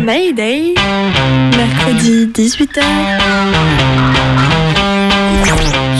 Mayday. 0.00 0.74
Mercredi 1.56 2.26
18h. 2.26 2.82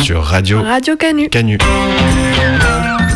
Sur 0.03 0.23
Radio 0.23 0.63
Radio 0.63 0.97
Canu. 0.97 1.29
Canu. 1.29 1.59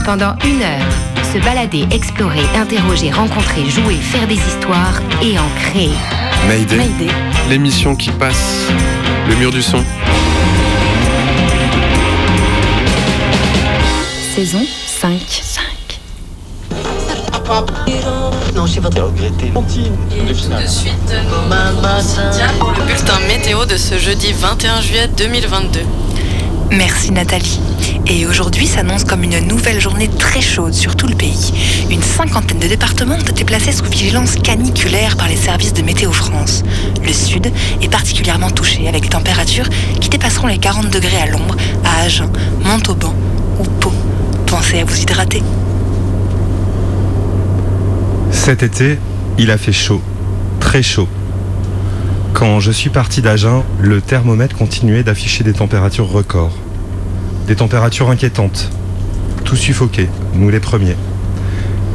Pendant 0.05 0.35
une 0.45 0.63
heure, 0.63 0.87
se 1.33 1.39
balader, 1.39 1.87
explorer, 1.93 2.43
interroger, 2.57 3.11
rencontrer, 3.11 3.69
jouer, 3.69 3.95
faire 3.95 4.27
des 4.27 4.35
histoires 4.35 5.01
et 5.23 5.39
en 5.39 5.49
créer. 5.61 5.91
Mayday. 6.49 6.77
Mayday. 6.77 7.13
L'émission 7.49 7.95
qui 7.95 8.11
passe 8.11 8.67
le 9.29 9.35
mur 9.37 9.51
du 9.51 9.63
son. 9.63 9.85
Saison 14.35 14.65
5. 14.87 15.21
5. 15.29 15.70
Pour 22.61 22.71
le 22.71 22.85
bulletin 22.87 23.19
météo 23.27 23.65
de 23.65 23.77
ce 23.77 23.99
jeudi 23.99 24.33
21 24.33 24.81
juillet 24.81 25.09
2022. 25.17 25.81
Merci 26.71 27.11
Nathalie. 27.11 27.59
Et 28.07 28.25
aujourd'hui 28.27 28.69
s'annonce 28.69 29.03
comme 29.03 29.25
une 29.25 29.41
nouvelle 29.41 29.81
journée 29.81 30.07
très 30.07 30.41
chaude 30.41 30.75
sur 30.75 30.95
tout 30.95 31.09
le 31.09 31.17
pays. 31.17 31.53
Une 31.91 32.03
cinquantaine 32.03 32.61
de 32.61 32.69
départements 32.69 33.17
ont 33.17 33.31
été 33.31 33.43
placés 33.45 33.73
sous 33.73 33.85
vigilance 33.85 34.37
caniculaire 34.37 35.17
par 35.17 35.27
les 35.27 35.37
services 35.37 35.73
de 35.73 35.83
Météo 35.83 36.13
France. 36.13 36.63
Le 37.05 37.13
sud 37.13 37.51
est 37.83 37.91
particulièrement 37.91 38.51
touché 38.51 38.87
avec 38.87 39.03
des 39.03 39.09
températures 39.09 39.69
qui 40.01 40.09
dépasseront 40.09 40.47
les 40.47 40.59
40 40.59 40.89
degrés 40.89 41.21
à 41.21 41.27
l'ombre 41.27 41.57
à 41.85 42.03
Agen, 42.05 42.31
Montauban 42.65 43.13
ou 43.59 43.65
Pau. 43.81 43.93
Pensez 44.47 44.79
à 44.79 44.85
vous 44.85 45.01
hydrater. 45.01 45.43
Cet 48.43 48.63
été, 48.63 48.99
il 49.37 49.51
a 49.51 49.59
fait 49.59 49.71
chaud, 49.71 50.01
très 50.61 50.83
chaud. 50.83 51.07
Quand 52.33 52.59
je 52.59 52.73
suis 52.73 52.89
parti 52.89 53.21
d'Agen, 53.21 53.65
le 53.79 54.01
thermomètre 54.01 54.57
continuait 54.57 55.03
d'afficher 55.03 55.45
des 55.45 55.53
températures 55.53 56.09
records. 56.09 56.57
Des 57.47 57.55
températures 57.55 58.09
inquiétantes. 58.09 58.71
Tout 59.45 59.57
suffoqué, 59.57 60.09
nous 60.33 60.49
les 60.49 60.59
premiers. 60.59 60.97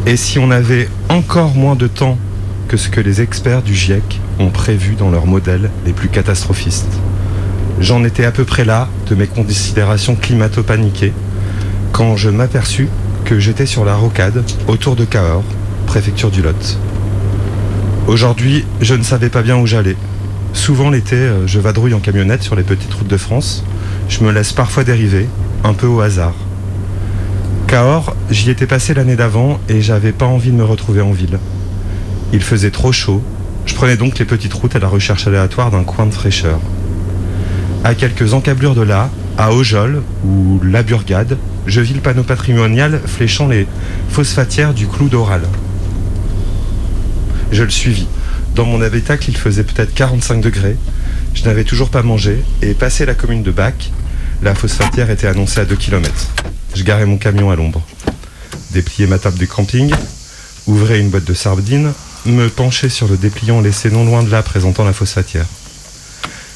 Et 0.05 0.17
si 0.17 0.37
on 0.37 0.51
avait 0.51 0.87
encore 1.09 1.55
moins 1.55 1.75
de 1.75 1.87
temps 1.87 2.19
que 2.67 2.77
ce 2.77 2.89
que 2.89 3.01
les 3.01 3.21
experts 3.21 3.63
du 3.63 3.73
GIEC 3.73 4.21
ont 4.37 4.51
prévu 4.51 4.93
dans 4.93 5.09
leurs 5.09 5.25
modèles 5.25 5.71
les 5.83 5.93
plus 5.93 6.09
catastrophistes 6.09 6.99
J'en 7.79 8.03
étais 8.03 8.23
à 8.23 8.31
peu 8.31 8.45
près 8.45 8.65
là 8.65 8.87
de 9.07 9.15
mes 9.15 9.27
considérations 9.27 10.15
climato-paniquées 10.15 11.13
quand 11.91 12.15
je 12.15 12.29
m'aperçus 12.29 12.87
que 13.25 13.39
j'étais 13.39 13.65
sur 13.65 13.83
la 13.83 13.95
rocade 13.95 14.43
autour 14.67 14.95
de 14.95 15.05
Cahors, 15.05 15.43
préfecture 15.95 16.29
du 16.29 16.41
Lot. 16.41 16.77
Aujourd'hui, 18.07 18.65
je 18.81 18.95
ne 18.95 19.01
savais 19.01 19.29
pas 19.29 19.41
bien 19.41 19.55
où 19.55 19.65
j'allais. 19.65 19.95
Souvent 20.51 20.89
l'été, 20.89 21.15
euh, 21.15 21.47
je 21.47 21.57
vadrouille 21.57 21.93
en 21.93 22.01
camionnette 22.01 22.43
sur 22.43 22.57
les 22.57 22.63
petites 22.63 22.93
routes 22.93 23.07
de 23.07 23.15
France. 23.15 23.63
Je 24.09 24.21
me 24.21 24.33
laisse 24.33 24.51
parfois 24.51 24.83
dériver, 24.83 25.29
un 25.63 25.71
peu 25.71 25.87
au 25.87 26.01
hasard. 26.01 26.33
Cahors, 27.67 28.13
j'y 28.29 28.49
étais 28.49 28.67
passé 28.67 28.93
l'année 28.93 29.15
d'avant 29.15 29.57
et 29.69 29.79
j'avais 29.79 30.11
pas 30.11 30.25
envie 30.25 30.51
de 30.51 30.57
me 30.57 30.65
retrouver 30.65 30.99
en 30.99 31.13
ville. 31.13 31.39
Il 32.33 32.41
faisait 32.41 32.71
trop 32.71 32.91
chaud. 32.91 33.23
Je 33.65 33.73
prenais 33.73 33.95
donc 33.95 34.19
les 34.19 34.25
petites 34.25 34.53
routes 34.53 34.75
à 34.75 34.79
la 34.79 34.89
recherche 34.89 35.27
aléatoire 35.27 35.71
d'un 35.71 35.85
coin 35.85 36.07
de 36.07 36.13
fraîcheur. 36.13 36.59
À 37.85 37.95
quelques 37.95 38.33
encablures 38.33 38.75
de 38.75 38.81
là, 38.81 39.09
à 39.37 39.53
Ojol 39.53 40.03
ou 40.25 40.59
La 40.61 40.83
Burgade, 40.83 41.37
je 41.67 41.79
vis 41.79 41.93
le 41.93 42.01
panneau 42.01 42.23
patrimonial 42.23 42.99
fléchant 43.05 43.47
les 43.47 43.65
phosphatières 44.09 44.73
du 44.73 44.87
clou 44.87 45.07
d'Oral. 45.07 45.43
Je 47.51 47.63
le 47.63 47.69
suivis. 47.69 48.07
Dans 48.55 48.65
mon 48.65 48.81
habitacle, 48.81 49.29
il 49.29 49.37
faisait 49.37 49.63
peut-être 49.63 49.93
45 49.93 50.41
degrés. 50.41 50.77
Je 51.33 51.43
n'avais 51.43 51.63
toujours 51.63 51.89
pas 51.89 52.03
mangé 52.03 52.43
et 52.61 52.73
passé 52.73 53.05
la 53.05 53.13
commune 53.13 53.43
de 53.43 53.51
Bac, 53.51 53.91
la 54.41 54.55
phosphatière 54.55 55.09
était 55.09 55.27
annoncée 55.27 55.59
à 55.59 55.65
2 55.65 55.75
km. 55.75 56.13
Je 56.75 56.83
garais 56.83 57.05
mon 57.05 57.17
camion 57.17 57.51
à 57.51 57.55
l'ombre. 57.55 57.81
Dépliais 58.71 59.07
ma 59.07 59.17
table 59.17 59.37
du 59.37 59.47
camping, 59.47 59.93
ouvrais 60.67 60.99
une 60.99 61.09
boîte 61.09 61.25
de 61.25 61.33
sardines, 61.33 61.93
me 62.25 62.49
penchais 62.49 62.89
sur 62.89 63.07
le 63.07 63.17
dépliant 63.17 63.61
laissé 63.61 63.89
non 63.89 64.05
loin 64.05 64.23
de 64.23 64.31
là 64.31 64.43
présentant 64.43 64.83
la 64.83 64.93
phosphatière. 64.93 65.45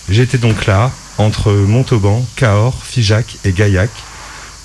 J'étais 0.10 0.38
donc 0.38 0.66
là, 0.66 0.92
entre 1.18 1.52
Montauban, 1.52 2.26
Cahors, 2.36 2.84
Figeac 2.84 3.38
et 3.46 3.52
Gaillac, 3.52 3.92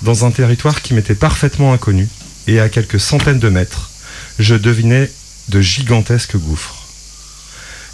dans 0.01 0.25
un 0.25 0.31
territoire 0.31 0.81
qui 0.81 0.93
m'était 0.93 1.15
parfaitement 1.15 1.73
inconnu, 1.73 2.07
et 2.47 2.59
à 2.59 2.69
quelques 2.69 2.99
centaines 2.99 3.39
de 3.39 3.49
mètres, 3.49 3.91
je 4.39 4.55
devinais 4.55 5.09
de 5.49 5.61
gigantesques 5.61 6.37
gouffres. 6.37 6.83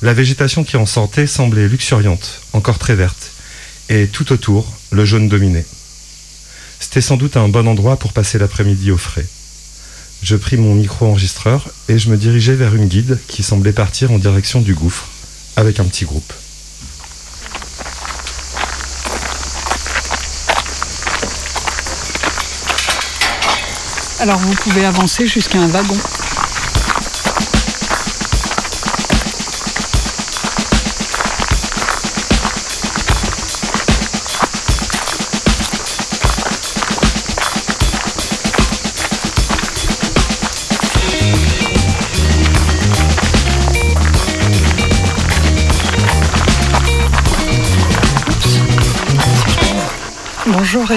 La 0.02 0.14
végétation 0.14 0.64
qui 0.64 0.78
en 0.78 0.86
sortait 0.86 1.28
semblait 1.28 1.68
luxuriante, 1.68 2.42
encore 2.54 2.80
très 2.80 2.96
verte, 2.96 3.32
et 3.90 4.08
tout 4.08 4.32
autour, 4.32 4.72
le 4.92 5.06
jaune 5.06 5.30
dominait. 5.30 5.66
C'était 6.80 7.02
sans 7.02 7.18
doute 7.18 7.38
un 7.38 7.50
bon 7.50 7.68
endroit 7.68 7.98
pour 7.98 8.14
passer 8.14 8.40
l'après-midi 8.40 8.92
au 8.92 8.98
frais. 8.98 9.28
Je 10.24 10.36
pris 10.36 10.58
mon 10.58 10.76
micro-enregistreur 10.76 11.70
et 11.90 12.00
je 12.00 12.10
me 12.10 12.18
dirigeais 12.18 12.56
vers 12.56 12.74
une 12.76 12.88
guide 12.88 13.20
qui 13.28 13.44
semblait 13.44 13.74
partir 13.74 14.12
en 14.12 14.18
direction 14.18 14.62
du 14.62 14.74
gouffre, 14.74 15.08
avec 15.56 15.80
un 15.80 15.86
petit 15.86 16.06
groupe. 16.06 16.34
Alors 24.20 24.38
vous 24.38 24.54
pouvez 24.54 24.86
avancer 24.86 25.28
jusqu'à 25.28 25.60
un 25.60 25.68
wagon. 25.68 25.98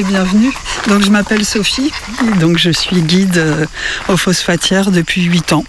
Bienvenue. 0.02 0.52
Donc 0.88 1.02
je 1.04 1.10
m'appelle 1.10 1.44
Sophie, 1.44 1.92
donc 2.40 2.58
je 2.58 2.70
suis 2.70 3.00
guide 3.00 3.36
euh, 3.36 3.64
aux 4.08 4.16
phosphatières 4.16 4.90
depuis 4.90 5.22
8 5.22 5.52
ans. 5.52 5.64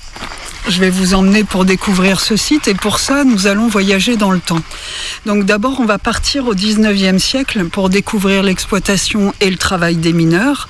Je 0.68 0.80
vais 0.80 0.90
vous 0.90 1.14
emmener 1.14 1.44
pour 1.44 1.64
découvrir 1.64 2.20
ce 2.20 2.36
site 2.36 2.68
et 2.68 2.74
pour 2.74 2.98
ça 2.98 3.24
nous 3.24 3.46
allons 3.46 3.68
voyager 3.68 4.18
dans 4.18 4.32
le 4.32 4.40
temps. 4.40 4.62
Donc 5.28 5.46
d'abord 5.46 5.80
on 5.80 5.86
va 5.86 6.00
partir 6.00 6.48
au 6.48 6.56
19e 6.56 7.20
siècle 7.20 7.66
pour 7.66 7.90
découvrir 7.90 8.42
l'exploitation 8.42 9.32
et 9.42 9.52
le 9.52 9.58
travail 9.58 9.98
des 9.98 10.12
mineurs. 10.12 10.70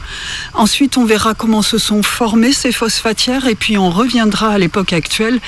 Ensuite 0.53 0.97
on 0.97 1.05
verra 1.05 1.33
comment 1.33 1.61
se 1.61 1.77
sont 1.77 2.03
formées 2.03 2.51
ces 2.51 2.73
phosphatières 2.73 3.47
et 3.47 3.55
puis 3.55 3.77
on 3.77 3.89
reviendra 3.89 4.49
à 4.49 4.57
l'époque 4.57 4.91
actuelle 4.91 5.39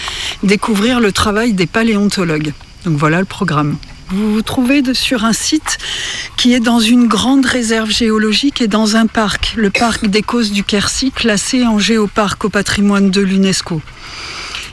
découvrir 0.43 1.01
le 1.01 1.11
travail 1.11 1.51
des 1.51 1.67
paléontologues. 1.67 2.53
Donc 2.85 2.95
voilà 2.95 3.19
le 3.19 3.25
programme. 3.25 3.75
Vous 4.09 4.33
vous 4.33 4.41
trouvez 4.41 4.81
sur 4.93 5.25
un 5.25 5.33
site 5.33 5.77
qui 6.37 6.53
est 6.53 6.61
dans 6.61 6.79
une 6.79 7.07
grande 7.07 7.45
réserve 7.45 7.89
géologique 7.89 8.61
et 8.61 8.67
dans 8.67 8.95
un 8.95 9.05
parc, 9.05 9.53
le 9.57 9.69
parc 9.69 10.07
des 10.07 10.21
Causes 10.21 10.51
du 10.51 10.63
Quercy, 10.63 11.11
classé 11.11 11.65
en 11.65 11.77
géoparc 11.77 12.45
au 12.45 12.49
patrimoine 12.49 13.11
de 13.11 13.19
l'UNESCO. 13.19 13.81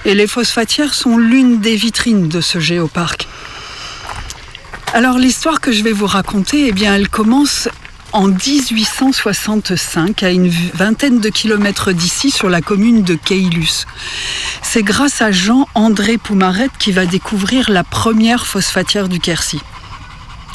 Et 0.04 0.14
les 0.14 0.28
phosphatières 0.28 0.94
sont 0.94 1.18
l'une 1.18 1.58
des 1.58 1.74
vitrines 1.74 2.28
de 2.28 2.40
ce 2.40 2.60
géoparc. 2.60 3.26
Alors 4.92 5.18
l'histoire 5.18 5.60
que 5.60 5.72
je 5.72 5.82
vais 5.82 5.92
vous 5.92 6.06
raconter, 6.06 6.68
eh 6.68 6.72
bien, 6.72 6.94
elle 6.94 7.08
commence 7.08 7.68
en 8.14 8.28
1865 8.28 10.22
à 10.22 10.30
une 10.30 10.48
vingtaine 10.48 11.18
de 11.18 11.28
kilomètres 11.28 11.90
d'ici 11.90 12.30
sur 12.30 12.48
la 12.48 12.60
commune 12.60 13.02
de 13.02 13.16
Keilus. 13.16 13.86
C'est 14.62 14.84
grâce 14.84 15.20
à 15.20 15.32
Jean-André 15.32 16.16
Poumarette 16.16 16.70
qui 16.78 16.92
va 16.92 17.06
découvrir 17.06 17.70
la 17.70 17.82
première 17.82 18.46
phosphatière 18.46 19.08
du 19.08 19.18
Quercy. 19.18 19.60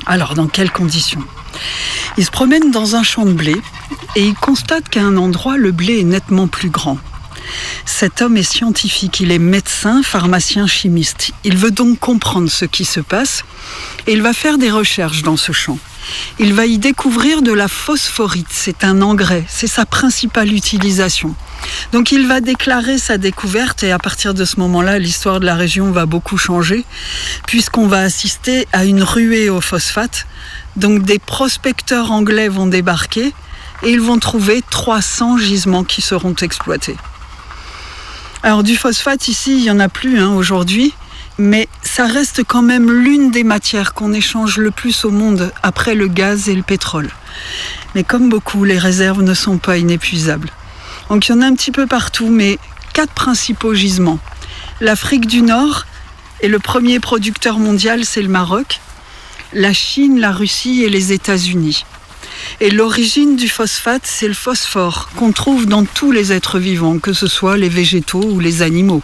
Alors 0.06 0.36
dans 0.36 0.48
quelles 0.48 0.72
conditions? 0.72 1.24
Il 2.18 2.26
se 2.26 2.32
promène 2.32 2.72
dans 2.72 2.96
un 2.96 3.04
champ 3.04 3.26
de 3.26 3.34
blé 3.34 3.56
et 4.16 4.26
il 4.26 4.36
constate 4.36 4.88
qu'à 4.88 5.02
un 5.02 5.18
endroit 5.18 5.58
le 5.58 5.74
blé 5.74 6.00
est 6.00 6.04
nettement 6.04 6.48
plus 6.48 6.70
grand. 6.70 6.98
Cet 7.86 8.22
homme 8.22 8.38
est 8.38 8.44
scientifique, 8.44 9.20
il 9.20 9.34
est 9.34 9.40
médecin, 9.40 10.02
pharmacien, 10.02 10.66
chimiste. 10.66 11.32
Il 11.44 11.58
veut 11.58 11.72
donc 11.72 12.00
comprendre 12.00 12.50
ce 12.50 12.64
qui 12.64 12.86
se 12.86 13.02
passe 13.02 13.44
et 14.08 14.14
il 14.14 14.22
va 14.22 14.32
faire 14.32 14.58
des 14.58 14.72
recherches 14.72 15.24
dans 15.24 15.38
ce 15.38 15.52
champ. 15.52 15.78
Il 16.40 16.54
va 16.54 16.66
y 16.66 16.78
découvrir 16.78 17.42
de 17.42 17.52
la 17.52 17.68
phosphorite, 17.68 18.48
c'est 18.50 18.84
un 18.84 19.02
engrais, 19.02 19.44
c'est 19.48 19.68
sa 19.68 19.86
principale 19.86 20.54
utilisation. 20.54 21.36
Donc 21.92 22.12
il 22.12 22.28
va 22.28 22.42
déclarer 22.42 22.98
sa 22.98 23.18
découverte 23.18 23.84
et 23.84 23.92
à 23.92 24.00
partir 24.00 24.34
de 24.34 24.46
ce 24.46 24.60
moment-là, 24.60 25.00
l'histoire 25.00 25.40
de 25.40 25.46
la 25.46 25.56
région 25.56 25.92
va 25.92 26.06
beaucoup 26.06 26.38
changer 26.38 26.86
puisqu'on 27.46 27.88
va 27.88 28.00
assister 28.00 28.68
à 28.72 28.86
une 28.86 29.04
ruée 29.04 29.50
au 29.50 29.62
phosphate. 29.62 30.28
Donc 30.76 31.04
des 31.04 31.20
prospecteurs 31.20 32.12
anglais 32.12 32.48
vont 32.48 32.68
débarquer 32.68 33.34
et 33.84 33.92
ils 33.92 34.02
vont 34.02 34.20
trouver 34.20 34.62
300 34.70 35.38
gisements 35.38 35.84
qui 35.84 36.02
seront 36.02 36.36
exploités. 36.36 36.98
Alors 38.44 38.64
du 38.64 38.78
phosphate 38.78 39.28
ici, 39.28 39.58
il 39.58 39.64
n'y 39.64 39.72
en 39.72 39.80
a 39.80 39.90
plus 39.90 40.20
hein, 40.20 40.30
aujourd'hui, 40.30 40.94
mais 41.40 41.70
ça 41.82 42.06
reste 42.06 42.44
quand 42.44 42.62
même 42.62 42.92
l'une 42.92 43.32
des 43.32 43.46
matières 43.46 43.94
qu'on 43.94 44.12
échange 44.12 44.58
le 44.58 44.72
plus 44.72 45.06
au 45.06 45.10
monde 45.10 45.54
après 45.64 45.96
le 45.96 46.08
gaz 46.08 46.50
et 46.50 46.54
le 46.54 46.64
pétrole. 46.64 47.10
Mais 47.96 48.04
comme 48.04 48.28
beaucoup, 48.28 48.66
les 48.66 48.78
réserves 48.78 49.24
ne 49.24 49.34
sont 49.34 49.58
pas 49.58 49.78
inépuisables. 49.78 50.50
Donc 51.10 51.28
il 51.28 51.32
y 51.32 51.36
en 51.36 51.42
a 51.42 51.46
un 51.46 51.56
petit 51.56 51.72
peu 51.72 51.88
partout, 51.88 52.28
mais 52.28 52.60
quatre 52.94 53.14
principaux 53.14 53.74
gisements. 53.74 54.20
L'Afrique 54.82 55.28
du 55.28 55.42
Nord 55.42 55.86
et 56.42 56.50
le 56.50 56.60
premier 56.60 57.00
producteur 57.00 57.58
mondial, 57.58 58.04
c'est 58.04 58.22
le 58.22 58.28
Maroc. 58.28 58.82
La 59.54 59.72
Chine, 59.72 60.20
la 60.20 60.34
Russie 60.34 60.84
et 60.84 60.90
les 60.90 61.14
États-Unis. 61.14 61.86
Et 62.62 62.70
l'origine 62.70 63.36
du 63.36 63.48
phosphate, 63.48 64.04
c'est 64.06 64.28
le 64.28 64.34
phosphore 64.34 65.10
qu'on 65.16 65.32
trouve 65.32 65.66
dans 65.66 65.86
tous 65.86 66.12
les 66.12 66.32
êtres 66.32 66.60
vivants, 66.60 67.00
que 67.00 67.14
ce 67.14 67.28
soit 67.28 67.58
les 67.58 67.70
végétaux 67.70 68.24
ou 68.24 68.40
les 68.40 68.62
animaux. 68.62 69.02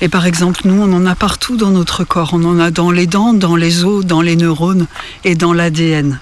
Et 0.00 0.08
par 0.08 0.26
exemple, 0.26 0.62
nous, 0.64 0.80
on 0.80 0.92
en 0.92 1.06
a 1.06 1.14
partout 1.14 1.56
dans 1.56 1.70
notre 1.70 2.04
corps. 2.04 2.30
On 2.32 2.44
en 2.44 2.58
a 2.58 2.70
dans 2.70 2.90
les 2.90 3.06
dents, 3.06 3.34
dans 3.34 3.56
les 3.56 3.84
os, 3.84 4.04
dans 4.04 4.22
les 4.22 4.36
neurones 4.36 4.86
et 5.24 5.34
dans 5.34 5.52
l'ADN. 5.52 6.18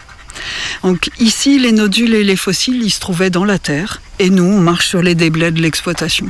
Donc 0.82 1.10
ici, 1.18 1.58
les 1.58 1.72
nodules 1.72 2.14
et 2.14 2.24
les 2.24 2.36
fossiles, 2.36 2.82
ils 2.82 2.90
se 2.90 3.00
trouvaient 3.00 3.30
dans 3.30 3.44
la 3.44 3.58
terre. 3.58 4.00
Et 4.18 4.30
nous, 4.30 4.44
on 4.44 4.60
marche 4.60 4.88
sur 4.88 5.02
les 5.02 5.14
déblais 5.14 5.50
de 5.50 5.60
l'exploitation. 5.60 6.28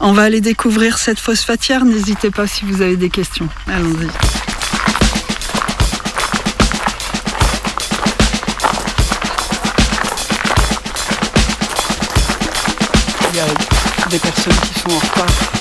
On 0.00 0.12
va 0.12 0.22
aller 0.22 0.40
découvrir 0.40 0.98
cette 0.98 1.18
phosphatière. 1.18 1.84
N'hésitez 1.84 2.30
pas 2.30 2.46
si 2.46 2.64
vous 2.64 2.82
avez 2.82 2.96
des 2.96 3.10
questions. 3.10 3.48
Allons-y. 3.66 4.08
Y 13.38 13.40
a 13.40 14.08
des 14.10 14.18
personnes 14.18 14.52
qui 14.52 14.80
sont 14.80 14.90
en 14.90 14.98
retard. 14.98 15.58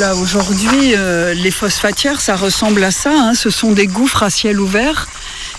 Voilà, 0.00 0.16
aujourd'hui, 0.16 0.94
euh, 0.96 1.34
les 1.34 1.50
phosphatières, 1.50 2.22
ça 2.22 2.34
ressemble 2.34 2.82
à 2.84 2.90
ça. 2.90 3.12
Hein. 3.12 3.34
Ce 3.34 3.50
sont 3.50 3.72
des 3.72 3.86
gouffres 3.86 4.22
à 4.22 4.30
ciel 4.30 4.58
ouvert 4.58 5.06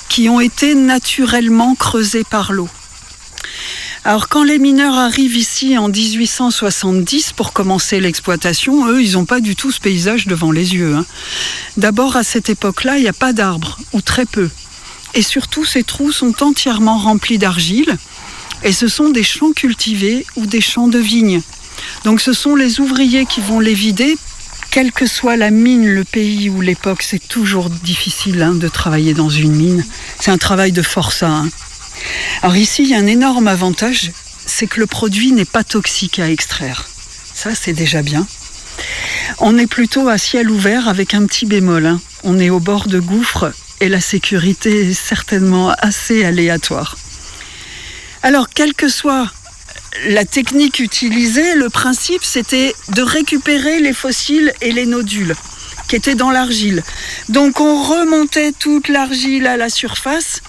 qui 0.09 0.29
ont 0.29 0.39
été 0.39 0.73
naturellement 0.73 1.75
creusés 1.75 2.23
par 2.23 2.51
l'eau. 2.51 2.67
Alors 4.03 4.29
quand 4.29 4.43
les 4.43 4.57
mineurs 4.57 4.95
arrivent 4.95 5.37
ici 5.37 5.77
en 5.77 5.89
1870 5.89 7.33
pour 7.33 7.53
commencer 7.53 7.99
l'exploitation, 7.99 8.87
eux, 8.87 9.03
ils 9.03 9.11
n'ont 9.11 9.25
pas 9.25 9.41
du 9.41 9.55
tout 9.55 9.71
ce 9.71 9.79
paysage 9.79 10.25
devant 10.25 10.51
les 10.51 10.73
yeux. 10.73 10.95
Hein. 10.95 11.05
D'abord, 11.77 12.15
à 12.15 12.23
cette 12.23 12.49
époque-là, 12.49 12.97
il 12.97 13.03
n'y 13.03 13.09
a 13.09 13.13
pas 13.13 13.33
d'arbres, 13.33 13.77
ou 13.93 14.01
très 14.01 14.25
peu. 14.25 14.49
Et 15.13 15.21
surtout, 15.21 15.65
ces 15.65 15.83
trous 15.83 16.11
sont 16.11 16.41
entièrement 16.41 16.97
remplis 16.97 17.37
d'argile, 17.37 17.95
et 18.63 18.71
ce 18.71 18.87
sont 18.87 19.09
des 19.09 19.23
champs 19.23 19.51
cultivés 19.51 20.25
ou 20.35 20.47
des 20.47 20.61
champs 20.61 20.87
de 20.87 20.97
vignes. 20.97 21.43
Donc 22.05 22.21
ce 22.21 22.33
sont 22.33 22.55
les 22.55 22.79
ouvriers 22.79 23.27
qui 23.27 23.41
vont 23.41 23.59
les 23.59 23.75
vider. 23.75 24.17
Quelle 24.71 24.93
que 24.93 25.05
soit 25.05 25.35
la 25.35 25.51
mine, 25.51 25.85
le 25.85 26.05
pays 26.05 26.49
ou 26.49 26.61
l'époque, 26.61 27.03
c'est 27.03 27.27
toujours 27.27 27.69
difficile 27.69 28.41
hein, 28.41 28.53
de 28.55 28.69
travailler 28.69 29.13
dans 29.13 29.29
une 29.29 29.53
mine. 29.53 29.85
C'est 30.17 30.31
un 30.31 30.37
travail 30.37 30.71
de 30.71 30.81
forçat. 30.81 31.27
Hein. 31.27 31.49
Alors 32.41 32.55
ici, 32.55 32.83
il 32.83 32.89
y 32.89 32.95
a 32.95 32.97
un 32.97 33.05
énorme 33.05 33.49
avantage, 33.49 34.13
c'est 34.45 34.67
que 34.67 34.79
le 34.79 34.87
produit 34.87 35.33
n'est 35.33 35.43
pas 35.43 35.65
toxique 35.65 36.19
à 36.19 36.29
extraire. 36.29 36.87
Ça, 37.33 37.53
c'est 37.53 37.73
déjà 37.73 38.01
bien. 38.01 38.25
On 39.39 39.57
est 39.57 39.67
plutôt 39.67 40.07
à 40.07 40.17
ciel 40.17 40.49
ouvert 40.49 40.87
avec 40.87 41.15
un 41.15 41.25
petit 41.25 41.45
bémol. 41.45 41.85
Hein. 41.85 41.99
On 42.23 42.39
est 42.39 42.49
au 42.49 42.61
bord 42.61 42.87
de 42.87 43.01
gouffres 43.01 43.51
et 43.81 43.89
la 43.89 43.99
sécurité 43.99 44.89
est 44.89 44.93
certainement 44.93 45.71
assez 45.79 46.23
aléatoire. 46.23 46.97
Alors, 48.23 48.47
quelle 48.47 48.73
que 48.73 48.87
soit 48.87 49.29
la 50.07 50.25
technique 50.25 50.79
utilisée, 50.79 51.55
le 51.55 51.69
principe, 51.69 52.23
c'était 52.23 52.73
de 52.89 53.01
récupérer 53.01 53.79
les 53.79 53.93
fossiles 53.93 54.53
et 54.61 54.71
les 54.71 54.85
nodules 54.85 55.35
qui 55.87 55.95
étaient 55.95 56.15
dans 56.15 56.31
l'argile. 56.31 56.83
Donc 57.29 57.59
on 57.59 57.81
remontait 57.83 58.53
toute 58.53 58.87
l'argile 58.87 59.47
à 59.47 59.57
la 59.57 59.69
surface 59.69 60.41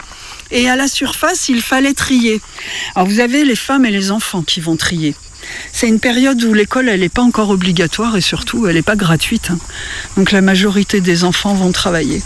et 0.50 0.68
à 0.68 0.76
la 0.76 0.86
surface, 0.86 1.48
il 1.48 1.62
fallait 1.62 1.94
trier. 1.94 2.40
Alors 2.94 3.08
vous 3.08 3.20
avez 3.20 3.44
les 3.44 3.56
femmes 3.56 3.84
et 3.84 3.90
les 3.90 4.10
enfants 4.10 4.42
qui 4.42 4.60
vont 4.60 4.76
trier. 4.76 5.14
C'est 5.72 5.88
une 5.88 5.98
période 5.98 6.42
où 6.44 6.54
l'école, 6.54 6.86
n'est 6.86 7.08
pas 7.08 7.22
encore 7.22 7.50
obligatoire 7.50 8.16
et 8.16 8.20
surtout, 8.20 8.68
elle 8.68 8.76
n'est 8.76 8.82
pas 8.82 8.96
gratuite. 8.96 9.50
Hein. 9.50 9.58
Donc 10.16 10.30
la 10.30 10.40
majorité 10.40 11.00
des 11.00 11.24
enfants 11.24 11.54
vont 11.54 11.72
travailler. 11.72 12.22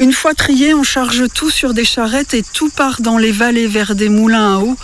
Une 0.00 0.12
fois 0.12 0.32
trié, 0.32 0.74
on 0.74 0.84
charge 0.84 1.24
tout 1.34 1.50
sur 1.50 1.74
des 1.74 1.84
charrettes 1.84 2.32
et 2.32 2.44
tout 2.44 2.70
part 2.70 3.00
dans 3.00 3.18
les 3.18 3.32
vallées 3.32 3.66
vers 3.66 3.96
des 3.96 4.08
moulins 4.08 4.54
à 4.54 4.58
eau 4.60 4.76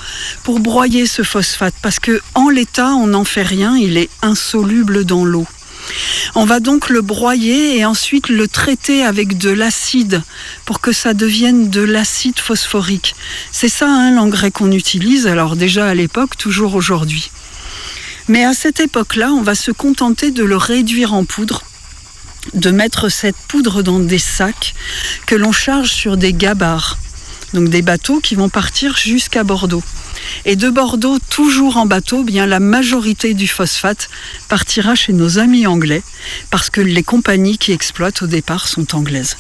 pour 0.43 0.59
broyer 0.59 1.07
ce 1.07 1.23
phosphate 1.23 1.75
parce 1.83 2.01
que 2.01 2.21
en 2.35 2.49
l'état, 2.49 2.91
on 2.95 3.07
n'en 3.07 3.23
fait 3.23 3.45
rien, 3.45 3.77
il 3.77 3.97
est 3.97 4.11
insoluble 4.23 5.05
dans 5.05 5.25
l'eau. 5.25 5.47
On 6.35 6.45
va 6.45 6.59
donc 6.59 6.89
le 6.89 7.01
broyer 7.01 7.79
et 7.79 7.85
ensuite 7.85 8.29
le 8.29 8.49
traiter 8.49 9.05
avec 9.05 9.39
de 9.39 9.51
l'acide 9.51 10.23
pour 10.65 10.81
que 10.81 10.91
ça 10.91 11.15
devienne 11.15 11.71
de 11.71 11.83
l'acide 11.83 12.41
phosphorique. 12.41 13.15
C'est 13.53 13.69
ça 13.69 13.87
hein, 13.89 14.11
l'engrais 14.17 14.51
qu'on 14.51 14.73
utilise, 14.73 15.29
alors 15.29 15.55
déjà 15.55 15.87
à 15.87 15.95
l'époque, 15.95 16.37
toujours 16.37 16.75
aujourd'hui. 16.75 17.31
Mais 18.27 18.45
à 18.45 18.53
cette 18.53 18.81
époque-là, 18.81 19.31
on 19.31 19.43
va 19.43 19.55
se 19.55 19.71
contenter 19.71 20.33
de 20.33 20.43
le 20.43 20.57
réduire 20.57 21.15
en 21.15 21.25
poudre 21.25 21.63
de 22.53 22.71
mettre 22.71 23.09
cette 23.09 23.37
poudre 23.49 23.83
dans 23.83 23.99
des 23.99 24.19
sacs 24.19 24.75
que 25.27 25.35
l'on 25.35 25.53
charge 25.53 25.91
sur 25.91 26.17
des 26.17 26.33
gabarres, 26.33 26.99
donc 27.55 27.69
des 27.71 27.83
bateaux 27.83 28.21
qui 28.21 28.35
vont 28.35 28.49
partir 28.49 28.97
jusqu'à 28.97 29.45
Bordeaux. 29.45 29.83
Et 30.45 30.57
de 30.57 30.71
Bordeaux, 30.71 31.19
toujours 31.31 31.77
en 31.77 31.87
bateau, 31.87 32.23
bien 32.23 32.47
la 32.47 32.61
majorité 32.61 33.35
du 33.35 33.49
phosphate 33.49 34.09
partira 34.49 34.95
chez 34.95 35.13
nos 35.13 35.39
amis 35.39 35.67
anglais, 35.67 36.03
parce 36.51 36.71
que 36.71 36.81
les 36.81 37.03
compagnies 37.03 37.59
qui 37.59 37.73
exploitent 37.73 38.23
au 38.23 38.27
départ 38.27 38.69
sont 38.69 38.95
anglaises. 38.95 39.37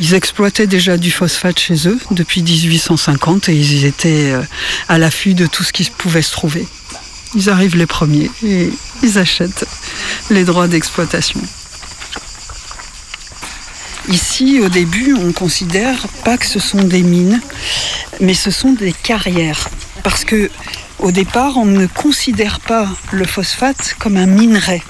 Ils 0.00 0.14
exploitaient 0.14 0.66
déjà 0.66 0.96
du 0.96 1.12
phosphate 1.12 1.58
chez 1.58 1.86
eux 1.86 1.98
depuis 2.10 2.42
1850 2.42 3.48
et 3.48 3.54
ils 3.54 3.84
étaient 3.84 4.32
euh, 4.32 4.42
à 4.88 4.98
l'affût 4.98 5.34
de 5.34 5.46
tout 5.46 5.62
ce 5.62 5.72
qui 5.72 5.84
pouvait 5.84 6.22
se 6.22 6.32
trouver. 6.32 6.66
Ils 7.34 7.50
arrivent 7.50 7.76
les 7.76 7.86
premiers 7.86 8.30
et 8.44 8.70
ils 9.02 9.18
achètent 9.18 9.66
les 10.30 10.44
droits 10.44 10.68
d'exploitation. 10.68 11.40
Ici, 14.08 14.60
au 14.60 14.68
début, 14.68 15.14
on 15.14 15.24
ne 15.24 15.32
considère 15.32 16.06
pas 16.24 16.36
que 16.36 16.46
ce 16.46 16.58
sont 16.58 16.82
des 16.82 17.02
mines, 17.02 17.40
mais 18.20 18.34
ce 18.34 18.50
sont 18.50 18.72
des 18.72 18.92
carrières. 18.92 19.68
Parce 20.02 20.24
que, 20.24 20.50
au 20.98 21.10
départ, 21.10 21.56
on 21.56 21.64
ne 21.64 21.86
considère 21.86 22.60
pas 22.60 22.88
le 23.12 23.24
phosphate 23.24 23.96
comme 23.98 24.16
un 24.16 24.26
minerai. 24.26 24.82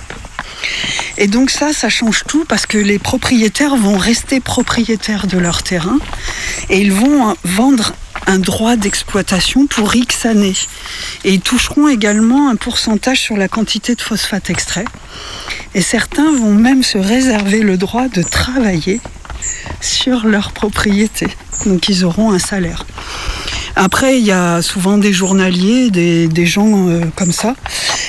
Et 1.16 1.28
donc 1.28 1.50
ça, 1.50 1.72
ça 1.72 1.88
change 1.88 2.24
tout 2.26 2.44
parce 2.44 2.66
que 2.66 2.78
les 2.78 2.98
propriétaires 2.98 3.76
vont 3.76 3.96
rester 3.96 4.40
propriétaires 4.40 5.26
de 5.26 5.38
leur 5.38 5.62
terrain 5.62 5.98
et 6.70 6.80
ils 6.80 6.92
vont 6.92 7.36
vendre 7.44 7.92
un 8.26 8.38
droit 8.38 8.76
d'exploitation 8.76 9.66
pour 9.66 9.94
X 9.94 10.26
années. 10.26 10.56
Et 11.24 11.34
ils 11.34 11.40
toucheront 11.40 11.88
également 11.88 12.48
un 12.48 12.56
pourcentage 12.56 13.20
sur 13.20 13.36
la 13.36 13.48
quantité 13.48 13.94
de 13.94 14.00
phosphate 14.00 14.50
extrait. 14.50 14.84
Et 15.74 15.80
certains 15.80 16.32
vont 16.32 16.54
même 16.54 16.82
se 16.82 16.98
réserver 16.98 17.60
le 17.60 17.76
droit 17.76 18.08
de 18.08 18.22
travailler 18.22 19.00
sur 19.80 20.26
leur 20.26 20.52
propriété. 20.52 21.28
Donc 21.66 21.88
ils 21.88 22.04
auront 22.04 22.32
un 22.32 22.38
salaire. 22.38 22.86
Après, 23.76 24.18
il 24.18 24.24
y 24.24 24.30
a 24.30 24.62
souvent 24.62 24.98
des 24.98 25.12
journaliers, 25.12 25.90
des, 25.90 26.46
gens 26.46 26.88
euh, 26.88 27.00
comme 27.16 27.32
ça. 27.32 27.56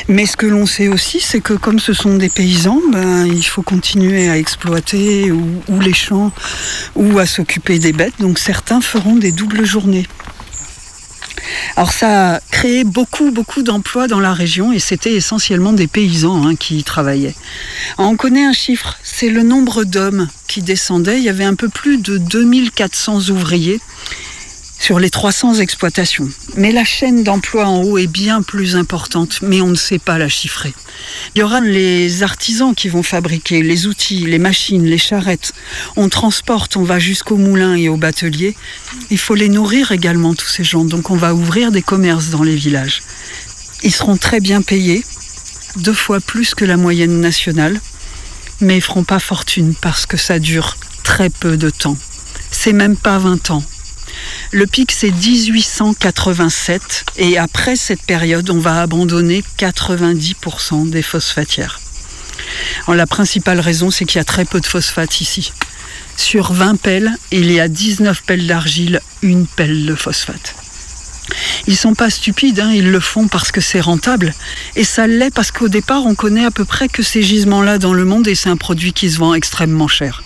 Mais 0.07 0.25
ce 0.25 0.37
que 0.37 0.45
l'on 0.45 0.65
sait 0.65 0.87
aussi, 0.87 1.19
c'est 1.19 1.41
que 1.41 1.53
comme 1.53 1.79
ce 1.79 1.93
sont 1.93 2.17
des 2.17 2.29
paysans, 2.29 2.81
ben, 2.91 3.25
il 3.25 3.43
faut 3.43 3.63
continuer 3.63 4.29
à 4.29 4.37
exploiter 4.37 5.31
ou, 5.31 5.79
les 5.79 5.93
champs 5.93 6.31
ou 6.95 7.17
à 7.17 7.25
s'occuper 7.25 7.79
des 7.79 7.93
bêtes. 7.93 8.13
Donc 8.19 8.37
certains 8.37 8.81
feront 8.81 9.15
des 9.15 9.31
doubles 9.31 9.65
journées. 9.65 10.07
Alors 11.75 11.91
ça 11.91 12.35
a 12.35 12.39
créé 12.51 12.83
beaucoup, 12.83 13.31
beaucoup 13.31 13.61
d'emplois 13.61 14.07
dans 14.07 14.19
la 14.19 14.33
région 14.33 14.71
et 14.71 14.79
c'était 14.79 15.13
essentiellement 15.13 15.73
des 15.73 15.87
paysans 15.87 16.45
hein, 16.45 16.55
qui 16.55 16.77
y 16.77 16.83
travaillaient. 16.83 17.35
On 17.97 18.15
connaît 18.15 18.45
un 18.45 18.53
chiffre, 18.53 18.97
c'est 19.03 19.29
le 19.29 19.43
nombre 19.43 19.83
d'hommes 19.83 20.27
qui 20.47 20.61
descendaient. 20.61 21.17
Il 21.17 21.23
y 21.23 21.29
avait 21.29 21.43
un 21.43 21.55
peu 21.55 21.69
plus 21.69 21.97
de 21.97 22.17
2400 22.17 23.29
ouvriers 23.29 23.79
sur 24.79 24.99
les 24.99 25.09
300 25.09 25.55
exploitations. 25.55 26.29
Mais 26.57 26.71
la 26.71 26.83
chaîne 26.83 27.23
d'emploi 27.23 27.65
en 27.65 27.81
haut 27.81 27.97
est 27.97 28.07
bien 28.07 28.41
plus 28.41 28.75
importante, 28.75 29.39
mais 29.41 29.61
on 29.61 29.69
ne 29.69 29.75
sait 29.75 29.99
pas 29.99 30.17
la 30.17 30.29
chiffrer. 30.29 30.73
Il 31.33 31.39
y 31.39 31.43
aura 31.43 31.61
les 31.61 32.23
artisans 32.23 32.75
qui 32.75 32.89
vont 32.89 33.03
fabriquer 33.03 33.61
les 33.61 33.87
outils, 33.87 34.25
les 34.25 34.39
machines, 34.39 34.85
les 34.85 34.97
charrettes. 34.97 35.53
On 35.95 36.09
transporte, 36.09 36.77
on 36.77 36.83
va 36.83 36.99
jusqu'au 36.99 37.37
moulin 37.37 37.75
et 37.75 37.89
au 37.89 37.97
batelier. 37.97 38.55
Il 39.09 39.17
faut 39.17 39.35
les 39.35 39.49
nourrir 39.49 39.91
également, 39.91 40.33
tous 40.35 40.47
ces 40.47 40.63
gens. 40.63 40.85
Donc 40.85 41.09
on 41.09 41.15
va 41.15 41.33
ouvrir 41.33 41.71
des 41.71 41.81
commerces 41.81 42.29
dans 42.29 42.43
les 42.43 42.55
villages. 42.55 43.03
Ils 43.83 43.93
seront 43.93 44.17
très 44.17 44.39
bien 44.39 44.61
payés, 44.61 45.03
deux 45.77 45.93
fois 45.93 46.19
plus 46.19 46.55
que 46.55 46.65
la 46.65 46.77
moyenne 46.77 47.19
nationale, 47.19 47.79
mais 48.61 48.77
ils 48.77 48.81
feront 48.81 49.03
pas 49.03 49.19
fortune 49.19 49.73
parce 49.79 50.05
que 50.05 50.17
ça 50.17 50.39
dure 50.39 50.77
très 51.03 51.29
peu 51.29 51.57
de 51.57 51.69
temps. 51.69 51.97
C'est 52.51 52.73
même 52.73 52.95
pas 52.95 53.19
20 53.19 53.51
ans. 53.51 53.63
Le 54.51 54.65
pic, 54.67 54.91
c'est 54.91 55.11
1887 55.11 57.05
et 57.17 57.37
après 57.37 57.75
cette 57.75 58.01
période, 58.01 58.49
on 58.49 58.59
va 58.59 58.81
abandonner 58.81 59.43
90% 59.57 60.89
des 60.89 61.01
phosphatières. 61.01 61.79
La 62.87 63.07
principale 63.07 63.59
raison, 63.59 63.91
c'est 63.91 64.05
qu'il 64.05 64.17
y 64.17 64.21
a 64.21 64.25
très 64.25 64.45
peu 64.45 64.59
de 64.59 64.65
phosphate 64.65 65.21
ici. 65.21 65.51
Sur 66.17 66.53
20 66.53 66.79
pelles, 66.79 67.11
il 67.31 67.51
y 67.51 67.59
a 67.59 67.67
19 67.67 68.23
pelles 68.23 68.47
d'argile, 68.47 69.01
une 69.21 69.47
pelle 69.47 69.85
de 69.85 69.95
phosphate. 69.95 70.55
Ils 71.67 71.75
sont 71.75 71.95
pas 71.95 72.09
stupides, 72.09 72.59
hein, 72.59 72.71
ils 72.71 72.91
le 72.91 72.99
font 72.99 73.27
parce 73.27 73.51
que 73.51 73.61
c'est 73.61 73.81
rentable. 73.81 74.33
Et 74.75 74.83
ça 74.83 75.07
l'est 75.07 75.33
parce 75.33 75.51
qu'au 75.51 75.67
départ, 75.67 76.05
on 76.05 76.15
connaît 76.15 76.45
à 76.45 76.51
peu 76.51 76.65
près 76.65 76.87
que 76.87 77.03
ces 77.03 77.23
gisements-là 77.23 77.79
dans 77.79 77.93
le 77.93 78.05
monde 78.05 78.27
et 78.27 78.35
c'est 78.35 78.49
un 78.49 78.57
produit 78.57 78.93
qui 78.93 79.09
se 79.09 79.17
vend 79.17 79.33
extrêmement 79.33 79.87
cher. 79.87 80.23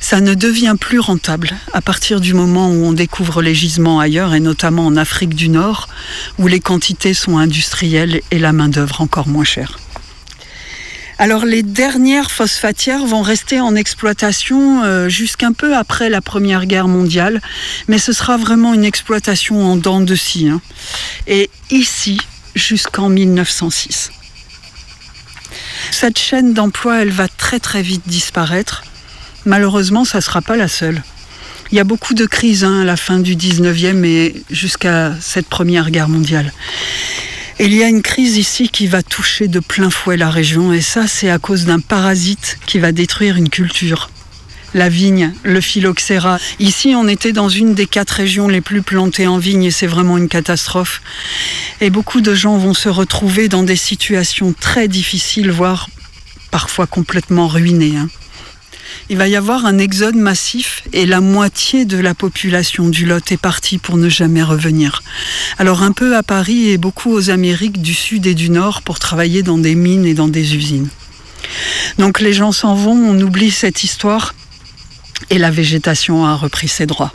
Ça 0.00 0.20
ne 0.20 0.34
devient 0.34 0.74
plus 0.78 0.98
rentable 0.98 1.52
à 1.72 1.80
partir 1.80 2.20
du 2.20 2.34
moment 2.34 2.70
où 2.70 2.84
on 2.84 2.92
découvre 2.92 3.42
les 3.42 3.54
gisements 3.54 4.00
ailleurs, 4.00 4.34
et 4.34 4.40
notamment 4.40 4.86
en 4.86 4.96
Afrique 4.96 5.34
du 5.34 5.48
Nord, 5.48 5.88
où 6.38 6.46
les 6.46 6.60
quantités 6.60 7.14
sont 7.14 7.38
industrielles 7.38 8.20
et 8.30 8.38
la 8.38 8.52
main-d'œuvre 8.52 9.00
encore 9.00 9.28
moins 9.28 9.44
chère. 9.44 9.78
Alors 11.18 11.44
les 11.44 11.62
dernières 11.62 12.32
phosphatières 12.32 13.06
vont 13.06 13.22
rester 13.22 13.60
en 13.60 13.76
exploitation 13.76 14.82
euh, 14.82 15.08
jusqu'un 15.08 15.52
peu 15.52 15.76
après 15.76 16.10
la 16.10 16.20
Première 16.20 16.66
Guerre 16.66 16.88
mondiale, 16.88 17.40
mais 17.86 17.98
ce 17.98 18.12
sera 18.12 18.36
vraiment 18.36 18.74
une 18.74 18.84
exploitation 18.84 19.64
en 19.64 19.76
dents 19.76 20.00
de 20.00 20.14
scie. 20.16 20.48
Hein. 20.48 20.60
Et 21.28 21.48
ici, 21.70 22.18
jusqu'en 22.56 23.08
1906. 23.08 24.10
Cette 25.92 26.18
chaîne 26.18 26.54
d'emploi, 26.54 27.02
elle 27.02 27.10
va 27.10 27.28
très 27.28 27.60
très 27.60 27.82
vite 27.82 28.02
disparaître. 28.06 28.82
Malheureusement, 29.44 30.04
ça 30.04 30.18
ne 30.18 30.22
sera 30.22 30.40
pas 30.40 30.56
la 30.56 30.68
seule. 30.68 31.02
Il 31.72 31.76
y 31.76 31.80
a 31.80 31.84
beaucoup 31.84 32.14
de 32.14 32.26
crises 32.26 32.64
hein, 32.64 32.82
à 32.82 32.84
la 32.84 32.96
fin 32.96 33.18
du 33.18 33.34
19e 33.34 34.04
et 34.04 34.42
jusqu'à 34.50 35.14
cette 35.20 35.46
Première 35.46 35.90
Guerre 35.90 36.08
mondiale. 36.08 36.52
Il 37.58 37.74
y 37.74 37.82
a 37.82 37.88
une 37.88 38.02
crise 38.02 38.36
ici 38.36 38.68
qui 38.68 38.86
va 38.86 39.02
toucher 39.02 39.48
de 39.48 39.60
plein 39.60 39.88
fouet 39.88 40.16
la 40.16 40.30
région, 40.30 40.72
et 40.72 40.80
ça, 40.80 41.06
c'est 41.06 41.30
à 41.30 41.38
cause 41.38 41.64
d'un 41.64 41.80
parasite 41.80 42.58
qui 42.66 42.78
va 42.78 42.92
détruire 42.92 43.36
une 43.36 43.48
culture. 43.48 44.10
La 44.74 44.88
vigne, 44.88 45.32
le 45.42 45.60
phylloxéra. 45.60 46.38
Ici, 46.58 46.94
on 46.96 47.06
était 47.06 47.32
dans 47.32 47.48
une 47.48 47.74
des 47.74 47.86
quatre 47.86 48.12
régions 48.12 48.48
les 48.48 48.62
plus 48.62 48.82
plantées 48.82 49.26
en 49.26 49.36
vigne 49.36 49.64
et 49.64 49.70
c'est 49.70 49.86
vraiment 49.86 50.16
une 50.16 50.28
catastrophe. 50.28 51.02
Et 51.82 51.90
beaucoup 51.90 52.22
de 52.22 52.34
gens 52.34 52.56
vont 52.56 52.72
se 52.72 52.88
retrouver 52.88 53.48
dans 53.48 53.62
des 53.62 53.76
situations 53.76 54.54
très 54.58 54.88
difficiles, 54.88 55.50
voire 55.50 55.90
parfois 56.50 56.86
complètement 56.86 57.48
ruinées. 57.48 57.96
Hein 57.98 58.08
il 59.08 59.16
va 59.16 59.28
y 59.28 59.36
avoir 59.36 59.66
un 59.66 59.78
exode 59.78 60.16
massif 60.16 60.82
et 60.92 61.06
la 61.06 61.20
moitié 61.20 61.84
de 61.84 61.98
la 61.98 62.14
population 62.14 62.88
du 62.88 63.06
Lot 63.06 63.32
est 63.32 63.36
partie 63.36 63.78
pour 63.78 63.96
ne 63.96 64.08
jamais 64.08 64.42
revenir. 64.42 65.02
Alors 65.58 65.82
un 65.82 65.92
peu 65.92 66.16
à 66.16 66.22
Paris 66.22 66.70
et 66.70 66.78
beaucoup 66.78 67.12
aux 67.12 67.30
Amériques 67.30 67.82
du 67.82 67.94
Sud 67.94 68.26
et 68.26 68.34
du 68.34 68.50
Nord 68.50 68.82
pour 68.82 68.98
travailler 68.98 69.42
dans 69.42 69.58
des 69.58 69.74
mines 69.74 70.06
et 70.06 70.14
dans 70.14 70.28
des 70.28 70.56
usines. 70.56 70.88
Donc 71.98 72.20
les 72.20 72.32
gens 72.32 72.52
s'en 72.52 72.74
vont, 72.74 72.96
on 72.96 73.20
oublie 73.20 73.50
cette 73.50 73.84
histoire 73.84 74.34
et 75.30 75.38
la 75.38 75.50
végétation 75.50 76.26
a 76.26 76.34
repris 76.34 76.68
ses 76.68 76.86
droits. 76.86 77.12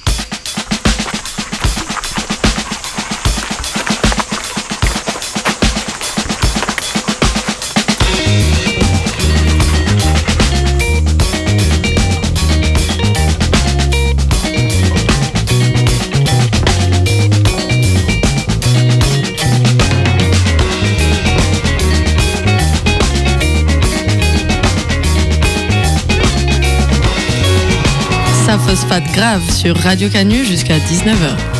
Phosphate 28.87 29.11
grave 29.13 29.51
sur 29.51 29.75
Radio 29.77 30.09
Canu 30.09 30.45
jusqu'à 30.45 30.77
19h. 30.77 31.56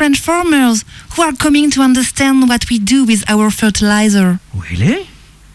French 0.00 0.18
farmers 0.18 0.82
who 1.14 1.20
are 1.20 1.34
coming 1.34 1.70
to 1.70 1.82
understand 1.82 2.48
what 2.48 2.70
we 2.70 2.78
do 2.78 3.04
with 3.04 3.22
our 3.28 3.50
fertilizer. 3.50 4.40
Really? 4.54 5.06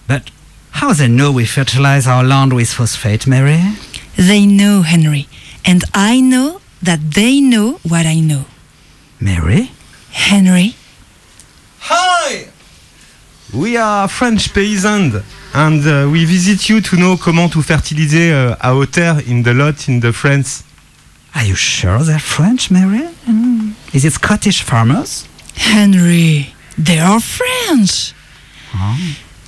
But 0.07 0.29
how 0.69 0.93
they 0.93 1.07
know 1.07 1.31
we 1.31 1.45
fertilize 1.45 2.05
our 2.05 2.23
land 2.23 2.53
with 2.53 2.69
phosphate, 2.69 3.25
Mary? 3.25 3.59
They 4.15 4.45
know, 4.45 4.83
Henry, 4.83 5.27
and 5.65 5.83
I 5.95 6.19
know 6.19 6.61
that 6.83 6.99
they 7.15 7.41
know 7.41 7.79
what 7.81 8.05
I 8.05 8.19
know. 8.19 8.45
Mary? 9.19 9.71
Henry? 10.11 10.75
Hi! 11.79 12.49
We 13.51 13.77
are 13.77 14.07
French 14.07 14.53
peasants 14.53 15.25
and 15.55 15.87
uh, 15.87 16.07
we 16.11 16.23
visit 16.25 16.69
you 16.69 16.81
to 16.81 16.95
know 16.97 17.17
comment 17.17 17.53
to 17.53 17.63
fertiliser 17.63 18.31
uh, 18.35 18.57
our 18.61 18.85
terre 18.85 19.21
in 19.25 19.41
the 19.41 19.55
lot 19.55 19.89
in 19.89 20.01
the 20.01 20.13
France. 20.13 20.63
Are 21.33 21.43
you 21.43 21.55
sure 21.55 21.97
they're 22.03 22.19
French, 22.19 22.69
Mary? 22.69 23.09
Mm. 23.25 23.64
Is 23.95 24.03
it 24.03 24.11
Scottish 24.11 24.61
farmers? 24.61 25.23
Henry, 25.55 26.53
they 26.77 26.99
are 26.99 27.21
French. 27.21 28.13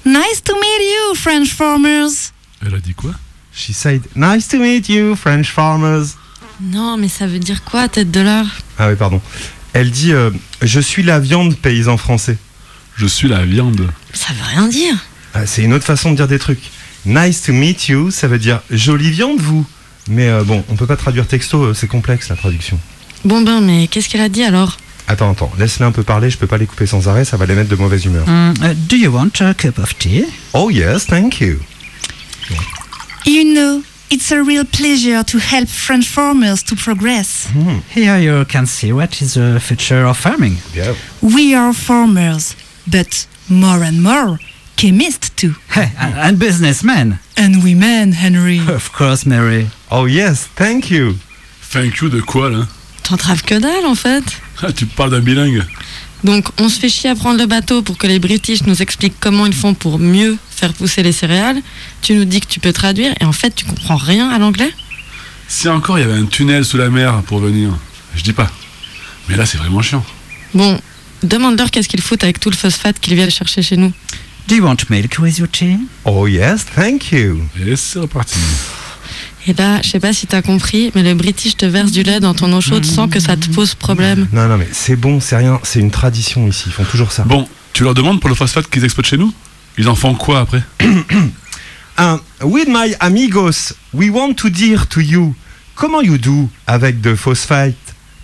Nice 0.05 0.41
to 0.41 0.53
meet 0.53 0.81
you, 0.81 1.15
French 1.15 1.49
farmers. 1.53 2.31
Elle 2.65 2.75
a 2.75 2.79
dit 2.79 2.93
quoi? 2.93 3.11
She 3.51 3.73
said, 3.73 4.03
Nice 4.15 4.47
to 4.47 4.57
meet 4.57 4.87
you, 4.87 5.17
French 5.17 5.51
farmers. 5.51 6.15
Non, 6.61 6.95
mais 6.95 7.09
ça 7.09 7.27
veut 7.27 7.39
dire 7.39 7.61
quoi, 7.65 7.89
tête 7.89 8.09
de 8.09 8.21
l'art? 8.21 8.47
Ah 8.79 8.87
oui, 8.87 8.95
pardon. 8.95 9.21
Elle 9.73 9.91
dit 9.91 10.13
euh, 10.13 10.31
Je 10.61 10.79
suis 10.79 11.03
la 11.03 11.19
viande, 11.19 11.57
paysan 11.57 11.97
français. 11.97 12.37
Je 12.95 13.05
suis 13.05 13.27
la 13.27 13.43
viande. 13.43 13.91
Ça 14.13 14.31
veut 14.31 14.45
rien 14.55 14.69
dire. 14.69 14.95
Ah, 15.33 15.45
c'est 15.45 15.63
une 15.63 15.73
autre 15.73 15.83
façon 15.83 16.11
de 16.11 16.15
dire 16.15 16.29
des 16.29 16.39
trucs. 16.39 16.71
Nice 17.05 17.41
to 17.41 17.51
meet 17.51 17.89
you, 17.89 18.11
ça 18.11 18.29
veut 18.29 18.39
dire 18.39 18.61
jolie 18.71 19.11
viande, 19.11 19.41
vous. 19.41 19.65
Mais 20.07 20.29
euh, 20.29 20.45
bon, 20.45 20.63
on 20.69 20.77
peut 20.77 20.87
pas 20.87 20.95
traduire 20.95 21.27
texto, 21.27 21.63
euh, 21.63 21.73
c'est 21.73 21.87
complexe 21.87 22.29
la 22.29 22.37
traduction. 22.37 22.79
Bon 23.25 23.41
ben, 23.41 23.61
mais 23.61 23.87
qu'est-ce 23.87 24.09
qu'elle 24.09 24.21
a 24.21 24.29
dit 24.29 24.43
alors? 24.43 24.77
Attends, 25.07 25.31
attends, 25.31 25.51
laisse-les 25.57 25.85
un 25.85 25.91
peu 25.91 26.03
parler, 26.03 26.29
je 26.29 26.37
peux 26.37 26.47
pas 26.47 26.57
les 26.57 26.65
couper 26.65 26.85
sans 26.85 27.07
arrêt, 27.07 27.23
ça 27.23 27.37
va 27.37 27.45
les 27.45 27.55
mettre 27.55 27.69
de 27.69 27.75
mauvaise 27.75 28.03
humeur. 28.05 28.27
Mm, 28.27 28.53
uh, 28.61 28.73
do 28.89 28.97
you 28.97 29.09
want 29.09 29.41
a 29.41 29.53
cup 29.53 29.79
of 29.79 29.97
tea? 29.97 30.25
Oh 30.53 30.69
yes, 30.69 31.05
thank 31.05 31.39
you. 31.39 31.59
You 33.25 33.43
know, 33.53 33.83
it's 34.09 34.31
a 34.31 34.41
real 34.41 34.63
pleasure 34.65 35.23
to 35.23 35.37
help 35.37 35.67
French 35.67 36.07
farmers 36.07 36.63
to 36.63 36.75
progress. 36.75 37.47
Hmm. 37.53 37.79
Here 37.93 38.17
you 38.17 38.45
can 38.45 38.65
see 38.65 38.91
what 38.91 39.21
is 39.21 39.33
the 39.33 39.59
future 39.59 40.05
of 40.05 40.17
farming. 40.17 40.57
Yeah. 40.73 40.93
We 41.21 41.53
are 41.55 41.73
farmers, 41.73 42.55
but 42.85 43.27
more 43.49 43.83
and 43.83 44.01
more, 44.01 44.39
chemists 44.77 45.29
too. 45.35 45.55
Hey, 45.71 45.91
and, 45.99 46.15
and 46.15 46.39
businessmen. 46.39 47.19
And 47.37 47.63
women, 47.63 48.13
Henry. 48.13 48.59
Of 48.67 48.91
course, 48.93 49.25
Mary. 49.25 49.69
Oh 49.89 50.05
yes, 50.05 50.47
thank 50.55 50.89
you. 50.89 51.15
Thank 51.61 52.01
you 52.01 52.09
de 52.09 52.21
quoi 52.21 52.49
là? 52.49 52.67
T'entraves 53.07 53.41
que 53.43 53.55
dalle 53.55 53.85
en 53.85 53.95
fait. 53.95 54.23
Ah, 54.61 54.73
tu 54.73 54.85
parles 54.85 55.11
d'un 55.11 55.21
bilingue. 55.21 55.63
Donc 56.25 56.49
on 56.59 56.67
se 56.67 56.77
fait 56.77 56.89
chier 56.89 57.09
à 57.09 57.15
prendre 57.15 57.39
le 57.39 57.45
bateau 57.45 57.81
pour 57.81 57.97
que 57.97 58.05
les 58.05 58.19
British 58.19 58.63
nous 58.63 58.81
expliquent 58.81 59.17
comment 59.21 59.45
ils 59.45 59.53
font 59.53 59.73
pour 59.73 59.97
mieux 59.97 60.37
faire 60.49 60.73
pousser 60.73 61.03
les 61.03 61.13
céréales. 61.13 61.61
Tu 62.01 62.15
nous 62.15 62.25
dis 62.25 62.41
que 62.41 62.47
tu 62.47 62.59
peux 62.59 62.73
traduire 62.73 63.13
et 63.21 63.23
en 63.23 63.31
fait 63.31 63.55
tu 63.55 63.63
comprends 63.63 63.95
rien 63.95 64.29
à 64.29 64.39
l'anglais 64.39 64.73
Si 65.47 65.69
encore 65.69 65.97
il 65.97 66.01
y 66.01 66.03
avait 66.03 66.19
un 66.19 66.25
tunnel 66.25 66.65
sous 66.65 66.75
la 66.77 66.89
mer 66.89 67.21
pour 67.27 67.39
venir, 67.39 67.69
je 68.13 68.23
dis 68.23 68.33
pas. 68.33 68.51
Mais 69.29 69.37
là 69.37 69.45
c'est 69.45 69.57
vraiment 69.57 69.81
chiant. 69.81 70.03
Bon, 70.53 70.77
demande-leur 71.23 71.71
qu'est-ce 71.71 71.87
qu'ils 71.87 72.01
foutent 72.01 72.25
avec 72.25 72.41
tout 72.41 72.49
le 72.49 72.57
phosphate 72.57 72.99
qu'ils 72.99 73.15
viennent 73.15 73.31
chercher 73.31 73.61
chez 73.61 73.77
nous. 73.77 73.93
Do 74.49 74.55
you 74.55 74.63
want 74.65 74.77
milk 74.89 75.17
with 75.19 75.37
your 75.37 75.49
tea? 75.49 75.77
Oh 76.03 76.27
yes, 76.27 76.65
thank 76.75 77.13
you. 77.13 77.41
Et 77.65 77.77
c'est 77.77 77.99
reparti. 77.99 78.37
Et 79.49 79.53
là, 79.53 79.79
je 79.81 79.89
sais 79.89 79.99
pas 79.99 80.11
si 80.11 80.27
t'as 80.27 80.41
compris, 80.41 80.91
mais 80.93 81.03
le 81.03 81.13
British 81.13 81.55
te 81.55 81.65
verse 81.65 81.91
du 81.91 82.03
lait 82.03 82.19
dans 82.19 82.33
ton 82.33 82.51
eau 82.51 82.59
chaude 82.59 82.85
sans 82.85 83.07
que 83.07 83.19
ça 83.19 83.37
te 83.37 83.47
pose 83.49 83.75
problème. 83.75 84.27
Non, 84.33 84.47
non, 84.47 84.57
mais 84.57 84.67
c'est 84.73 84.97
bon, 84.97 85.21
c'est 85.21 85.37
rien, 85.37 85.59
c'est 85.63 85.79
une 85.79 85.91
tradition 85.91 86.47
ici, 86.47 86.65
ils 86.67 86.73
font 86.73 86.83
toujours 86.83 87.13
ça. 87.13 87.23
Bon, 87.23 87.47
tu 87.71 87.83
leur 87.83 87.93
demandes 87.93 88.19
pour 88.19 88.29
le 88.29 88.35
phosphate 88.35 88.69
qu'ils 88.69 88.83
exploitent 88.83 89.07
chez 89.07 89.17
nous? 89.17 89.33
Ils 89.77 89.87
en 89.87 89.95
font 89.95 90.13
quoi 90.15 90.41
après? 90.41 90.61
Um, 91.99 92.19
with 92.43 92.67
my 92.67 92.93
amigos, 92.99 93.73
we 93.91 94.11
want 94.11 94.35
to 94.35 94.51
dire 94.51 94.87
to 94.89 94.99
you, 95.01 95.33
comment 95.73 96.01
you 96.03 96.19
do 96.19 96.47
avec 96.67 97.01
the 97.01 97.15
phosphate 97.15 97.73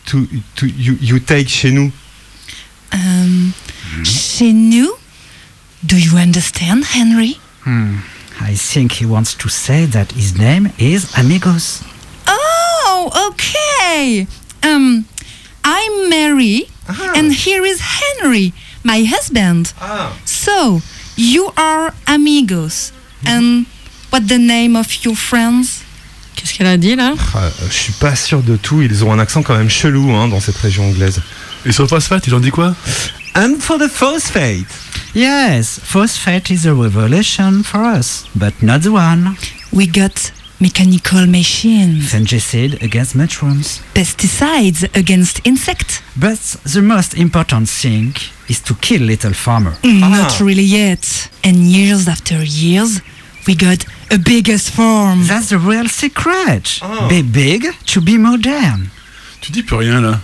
to, 0.05 0.27
to 0.55 0.67
you, 0.67 0.95
you 1.01 1.19
take 1.19 1.49
chez 1.49 1.71
nous? 1.71 1.91
Um, 2.93 3.51
Chez 4.03 4.53
nous? 4.53 4.91
Do 5.83 5.97
you 5.97 6.17
understand, 6.17 6.83
Henry? 6.93 7.39
Hmm. 7.65 7.95
I 8.43 8.55
think 8.55 8.91
he 8.99 9.05
wants 9.05 9.33
to 9.35 9.47
say 9.47 9.85
that 9.85 10.11
his 10.11 10.37
name 10.37 10.71
is 10.77 11.07
Amigos. 11.17 11.81
Oh, 12.27 13.29
okay. 13.29 14.27
Um, 14.61 15.05
I'm 15.63 16.09
Mary, 16.09 16.67
and 17.15 17.31
here 17.31 17.63
is 17.63 17.79
Henry, 17.79 18.53
my 18.83 19.03
husband. 19.03 19.73
So, 20.25 20.81
you 21.15 21.51
are 21.55 21.93
amigos. 22.05 22.91
And 23.25 23.65
what 24.09 24.27
the 24.27 24.39
name 24.39 24.75
of 24.75 24.87
your 25.05 25.15
friends? 25.15 25.83
Qu'est-ce 26.35 26.53
qu'elle 26.53 26.67
a 26.67 26.77
dit 26.77 26.97
là? 26.97 27.13
Ah, 27.33 27.49
je 27.69 27.73
suis 27.73 27.93
pas 27.93 28.15
sûr 28.15 28.41
de 28.41 28.57
tout, 28.57 28.81
ils 28.81 29.05
ont 29.05 29.13
un 29.13 29.19
accent 29.19 29.41
quand 29.41 29.55
même 29.55 29.69
chelou 29.69 30.11
hein, 30.11 30.27
dans 30.27 30.41
cette 30.41 30.57
région 30.57 30.89
anglaise. 30.89 31.21
Et 31.65 31.71
sur 31.71 31.83
le 31.83 31.89
phosphate, 31.89 32.27
ils 32.27 32.35
ont 32.35 32.41
dit 32.41 32.51
quoi? 32.51 32.75
And 33.35 33.55
for 33.59 33.77
the 33.79 33.87
phosphate. 33.87 34.67
Yes, 35.13 35.79
phosphate 35.79 36.49
is 36.51 36.65
a 36.65 36.73
revolution 36.73 37.63
for 37.63 37.83
us, 37.83 38.25
but 38.35 38.53
not 38.63 38.81
the 38.81 38.91
one. 38.91 39.37
We 39.71 39.85
got 39.85 40.31
mechanical 40.59 41.27
machines, 41.27 42.11
Fungicide 42.11 42.81
against 42.81 43.15
mushrooms. 43.15 43.79
pesticides 43.93 44.83
against 44.95 45.41
insects. 45.45 46.01
But 46.15 46.39
the 46.63 46.81
most 46.81 47.13
important 47.15 47.69
thing 47.69 48.15
is 48.49 48.59
to 48.61 48.73
kill 48.75 49.01
little 49.03 49.33
farmer. 49.33 49.73
Mm, 49.83 50.01
ah. 50.03 50.09
Not 50.09 50.39
really 50.39 50.63
yet. 50.63 51.29
And 51.43 51.57
years 51.57 52.07
after 52.07 52.41
years, 52.43 53.01
we 53.47 53.55
got 53.55 53.85
a 54.09 54.17
biggest 54.17 54.71
farm. 54.71 55.27
That's 55.27 55.49
the 55.49 55.59
real 55.59 55.87
secret. 55.89 56.79
Ah. 56.81 57.07
Be 57.07 57.21
big 57.21 57.65
to 57.85 58.01
be 58.01 58.17
modern. 58.17 58.89
Tu 59.41 59.51
dis 59.51 59.61
plus 59.63 59.79
rien 59.79 60.01
là. 60.01 60.19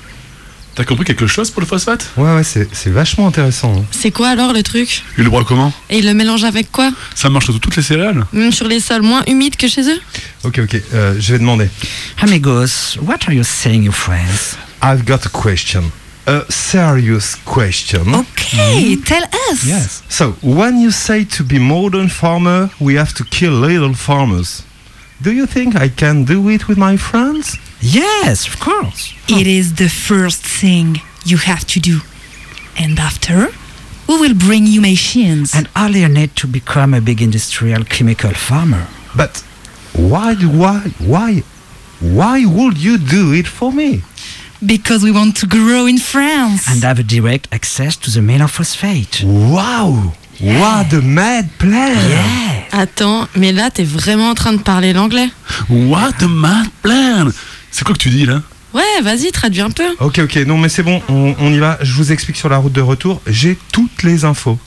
T'as 0.79 0.85
compris 0.85 1.03
quelque 1.03 1.27
chose 1.27 1.51
pour 1.51 1.59
le 1.59 1.67
phosphate? 1.67 2.09
Ouais, 2.15 2.33
ouais, 2.35 2.43
c'est 2.45 2.65
c'est 2.71 2.89
vachement 2.89 3.27
intéressant. 3.27 3.79
hein. 3.81 3.85
C'est 3.91 4.11
quoi 4.11 4.29
alors 4.29 4.53
le 4.53 4.63
truc? 4.63 5.03
Ils 5.17 5.25
le 5.25 5.29
broient 5.29 5.43
comment? 5.43 5.73
Et 5.89 5.97
ils 5.97 6.05
le 6.05 6.13
mélangent 6.13 6.45
avec 6.45 6.71
quoi? 6.71 6.89
Ça 7.15 7.29
marche 7.29 7.47
sur 7.47 7.59
toutes 7.59 7.75
les 7.75 7.83
céréales 7.83 8.25
Même 8.31 8.53
sur 8.53 8.65
les 8.65 8.79
sols 8.79 9.01
moins 9.01 9.21
humides 9.27 9.57
que 9.57 9.67
chez 9.67 9.81
eux? 9.81 9.99
Ok, 10.45 10.59
ok, 10.63 10.81
euh, 10.93 11.15
je 11.19 11.33
vais 11.33 11.39
demander. 11.39 11.69
Amigos, 12.21 12.95
what 13.01 13.17
are 13.27 13.33
you 13.33 13.43
saying, 13.43 13.83
your 13.83 13.93
friends? 13.93 14.55
I've 14.81 15.03
got 15.03 15.25
a 15.25 15.29
question. 15.29 15.83
A 16.27 16.43
serious 16.47 17.35
question. 17.43 18.13
Okay, 18.13 18.95
tell 19.05 19.23
us. 19.51 19.65
Yes. 19.65 20.01
So, 20.07 20.37
when 20.41 20.79
you 20.79 20.91
say 20.91 21.25
to 21.25 21.43
be 21.43 21.59
modern 21.59 22.07
farmer, 22.07 22.69
we 22.79 22.95
have 22.97 23.13
to 23.15 23.25
kill 23.25 23.51
little 23.51 23.93
farmers. 23.93 24.63
Do 25.21 25.33
you 25.33 25.45
think 25.45 25.75
I 25.75 25.89
can 25.89 26.23
do 26.23 26.47
it 26.49 26.69
with 26.69 26.77
my 26.77 26.95
friends? 26.95 27.57
Yes, 27.81 28.47
of 28.47 28.59
course. 28.59 29.13
It 29.27 29.47
is 29.47 29.75
the 29.75 29.89
first 29.89 30.41
thing 30.45 31.01
you 31.25 31.37
have 31.37 31.65
to 31.67 31.79
do. 31.79 32.01
And 32.77 32.99
after, 32.99 33.47
we 34.07 34.19
will 34.19 34.35
bring 34.35 34.67
you 34.67 34.81
machines. 34.81 35.53
And 35.55 35.69
all 35.75 35.89
you 35.89 36.09
need 36.09 36.35
to 36.37 36.47
become 36.47 36.93
a 36.93 37.01
big 37.01 37.21
industrial 37.21 37.83
chemical 37.85 38.31
farmer. 38.31 38.87
But 39.15 39.43
why, 39.93 40.35
why, 40.35 40.79
why, 40.99 41.43
why 42.01 42.45
would 42.45 42.77
you 42.77 42.97
do 42.97 43.33
it 43.33 43.47
for 43.47 43.71
me? 43.71 44.03
Because 44.65 45.03
we 45.03 45.11
want 45.11 45.37
to 45.37 45.47
grow 45.47 45.85
in 45.85 45.99
France. 45.99 46.67
And 46.69 46.83
have 46.83 46.99
a 46.99 47.03
direct 47.03 47.47
access 47.51 47.95
to 47.97 48.11
the 48.11 48.21
mineral 48.21 48.49
phosphate. 48.49 49.23
Wow! 49.23 50.13
What 50.41 50.93
a 50.93 51.01
mad 51.01 51.49
plan! 51.59 52.65
Attends, 52.71 53.27
mais 53.35 53.51
là 53.51 53.71
t'es 53.71 53.83
vraiment 53.83 54.29
en 54.29 54.35
train 54.35 54.53
de 54.53 54.61
parler 54.61 54.93
l'anglais 54.93 55.29
What 55.69 56.21
a 56.21 56.27
mad 56.27 56.69
plan 56.81 57.31
C'est 57.71 57.83
quoi 57.85 57.93
que 57.95 57.99
tu 57.99 58.09
dis 58.09 58.25
là? 58.25 58.41
Ouais, 58.73 59.01
vas-y, 59.01 59.31
traduis 59.31 59.61
un 59.61 59.71
peu. 59.71 59.87
Ok, 59.99 60.19
ok, 60.19 60.35
non 60.45 60.57
mais 60.57 60.69
c'est 60.69 60.83
bon, 60.83 61.01
on, 61.09 61.35
on 61.39 61.51
y 61.51 61.57
va. 61.57 61.77
Je 61.81 61.93
vous 61.93 62.11
explique 62.11 62.37
sur 62.37 62.49
la 62.49 62.57
route 62.57 62.73
de 62.73 62.81
retour. 62.81 63.21
J'ai 63.27 63.57
toutes 63.71 64.03
les 64.03 64.25
infos. 64.25 64.59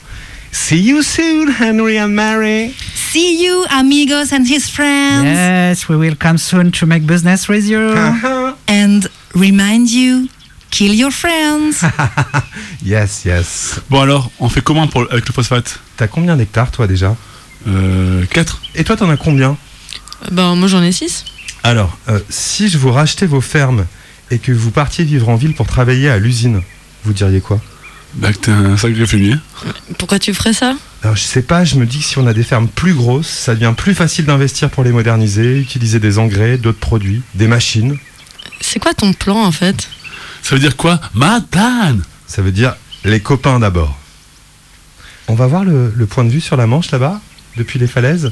See 0.51 0.81
you 0.81 1.01
soon, 1.01 1.49
Henry 1.59 1.99
and 1.99 2.09
Mary. 2.09 2.73
See 3.11 3.43
you, 3.43 3.63
amigos 3.71 4.31
and 4.33 4.43
his 4.45 4.69
friends. 4.69 5.23
Yes, 5.25 5.87
we 5.89 5.95
will 5.95 6.15
come 6.15 6.37
soon 6.37 6.71
to 6.71 6.85
make 6.85 7.05
business 7.05 7.47
with 7.47 7.65
you. 7.65 7.79
And 8.67 9.01
remind 9.33 9.89
you, 9.91 10.27
kill 10.69 10.93
your 10.93 11.11
friends. 11.11 11.83
Yes, 12.85 13.21
yes. 13.25 13.79
Bon 13.89 14.01
alors, 14.01 14.29
on 14.39 14.49
fait 14.49 14.61
comment 14.61 14.87
pour, 14.87 15.07
avec 15.09 15.25
le 15.27 15.33
phosphate? 15.33 15.79
T'as 15.95 16.07
combien 16.07 16.35
d'hectares 16.35 16.69
toi 16.69 16.85
déjà? 16.85 17.15
Euh. 17.67 18.25
4. 18.29 18.61
Et 18.75 18.83
toi 18.83 18.97
t'en 18.97 19.09
as 19.09 19.15
combien? 19.15 19.55
Ben 20.31 20.55
moi 20.55 20.67
j'en 20.67 20.83
ai 20.83 20.91
6. 20.91 21.23
Alors, 21.63 21.97
euh, 22.09 22.19
si 22.29 22.67
je 22.69 22.77
vous 22.77 22.91
rachetais 22.91 23.25
vos 23.25 23.41
fermes 23.41 23.85
et 24.31 24.39
que 24.39 24.51
vous 24.51 24.71
partiez 24.71 25.05
vivre 25.05 25.29
en 25.29 25.35
ville 25.35 25.53
pour 25.53 25.65
travailler 25.67 26.09
à 26.09 26.19
l'usine, 26.19 26.61
vous 27.05 27.13
diriez 27.13 27.39
quoi? 27.41 27.61
Bah 28.15 28.31
que 28.31 28.37
t'es 28.37 28.51
un 28.51 28.77
sacré 28.77 29.07
fumier. 29.07 29.35
Pourquoi 29.97 30.19
tu 30.19 30.33
ferais 30.33 30.53
ça? 30.53 30.75
Alors 31.01 31.15
je 31.15 31.23
sais 31.23 31.41
pas, 31.41 31.65
je 31.65 31.75
me 31.75 31.85
dis 31.85 31.99
que 31.99 32.03
si 32.05 32.17
on 32.19 32.27
a 32.27 32.33
des 32.33 32.43
fermes 32.43 32.67
plus 32.67 32.93
grosses, 32.93 33.27
ça 33.27 33.55
devient 33.55 33.73
plus 33.75 33.95
facile 33.95 34.25
d'investir 34.25 34.69
pour 34.69 34.83
les 34.83 34.91
moderniser, 34.91 35.57
utiliser 35.57 35.99
des 35.99 36.19
engrais, 36.19 36.57
d'autres 36.57 36.79
produits, 36.79 37.23
des 37.33 37.47
machines. 37.47 37.97
C'est 38.61 38.79
quoi 38.79 38.93
ton 38.93 39.13
plan 39.13 39.43
en 39.43 39.51
fait? 39.51 39.89
Ça 40.43 40.55
veut 40.55 40.61
dire 40.61 40.77
quoi? 40.77 41.01
Matane 41.13 42.03
Ça 42.27 42.41
veut 42.41 42.51
dire 42.51 42.75
les 43.03 43.19
copains 43.19 43.59
d'abord. 43.59 43.97
On 45.27 45.33
va 45.33 45.47
voir 45.47 45.63
le, 45.63 45.91
le 45.95 46.05
point 46.05 46.23
de 46.23 46.29
vue 46.29 46.41
sur 46.41 46.55
la 46.55 46.67
Manche 46.67 46.91
là-bas, 46.91 47.19
depuis 47.57 47.79
les 47.79 47.87
falaises? 47.87 48.31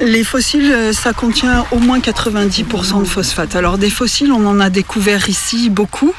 Les 0.00 0.24
fossiles, 0.24 0.72
euh, 0.72 0.92
ça 0.92 1.12
contient 1.12 1.66
au 1.72 1.78
moins 1.78 1.98
90% 1.98 3.00
de 3.00 3.04
phosphate. 3.04 3.54
Alors 3.54 3.76
des 3.76 3.90
fossiles, 3.90 4.32
on 4.32 4.46
en 4.46 4.58
a 4.58 4.70
découvert 4.70 5.28
ici 5.28 5.70
beaucoup. 5.70 6.14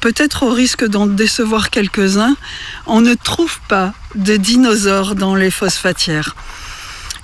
Peut-être 0.00 0.44
au 0.44 0.50
risque 0.50 0.84
d'en 0.84 1.06
décevoir 1.06 1.70
quelques-uns, 1.70 2.34
on 2.86 3.00
ne 3.02 3.14
trouve 3.14 3.60
pas 3.68 3.92
de 4.14 4.36
dinosaures 4.36 5.14
dans 5.14 5.34
les 5.34 5.50
phosphatières. 5.50 6.34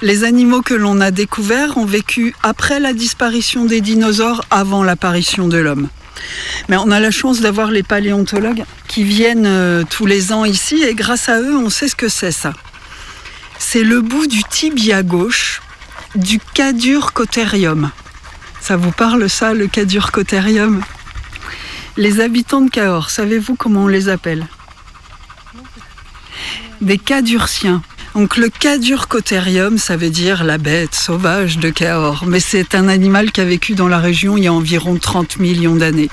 Les 0.03 0.25
animaux 0.25 0.63
que 0.63 0.75
l'on 0.75 1.01
a 1.01 1.11
découverts 1.11 1.77
ont 1.77 1.85
vécu 1.85 2.35
après 2.43 2.81
la 2.81 2.93
disparition 2.93 3.65
des 3.65 3.81
dinosaures, 3.81 4.45
avant 4.51 4.83
l'apparition 4.83 5.49
de 5.49 5.59
l'homme. 5.59 5.89
Mais 6.69 6.77
on 6.77 6.91
a 6.91 7.01
la 7.01 7.11
chance 7.11 7.41
d'avoir 7.41 7.71
les 7.71 7.83
paléontologues 7.83 8.65
qui 8.89 9.05
viennent 9.05 9.47
euh, 9.47 9.85
tous 9.89 10.07
les 10.07 10.33
ans 10.33 10.45
ici 10.45 10.83
et 10.83 10.95
grâce 10.95 11.29
à 11.29 11.41
eux, 11.41 11.57
on 11.57 11.69
sait 11.69 11.89
ce 11.89 11.97
que 11.97 12.09
c'est 12.09 12.33
ça. 12.33 12.53
C'est 13.59 13.83
le 13.83 14.01
bout 14.01 14.27
du 14.27 14.43
tibia 14.45 15.03
gauche 15.03 15.61
du 16.15 16.41
cadurcotherium. 16.55 17.91
Ça 18.61 18.77
vous 18.77 18.91
parle 18.91 19.29
ça, 19.31 19.55
le 19.55 19.67
cadurcotherium? 19.67 20.83
Les 21.97 22.21
habitants 22.21 22.61
de 22.61 22.71
Cahors, 22.71 23.11
savez-vous 23.11 23.55
comment 23.55 23.85
on 23.85 23.89
les 23.89 24.09
appelle? 24.09 24.47
Des 26.81 26.99
cadurciens. 26.99 27.83
Donc 28.15 28.37
le 28.37 28.49
cadurcotherium, 28.49 29.79
ça 29.79 29.97
veut 29.97 30.11
dire 30.11 30.43
la 30.43 30.59
bête 30.59 30.95
sauvage 30.95 31.59
de 31.59 31.71
Cahors, 31.71 32.25
mais 32.27 32.41
c'est 32.41 32.75
un 32.75 32.89
animal 32.89 33.31
qui 33.31 33.41
a 33.41 33.45
vécu 33.45 33.75
dans 33.75 33.89
la 33.89 33.99
région 33.99 34.37
il 34.37 34.45
y 34.45 34.49
a 34.49 34.53
environ 34.53 34.97
30 34.97 35.39
millions 35.39 35.77
d'années. 35.77 36.11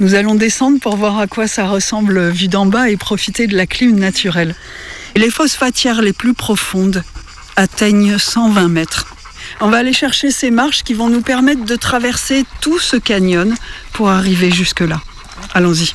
Nous 0.00 0.14
allons 0.14 0.34
descendre 0.34 0.80
pour 0.80 0.96
voir 0.96 1.18
à 1.18 1.26
quoi 1.26 1.46
ça 1.46 1.66
ressemble 1.66 2.28
vu 2.30 2.48
d'en 2.48 2.66
bas 2.66 2.88
et 2.88 2.96
profiter 2.96 3.46
de 3.46 3.56
la 3.56 3.66
clim 3.66 3.98
naturelle. 3.98 4.54
Les 5.14 5.30
phosphatières 5.30 6.02
les 6.02 6.12
plus 6.12 6.34
profondes 6.34 7.02
atteignent 7.56 8.18
120 8.18 8.68
mètres. 8.68 9.06
On 9.60 9.68
va 9.68 9.78
aller 9.78 9.92
chercher 9.92 10.30
ces 10.30 10.50
marches 10.50 10.82
qui 10.82 10.94
vont 10.94 11.08
nous 11.08 11.22
permettre 11.22 11.64
de 11.64 11.76
traverser 11.76 12.44
tout 12.60 12.78
ce 12.78 12.96
canyon 12.96 13.54
pour 13.92 14.10
arriver 14.10 14.50
jusque-là. 14.50 15.00
Allons-y. 15.54 15.94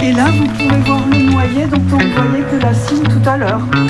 Et 0.00 0.12
là, 0.12 0.30
vous 0.30 0.46
pouvez 0.46 0.80
voir 0.86 1.06
le 1.06 1.18
noyer 1.30 1.66
dont 1.66 1.82
on 1.92 1.98
voyait 1.98 2.47
tout 3.28 3.34
à 3.34 3.36
l'heure. 3.36 3.87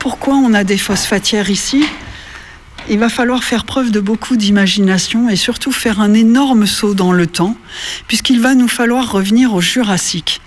Pourquoi 0.00 0.34
on 0.34 0.54
a 0.54 0.64
des 0.64 0.78
phosphatières 0.78 1.50
ici, 1.50 1.84
il 2.88 2.98
va 2.98 3.10
falloir 3.10 3.44
faire 3.44 3.64
preuve 3.64 3.90
de 3.90 4.00
beaucoup 4.00 4.36
d'imagination 4.36 5.28
et 5.28 5.36
surtout 5.36 5.72
faire 5.72 6.00
un 6.00 6.14
énorme 6.14 6.66
saut 6.66 6.94
dans 6.94 7.12
le 7.12 7.26
temps, 7.26 7.56
puisqu'il 8.08 8.40
va 8.40 8.54
nous 8.54 8.66
falloir 8.66 9.12
revenir 9.12 9.54
au 9.54 9.60
Jurassique. 9.60 10.40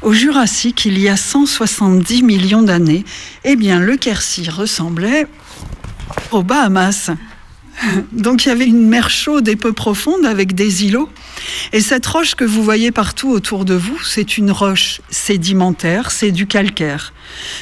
Au 0.00 0.12
Jurassique, 0.12 0.84
il 0.86 0.98
y 0.98 1.08
a 1.08 1.16
170 1.16 2.22
millions 2.22 2.62
d'années, 2.62 3.04
eh 3.44 3.56
bien 3.56 3.80
le 3.80 3.96
Quercy 3.96 4.48
ressemblait 4.48 5.26
aux 6.30 6.44
Bahamas. 6.44 7.10
Donc 8.12 8.46
il 8.46 8.50
y 8.50 8.52
avait 8.52 8.66
une 8.66 8.88
mer 8.88 9.10
chaude 9.10 9.48
et 9.48 9.56
peu 9.56 9.72
profonde 9.72 10.24
avec 10.24 10.54
des 10.54 10.84
îlots. 10.84 11.10
Et 11.72 11.80
cette 11.80 12.06
roche 12.06 12.36
que 12.36 12.44
vous 12.44 12.62
voyez 12.62 12.92
partout 12.92 13.30
autour 13.30 13.64
de 13.64 13.74
vous, 13.74 13.98
c'est 14.04 14.38
une 14.38 14.52
roche 14.52 15.00
sédimentaire, 15.10 16.12
c'est 16.12 16.30
du 16.30 16.46
calcaire. 16.46 17.12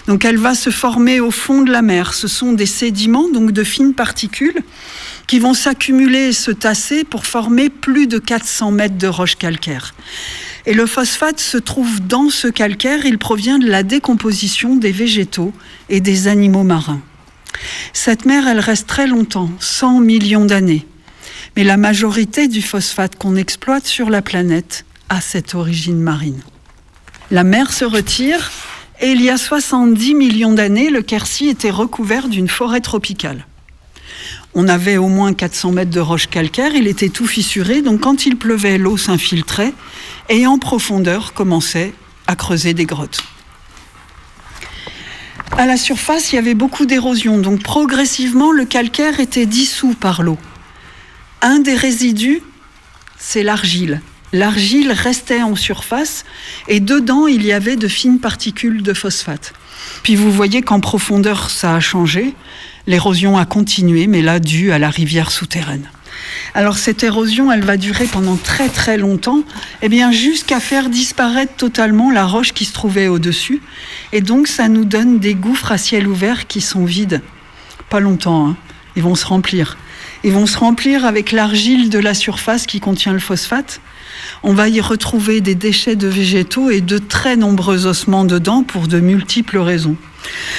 Donc 0.07 0.25
elle 0.25 0.39
va 0.39 0.55
se 0.55 0.71
former 0.71 1.21
au 1.21 1.31
fond 1.31 1.63
de 1.63 1.71
la 1.71 1.83
mer. 1.83 2.15
Ce 2.15 2.29
sont 2.29 2.53
des 2.53 2.67
sédiments, 2.67 3.29
donc 3.29 3.53
de 3.53 3.65
fines 3.65 3.95
particules, 3.95 4.63
qui 5.27 5.39
vont 5.39 5.55
s'accumuler 5.55 6.29
et 6.29 6.33
se 6.33 6.51
tasser 6.51 7.05
pour 7.05 7.27
former 7.27 7.69
plus 7.69 8.07
de 8.07 8.19
400 8.19 8.71
mètres 8.71 8.99
de 8.99 9.07
roche 9.07 9.37
calcaire. 9.37 9.95
Et 10.67 10.75
le 10.75 10.87
phosphate 10.87 11.41
se 11.41 11.59
trouve 11.59 12.01
dans 12.01 12.31
ce 12.31 12.49
calcaire, 12.49 13.07
il 13.07 13.19
provient 13.19 13.59
de 13.59 13.67
la 13.67 13.83
décomposition 13.83 14.77
des 14.77 14.93
végétaux 14.93 15.53
et 15.89 16.01
des 16.01 16.29
animaux 16.29 16.65
marins. 16.65 17.01
Cette 17.93 18.25
mer, 18.25 18.47
elle 18.47 18.61
reste 18.61 18.87
très 18.87 19.07
longtemps, 19.07 19.51
100 19.61 20.01
millions 20.01 20.45
d'années. 20.45 20.87
Mais 21.57 21.65
la 21.65 21.77
majorité 21.77 22.49
du 22.49 22.63
phosphate 22.63 23.17
qu'on 23.17 23.37
exploite 23.37 23.87
sur 23.87 24.11
la 24.11 24.23
planète 24.23 24.85
a 25.09 25.21
cette 25.21 25.55
origine 25.55 26.01
marine. 26.01 26.43
La 27.31 27.45
mer 27.45 27.73
se 27.73 27.85
retire 27.85 28.51
et 29.01 29.11
il 29.11 29.23
y 29.23 29.31
a 29.31 29.37
70 29.37 30.15
millions 30.15 30.53
d'années, 30.53 30.91
le 30.91 31.03
Quercy 31.03 31.49
était 31.49 31.71
recouvert 31.71 32.29
d'une 32.29 32.49
forêt 32.49 32.81
tropicale. 32.81 33.47
On 34.55 34.67
avait 34.67 34.97
au 34.97 35.09
moins 35.09 35.35
400 35.35 35.73
mètres 35.73 35.91
de 35.91 36.01
roches 36.01 36.29
calcaires, 36.29 36.75
il 36.75 36.89
était 36.89 37.11
tout 37.11 37.27
fissuré, 37.27 37.83
donc 37.83 38.01
quand 38.01 38.27
il 38.27 38.37
pleuvait, 38.37 38.79
l'eau 38.79 38.97
s'infiltrait 38.97 39.73
et 40.29 40.47
en 40.47 40.59
profondeur 40.59 41.33
commençait 41.33 41.93
à 42.27 42.35
creuser 42.35 42.75
des 42.75 42.87
grottes. 42.87 43.23
À 45.57 45.67
la 45.67 45.77
surface, 45.77 46.33
il 46.33 46.37
y 46.37 46.39
avait 46.39 46.55
beaucoup 46.55 46.87
d'érosion, 46.87 47.39
donc 47.39 47.63
progressivement, 47.63 48.53
le 48.53 48.65
calcaire 48.65 49.21
était 49.21 49.47
dissous 49.47 49.95
par 49.95 50.23
l'eau. 50.23 50.39
Un 51.41 51.61
des 51.61 51.75
résidus, 51.75 52.43
c'est 53.19 53.43
l'argile. 53.43 54.01
L'argile 54.33 54.93
restait 54.93 55.43
en 55.43 55.57
surface 55.57 56.25
et 56.69 56.81
dedans, 56.81 57.27
il 57.27 57.45
y 57.45 57.53
avait 57.53 57.77
de 57.77 57.89
fines 57.89 58.21
particules 58.21 58.83
de 58.83 58.93
phosphate. 58.93 59.55
Puis 60.03 60.17
vous 60.17 60.31
voyez 60.31 60.61
qu'en 60.63 60.81
profondeur, 60.81 61.51
ça 61.51 61.75
a 61.75 61.81
changé. 61.81 62.35
L'érosion 62.87 63.39
a 63.39 63.47
continué, 63.47 64.07
mais 64.07 64.23
là, 64.23 64.39
due 64.39 64.73
à 64.73 64.79
la 64.79 64.91
rivière 64.91 65.31
souterraine. 65.31 65.89
Alors 66.55 66.79
cette 66.79 67.03
érosion, 67.05 67.53
elle 67.53 67.65
va 67.65 67.77
durer 67.77 68.07
pendant 68.07 68.37
très 68.37 68.69
très 68.69 68.99
longtemps, 68.99 69.43
et 69.83 69.89
bien 69.89 70.11
jusqu'à 70.13 70.61
faire 70.61 70.89
disparaître 70.89 71.55
totalement 71.55 72.11
la 72.11 72.27
roche 72.27 72.53
qui 72.53 72.65
se 72.65 72.73
trouvait 72.73 73.09
au-dessus. 73.09 73.63
Et 74.13 74.21
donc 74.21 74.49
ça 74.49 74.69
nous 74.69 74.85
donne 74.85 75.21
des 75.21 75.35
gouffres 75.35 75.73
à 75.73 75.79
ciel 75.79 76.09
ouvert 76.09 76.47
qui 76.47 76.61
sont 76.61 76.85
vides. 76.85 77.23
Pas 77.89 78.01
longtemps, 78.01 78.49
hein. 78.49 78.57
Ils 78.99 79.03
vont 79.05 79.15
se 79.15 79.27
remplir. 79.27 79.79
Ils 80.25 80.33
vont 80.33 80.47
se 80.47 80.59
remplir 80.59 81.05
avec 81.05 81.31
l'argile 81.31 81.89
de 81.89 82.01
la 82.01 82.15
surface 82.15 82.67
qui 82.67 82.81
contient 82.81 83.13
le 83.13 83.21
phosphate. 83.21 83.81
On 84.43 84.55
va 84.55 84.69
y 84.69 84.81
retrouver 84.81 85.41
des 85.41 85.55
déchets 85.55 85.95
de 85.95 86.09
végétaux 86.09 86.69
et 86.69 86.81
de 86.81 86.99
très 86.99 87.37
nombreux 87.37 87.87
ossements 87.87 88.25
dedans 88.25 88.65
pour 88.65 88.89
de 88.89 88.99
multiples 88.99 89.59
raisons. 89.59 89.95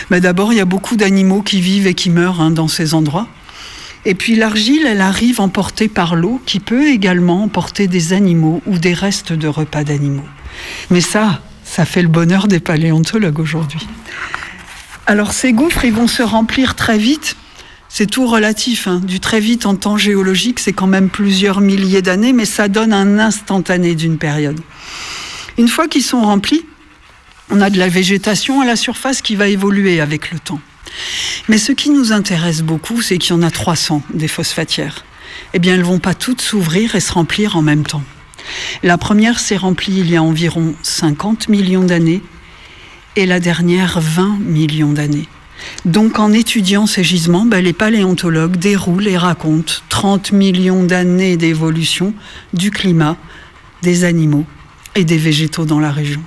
Mais 0.10 0.22
d'abord, 0.22 0.54
il 0.54 0.56
y 0.56 0.62
a 0.62 0.66
beaucoup 0.66 0.96
d'animaux 0.96 1.42
qui 1.42 1.60
vivent 1.60 1.86
et 1.86 1.96
qui 1.96 2.10
meurent 2.10 2.40
hein, 2.40 2.52
dans 2.52 2.70
ces 2.70 2.94
endroits. 2.94 3.28
Et 4.06 4.16
puis 4.16 4.36
l'argile, 4.36 4.86
elle 4.88 5.02
arrive 5.02 5.42
emportée 5.42 5.90
par 5.90 6.16
l'eau, 6.16 6.42
qui 6.46 6.62
peut 6.62 6.88
également 6.88 7.44
emporter 7.44 7.88
des 7.88 8.14
animaux 8.14 8.62
ou 8.68 8.78
des 8.78 8.94
restes 8.94 9.34
de 9.34 9.50
repas 9.50 9.84
d'animaux. 9.84 10.30
Mais 10.90 11.02
ça, 11.02 11.42
ça 11.66 11.84
fait 11.84 12.04
le 12.04 12.08
bonheur 12.08 12.48
des 12.48 12.62
paléontologues 12.62 13.40
aujourd'hui. 13.40 13.86
Alors 15.08 15.34
ces 15.34 15.52
gouffres, 15.52 15.84
ils 15.84 15.92
vont 15.92 16.08
se 16.08 16.24
remplir 16.24 16.76
très 16.76 16.98
vite. 16.98 17.36
C'est 17.90 18.10
tout 18.10 18.28
relatif. 18.28 18.88
Hein. 18.88 19.02
Du 19.04 19.20
très 19.20 19.40
vite 19.40 19.66
en 19.66 19.76
temps 19.76 19.98
géologique, 19.98 20.60
c'est 20.60 20.74
quand 20.74 20.88
même 20.88 21.10
plusieurs 21.10 21.60
milliers 21.60 22.02
d'années, 22.02 22.34
mais 22.34 22.46
ça 22.46 22.68
donne 22.68 22.94
un 22.94 23.20
instantané 23.20 23.96
d'une 23.96 24.18
période. 24.18 24.60
Une 25.58 25.68
fois 25.68 25.88
qu'ils 25.88 26.04
sont 26.04 26.22
remplis, 26.22 26.66
on 27.50 27.60
a 27.62 27.70
de 27.70 27.80
la 27.80 27.90
végétation 27.90 28.62
à 28.62 28.66
la 28.66 28.76
surface 28.76 29.22
qui 29.22 29.36
va 29.36 29.48
évoluer 29.48 30.00
avec 30.00 30.32
le 30.32 30.40
temps. 30.40 30.62
Mais 31.50 31.58
ce 31.58 31.72
qui 31.72 31.90
nous 31.90 32.14
intéresse 32.14 32.62
beaucoup, 32.62 33.02
c'est 33.02 33.18
qu'il 33.18 33.36
y 33.36 33.38
en 33.38 33.42
a 33.42 33.52
300 33.52 34.04
des 34.14 34.28
phosphatières. 34.28 35.04
Eh 35.54 35.60
bien, 35.60 35.74
elles 35.74 35.84
vont 35.84 36.00
pas 36.00 36.14
toutes 36.14 36.42
s'ouvrir 36.42 36.96
et 36.96 37.00
se 37.00 37.12
remplir 37.12 37.58
en 37.58 37.62
même 37.62 37.84
temps. 37.84 38.04
La 38.84 38.98
première 38.98 39.40
s'est 39.40 39.58
remplie 39.58 40.00
il 40.00 40.10
y 40.10 40.16
a 40.16 40.24
environ 40.24 40.76
50 40.84 41.50
millions 41.50 41.84
d'années 41.84 42.22
et 43.16 43.26
la 43.26 43.40
dernière 43.40 44.00
20 44.00 44.40
millions 44.40 44.94
d'années. 44.94 45.28
Donc 45.86 46.20
en 46.20 46.34
étudiant 46.34 46.86
ces 46.86 47.04
gisements, 47.04 47.46
ben, 47.46 47.64
les 47.64 47.74
paléontologues 47.74 48.58
déroulent 48.58 49.08
et 49.08 49.18
racontent 49.18 49.74
30 49.90 50.32
millions 50.32 50.84
d'années 50.84 51.38
d'évolution 51.38 52.14
du 52.54 52.72
climat, 52.72 53.18
des 53.82 54.04
animaux 54.04 54.46
et 54.96 55.06
des 55.06 55.18
végétaux 55.18 55.66
dans 55.66 55.80
la 55.80 55.92
région. 55.92 56.22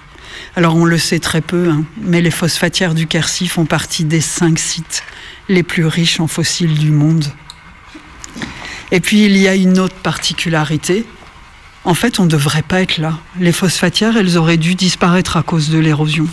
Alors 0.57 0.77
on 0.77 0.85
le 0.85 0.99
sait 0.99 1.19
très 1.19 1.41
peu, 1.41 1.69
hein, 1.71 1.85
mais 2.01 2.21
les 2.21 2.31
phosphatières 2.31 2.95
du 2.95 3.07
Quercy 3.07 3.49
font 3.49 3.67
partie 3.67 4.05
des 4.05 4.21
cinq 4.21 4.59
sites 4.59 5.03
les 5.49 5.63
plus 5.63 5.87
riches 5.87 6.21
en 6.21 6.27
fossiles 6.27 6.79
du 6.79 6.91
monde. 6.91 7.25
Et 8.91 9.01
puis 9.01 9.25
il 9.25 9.37
y 9.37 9.49
a 9.49 9.55
une 9.55 9.79
autre 9.79 9.95
particularité. 9.97 11.07
En 11.85 11.95
fait, 11.95 12.21
on 12.21 12.25
ne 12.25 12.31
devrait 12.31 12.63
pas 12.63 12.81
être 12.81 12.99
là. 12.99 13.19
Les 13.41 13.53
phosphatières, 13.53 14.17
elles 14.17 14.39
auraient 14.39 14.57
dû 14.57 14.75
disparaître 14.75 15.37
à 15.37 15.43
cause 15.43 15.71
de 15.71 15.79
l'érosion. 15.79 16.29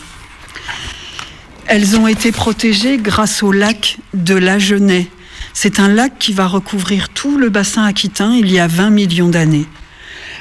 Elles 1.72 1.98
ont 1.98 2.08
été 2.08 2.32
protégées 2.32 2.98
grâce 2.98 3.44
au 3.44 3.52
lac 3.52 4.00
de 4.16 4.34
la 4.34 4.58
Genève. 4.58 5.06
C'est 5.54 5.80
un 5.80 5.88
lac 5.88 6.18
qui 6.18 6.34
va 6.34 6.48
recouvrir 6.48 7.10
tout 7.10 7.38
le 7.38 7.50
bassin 7.50 7.84
aquitain 7.84 8.34
il 8.34 8.52
y 8.52 8.58
a 8.58 8.66
20 8.66 8.90
millions 8.90 9.30
d'années. 9.30 9.68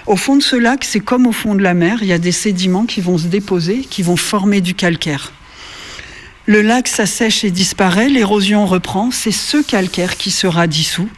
Au 0.07 0.17
fond 0.17 0.37
de 0.37 0.43
ce 0.43 0.57
lac, 0.57 0.85
c'est 0.85 1.01
comme 1.01 1.27
au 1.27 1.33
fond 1.33 1.55
de 1.55 1.63
la 1.63 1.75
mer, 1.75 1.99
il 2.01 2.09
y 2.09 2.15
a 2.15 2.19
des 2.19 2.33
sédiments 2.33 2.87
qui 2.87 3.03
vont 3.03 3.19
se 3.19 3.27
déposer, 3.27 3.81
qui 3.83 4.03
vont 4.03 4.17
former 4.17 4.63
du 4.63 4.73
calcaire. 4.73 5.35
Le 6.47 6.63
lac 6.63 6.89
s'assèche 6.89 7.45
et 7.45 7.51
disparaît, 7.51 8.09
l'érosion 8.09 8.65
reprend, 8.65 9.11
c'est 9.11 9.31
ce 9.31 9.59
calcaire 9.59 10.17
qui 10.17 10.31
sera 10.31 10.67
dissous, 10.67 11.11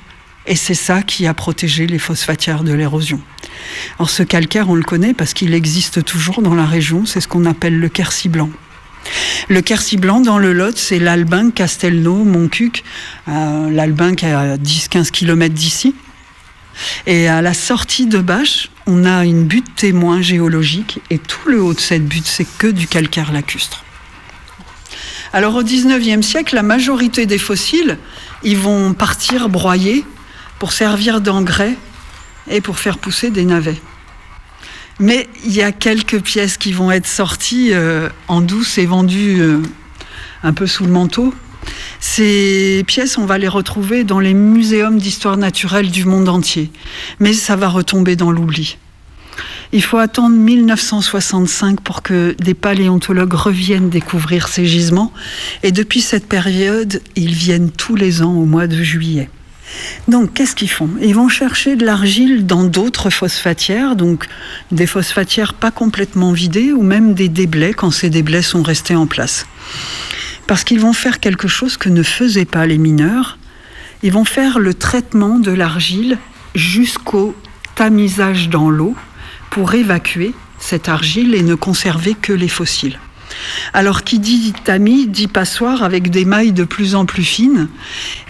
et 0.49 0.57
c'est 0.57 0.75
ça 0.75 1.03
qui 1.03 1.29
a 1.29 1.35
protégé 1.35 1.87
les 1.87 2.01
phosphatières 2.01 2.65
de 2.65 2.73
l'érosion. 2.73 3.21
Alors 4.01 4.11
ce 4.11 4.25
calcaire, 4.25 4.71
on 4.71 4.75
le 4.75 4.83
connaît 4.83 5.15
parce 5.15 5.35
qu'il 5.35 5.55
existe 5.55 6.05
toujours 6.05 6.43
dans 6.43 6.57
la 6.57 6.67
région, 6.67 7.07
c'est 7.07 7.21
ce 7.21 7.29
qu'on 7.29 7.45
appelle 7.45 7.79
le 7.79 7.89
Quercy 7.89 8.29
blanc. 8.29 8.51
Le 9.49 9.61
Quercy 9.61 9.97
blanc 9.97 10.21
dans 10.21 10.39
le 10.39 10.53
Lot, 10.53 10.77
c'est 10.77 10.99
l'Albin, 10.99 11.51
Castelnau, 11.51 12.25
Montcuq, 12.25 12.83
euh, 13.29 13.71
l'Albin 13.71 14.15
qui 14.15 14.27
est 14.27 14.33
à 14.33 14.57
10-15 14.57 15.11
km 15.11 15.55
d'ici. 15.55 15.95
Et 17.07 17.29
à 17.29 17.43
la 17.43 17.55
sortie 17.55 18.07
de 18.07 18.19
Bâche, 18.19 18.71
on 18.87 19.05
a 19.05 19.25
une 19.25 19.45
butte 19.45 19.75
témoin 19.77 20.23
géologique 20.23 21.01
et 21.11 21.19
tout 21.19 21.49
le 21.49 21.63
haut 21.63 21.75
de 21.75 21.81
cette 21.81 22.07
butte, 22.07 22.27
c'est 22.27 22.47
que 22.59 22.67
du 22.67 22.87
calcaire 22.87 23.33
lacustre. 23.33 23.85
Alors 25.33 25.55
au 25.55 25.63
19e 25.63 26.23
siècle, 26.23 26.55
la 26.55 26.63
majorité 26.63 27.27
des 27.27 27.39
fossiles, 27.39 27.99
ils 28.43 28.57
vont 28.57 28.95
partir 28.95 29.49
broyer 29.49 30.05
pour 30.59 30.73
servir 30.73 31.21
d'engrais 31.21 31.77
et 32.49 32.61
pour 32.61 32.79
faire 32.79 32.99
pousser 32.99 33.31
des 33.31 33.45
navets. 33.45 33.81
Mais 35.01 35.29
il 35.47 35.53
y 35.53 35.63
a 35.63 35.73
quelques 35.73 36.21
pièces 36.21 36.59
qui 36.59 36.73
vont 36.73 36.91
être 36.91 37.07
sorties 37.07 37.71
euh, 37.73 38.11
en 38.29 38.43
douce 38.43 38.77
et 38.77 38.85
vendues 38.85 39.41
euh, 39.41 39.63
un 40.43 40.53
peu 40.53 40.67
sous 40.67 40.85
le 40.85 40.93
manteau. 40.93 41.35
Ces 42.01 42.85
pièces, 42.87 43.17
on 43.17 43.25
va 43.25 43.39
les 43.39 43.49
retrouver 43.49 44.05
dans 44.05 44.21
les 44.21 44.35
muséums 44.35 44.99
d'histoire 44.99 45.39
naturelle 45.39 45.91
du 45.91 46.05
monde 46.05 46.29
entier. 46.29 46.71
Mais 47.19 47.33
ça 47.33 47.57
va 47.57 47.69
retomber 47.69 48.15
dans 48.15 48.31
l'oubli. 48.31 48.77
Il 49.73 49.83
faut 49.83 49.97
attendre 49.97 50.37
1965 50.37 51.81
pour 51.81 52.03
que 52.03 52.35
des 52.39 52.55
paléontologues 52.55 53.33
reviennent 53.33 53.89
découvrir 53.89 54.49
ces 54.49 54.67
gisements. 54.67 55.13
Et 55.63 55.73
depuis 55.73 56.03
cette 56.03 56.27
période, 56.27 57.01
ils 57.17 57.33
viennent 57.33 57.71
tous 57.71 57.95
les 57.95 58.23
ans 58.23 58.35
au 58.35 58.45
mois 58.45 58.67
de 58.67 58.83
juillet. 58.83 59.31
Donc, 60.09 60.35
qu'est-ce 60.35 60.55
qu'ils 60.55 60.71
font? 60.71 60.91
Ils 61.01 61.15
vont 61.15 61.29
chercher 61.29 61.77
de 61.77 61.85
l'argile 61.85 62.47
dans 62.47 62.65
d'autres 62.65 63.11
phosphatières, 63.11 63.97
donc 63.97 64.27
des 64.73 64.87
phosphatières 64.87 65.55
pas 65.55 65.71
complètement 65.71 66.33
vidées, 66.33 66.73
ou 66.73 66.83
même 66.83 67.15
des 67.15 67.29
déblais 67.29 67.73
quand 67.73 67.91
ces 67.91 68.11
déblais 68.11 68.43
sont 68.43 68.63
restés 68.63 68.97
en 68.97 69.07
place. 69.07 69.47
Parce 70.47 70.65
qu'ils 70.65 70.81
vont 70.81 70.93
faire 70.93 71.21
quelque 71.21 71.49
chose 71.49 71.77
que 71.77 71.89
ne 71.89 72.03
faisaient 72.03 72.45
pas 72.45 72.67
les 72.67 72.79
mineurs. 72.79 73.39
Ils 74.03 74.13
vont 74.13 74.25
faire 74.25 74.59
le 74.59 74.75
traitement 74.75 75.39
de 75.39 75.53
l'argile 75.53 76.19
jusqu'au 76.55 77.37
tamisage 77.75 78.49
dans 78.49 78.71
l'eau 78.71 78.97
pour 79.51 79.75
évacuer 79.75 80.35
cette 80.59 80.89
argile 80.89 81.35
et 81.35 81.43
ne 81.43 81.55
conserver 81.55 82.15
que 82.15 82.33
les 82.33 82.49
fossiles. 82.49 82.99
Alors 83.73 84.05
qui 84.05 84.19
dit 84.19 84.53
tamis 84.65 85.07
dit 85.07 85.29
passoire 85.29 85.83
avec 85.83 86.11
des 86.11 86.25
mailles 86.25 86.53
de 86.53 86.65
plus 86.65 86.95
en 86.95 87.07
plus 87.07 87.25
fines 87.25 87.69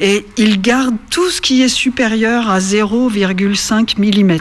et 0.00 0.26
il 0.36 0.60
garde 0.60 0.94
tout 1.10 1.30
ce 1.30 1.40
qui 1.40 1.62
est 1.62 1.68
supérieur 1.68 2.50
à 2.50 2.58
0,5 2.58 3.98
mm. 3.98 4.38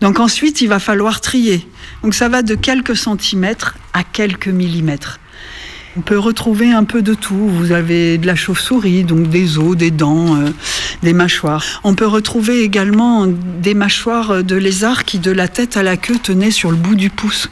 Donc 0.00 0.20
ensuite 0.20 0.60
il 0.60 0.68
va 0.68 0.78
falloir 0.78 1.20
trier. 1.20 1.66
Donc 2.02 2.14
ça 2.14 2.28
va 2.28 2.42
de 2.42 2.54
quelques 2.54 2.96
centimètres 2.96 3.76
à 3.92 4.04
quelques 4.04 4.48
millimètres. 4.48 5.20
On 5.96 6.00
peut 6.00 6.18
retrouver 6.18 6.70
un 6.70 6.84
peu 6.84 7.02
de 7.02 7.14
tout. 7.14 7.48
Vous 7.48 7.72
avez 7.72 8.18
de 8.18 8.26
la 8.26 8.36
chauve-souris, 8.36 9.02
donc 9.02 9.28
des 9.28 9.58
os, 9.58 9.76
des 9.76 9.90
dents, 9.90 10.36
euh, 10.36 10.50
des 11.02 11.12
mâchoires. 11.12 11.64
On 11.82 11.94
peut 11.94 12.06
retrouver 12.06 12.62
également 12.62 13.26
des 13.26 13.74
mâchoires 13.74 14.44
de 14.44 14.54
lézards 14.54 15.04
qui, 15.04 15.18
de 15.18 15.32
la 15.32 15.48
tête 15.48 15.76
à 15.76 15.82
la 15.82 15.96
queue, 15.96 16.18
tenaient 16.22 16.52
sur 16.52 16.70
le 16.70 16.76
bout 16.76 16.94
du 16.94 17.10
pouce. 17.10 17.50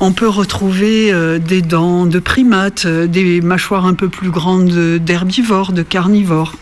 On 0.00 0.12
peut 0.12 0.28
retrouver 0.28 1.12
euh, 1.12 1.38
des 1.38 1.62
dents 1.62 2.06
de 2.06 2.18
primates, 2.18 2.86
euh, 2.86 3.06
des 3.06 3.40
mâchoires 3.40 3.86
un 3.86 3.94
peu 3.94 4.08
plus 4.08 4.30
grandes 4.30 4.98
d'herbivores, 4.98 5.72
de 5.72 5.82
carnivores, 5.82 6.54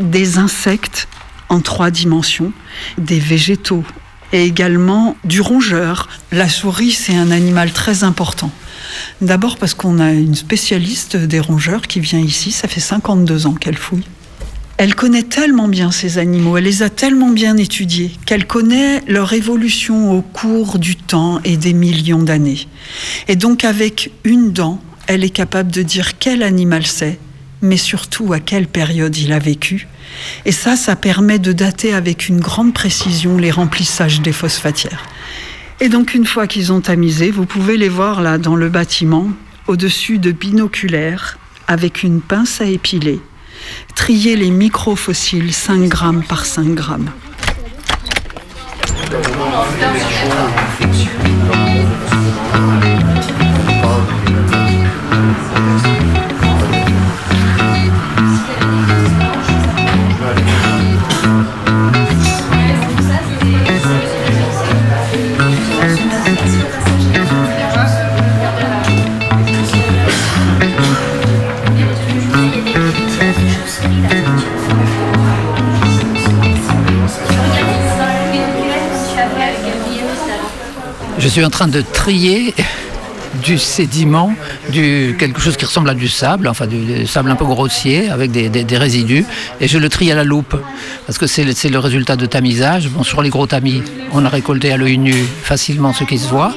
des 0.00 0.38
insectes 0.38 1.08
en 1.48 1.60
trois 1.60 1.90
dimensions, 1.90 2.52
des 2.98 3.18
végétaux 3.18 3.84
et 4.32 4.44
également 4.44 5.16
du 5.24 5.40
rongeur. 5.40 6.08
La 6.30 6.48
souris, 6.48 6.92
c'est 6.92 7.16
un 7.16 7.30
animal 7.30 7.72
très 7.72 8.04
important. 8.04 8.50
D'abord 9.20 9.56
parce 9.56 9.74
qu'on 9.74 9.98
a 9.98 10.12
une 10.12 10.34
spécialiste 10.34 11.16
des 11.16 11.40
rongeurs 11.40 11.82
qui 11.82 12.00
vient 12.00 12.20
ici, 12.20 12.52
ça 12.52 12.68
fait 12.68 12.80
52 12.80 13.46
ans 13.46 13.54
qu'elle 13.54 13.76
fouille. 13.76 14.04
Elle 14.82 14.94
connaît 14.94 15.24
tellement 15.24 15.68
bien 15.68 15.90
ces 15.90 16.16
animaux, 16.16 16.56
elle 16.56 16.64
les 16.64 16.82
a 16.82 16.88
tellement 16.88 17.28
bien 17.28 17.58
étudiés, 17.58 18.12
qu'elle 18.24 18.46
connaît 18.46 19.02
leur 19.06 19.34
évolution 19.34 20.10
au 20.16 20.22
cours 20.22 20.78
du 20.78 20.96
temps 20.96 21.38
et 21.44 21.58
des 21.58 21.74
millions 21.74 22.22
d'années. 22.22 22.66
Et 23.28 23.36
donc 23.36 23.64
avec 23.64 24.10
une 24.24 24.52
dent, 24.52 24.80
elle 25.06 25.22
est 25.22 25.28
capable 25.28 25.70
de 25.70 25.82
dire 25.82 26.16
quel 26.18 26.42
animal 26.42 26.86
c'est, 26.86 27.18
mais 27.60 27.76
surtout 27.76 28.32
à 28.32 28.40
quelle 28.40 28.66
période 28.66 29.14
il 29.18 29.34
a 29.34 29.38
vécu. 29.38 29.86
Et 30.46 30.52
ça, 30.52 30.76
ça 30.76 30.96
permet 30.96 31.38
de 31.38 31.52
dater 31.52 31.92
avec 31.92 32.30
une 32.30 32.40
grande 32.40 32.72
précision 32.72 33.36
les 33.36 33.50
remplissages 33.50 34.22
des 34.22 34.32
phosphatières. 34.32 35.04
Et 35.80 35.90
donc 35.90 36.14
une 36.14 36.24
fois 36.24 36.46
qu'ils 36.46 36.72
ont 36.72 36.80
tamisé, 36.80 37.30
vous 37.30 37.44
pouvez 37.44 37.76
les 37.76 37.90
voir 37.90 38.22
là 38.22 38.38
dans 38.38 38.56
le 38.56 38.70
bâtiment, 38.70 39.28
au-dessus 39.66 40.18
de 40.18 40.32
binoculaires, 40.32 41.38
avec 41.68 42.02
une 42.02 42.22
pince 42.22 42.62
à 42.62 42.64
épiler, 42.64 43.20
trier 43.94 44.36
les 44.36 44.50
microfossiles 44.50 45.52
5 45.52 45.88
grammes 45.88 46.24
par 46.24 46.44
5 46.44 46.74
grammes. 46.74 47.10
Suis 81.30 81.44
en 81.44 81.50
train 81.50 81.68
de 81.68 81.80
trier 81.80 82.52
du 83.44 83.56
sédiment, 83.56 84.34
du, 84.70 85.14
quelque 85.16 85.40
chose 85.40 85.56
qui 85.56 85.64
ressemble 85.64 85.88
à 85.88 85.94
du 85.94 86.08
sable, 86.08 86.48
enfin 86.48 86.66
du, 86.66 87.06
sable 87.06 87.30
un 87.30 87.36
peu 87.36 87.44
grossier 87.44 88.10
avec 88.10 88.32
des, 88.32 88.76
résidus, 88.76 89.24
et 89.60 89.68
je 89.68 89.78
le 89.78 89.88
trie 89.88 90.10
à 90.10 90.16
la 90.16 90.24
loupe 90.24 90.56
parce 91.06 91.18
que 91.18 91.28
c'est 91.28 91.44
le, 91.44 91.78
résultat 91.78 92.16
de 92.16 92.26
tamisage. 92.26 92.88
Bon, 92.88 93.04
sur 93.04 93.22
les 93.22 93.28
gros 93.28 93.46
tamis, 93.46 93.80
on 94.12 94.24
a 94.24 94.28
récolté 94.28 94.72
à 94.72 94.76
l'œil 94.76 94.98
nu 94.98 95.14
facilement 95.14 95.92
ce 95.92 96.02
qui 96.02 96.18
se 96.18 96.26
voit, 96.26 96.52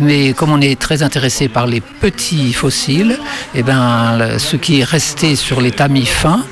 mais 0.00 0.32
comme 0.32 0.52
on 0.52 0.60
est 0.62 0.80
très 0.80 1.02
intéressé 1.02 1.48
par 1.48 1.66
les 1.66 1.82
petits 1.82 2.54
fossiles, 2.54 3.18
eh 3.54 3.62
ben, 3.62 4.38
ce 4.38 4.56
qui 4.56 4.80
est 4.80 4.84
resté 4.84 5.36
sur 5.36 5.60
les 5.60 5.70
tamis 5.70 6.06
fins, 6.06 6.46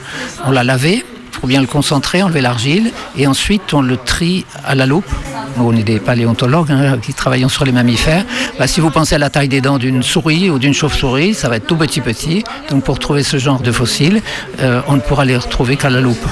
on 0.44 0.50
l'a 0.50 0.62
lavé 0.62 1.06
pour 1.42 1.48
bien 1.48 1.60
le 1.60 1.66
concentrer, 1.66 2.22
enlever 2.22 2.40
l'argile, 2.40 2.92
et 3.18 3.26
ensuite 3.26 3.74
on 3.74 3.82
le 3.82 3.96
trie 3.96 4.46
à 4.64 4.76
la 4.76 4.86
loupe. 4.86 5.10
On 5.58 5.76
est 5.76 5.82
des 5.82 5.98
paléontologues 5.98 6.70
hein, 6.70 6.98
qui 7.02 7.14
travaillons 7.14 7.48
sur 7.48 7.64
les 7.64 7.72
mammifères. 7.72 8.24
Bah, 8.60 8.68
si 8.68 8.80
vous 8.80 8.90
pensez 8.90 9.16
à 9.16 9.18
la 9.18 9.28
taille 9.28 9.48
des 9.48 9.60
dents 9.60 9.78
d'une 9.78 10.04
souris 10.04 10.50
ou 10.50 10.60
d'une 10.60 10.72
chauve-souris, 10.72 11.34
ça 11.34 11.48
va 11.48 11.56
être 11.56 11.66
tout 11.66 11.74
petit 11.74 12.00
petit. 12.00 12.44
Donc 12.70 12.84
pour 12.84 13.00
trouver 13.00 13.24
ce 13.24 13.38
genre 13.38 13.60
de 13.60 13.72
fossiles, 13.72 14.22
euh, 14.60 14.82
on 14.86 14.94
ne 14.94 15.00
pourra 15.00 15.24
les 15.24 15.36
retrouver 15.36 15.74
qu'à 15.74 15.90
la 15.90 16.00
loupe. 16.00 16.24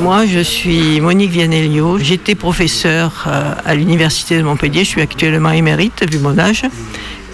Moi, 0.00 0.26
je 0.26 0.40
suis 0.40 1.00
Monique 1.00 1.30
Vianelio. 1.30 1.98
J'étais 1.98 2.34
professeure 2.34 3.26
euh, 3.28 3.54
à 3.64 3.76
l'Université 3.76 4.38
de 4.38 4.42
Montpellier. 4.42 4.80
Je 4.80 4.88
suis 4.88 5.02
actuellement 5.02 5.52
émérite, 5.52 6.04
vu 6.10 6.18
mon 6.18 6.36
âge. 6.36 6.64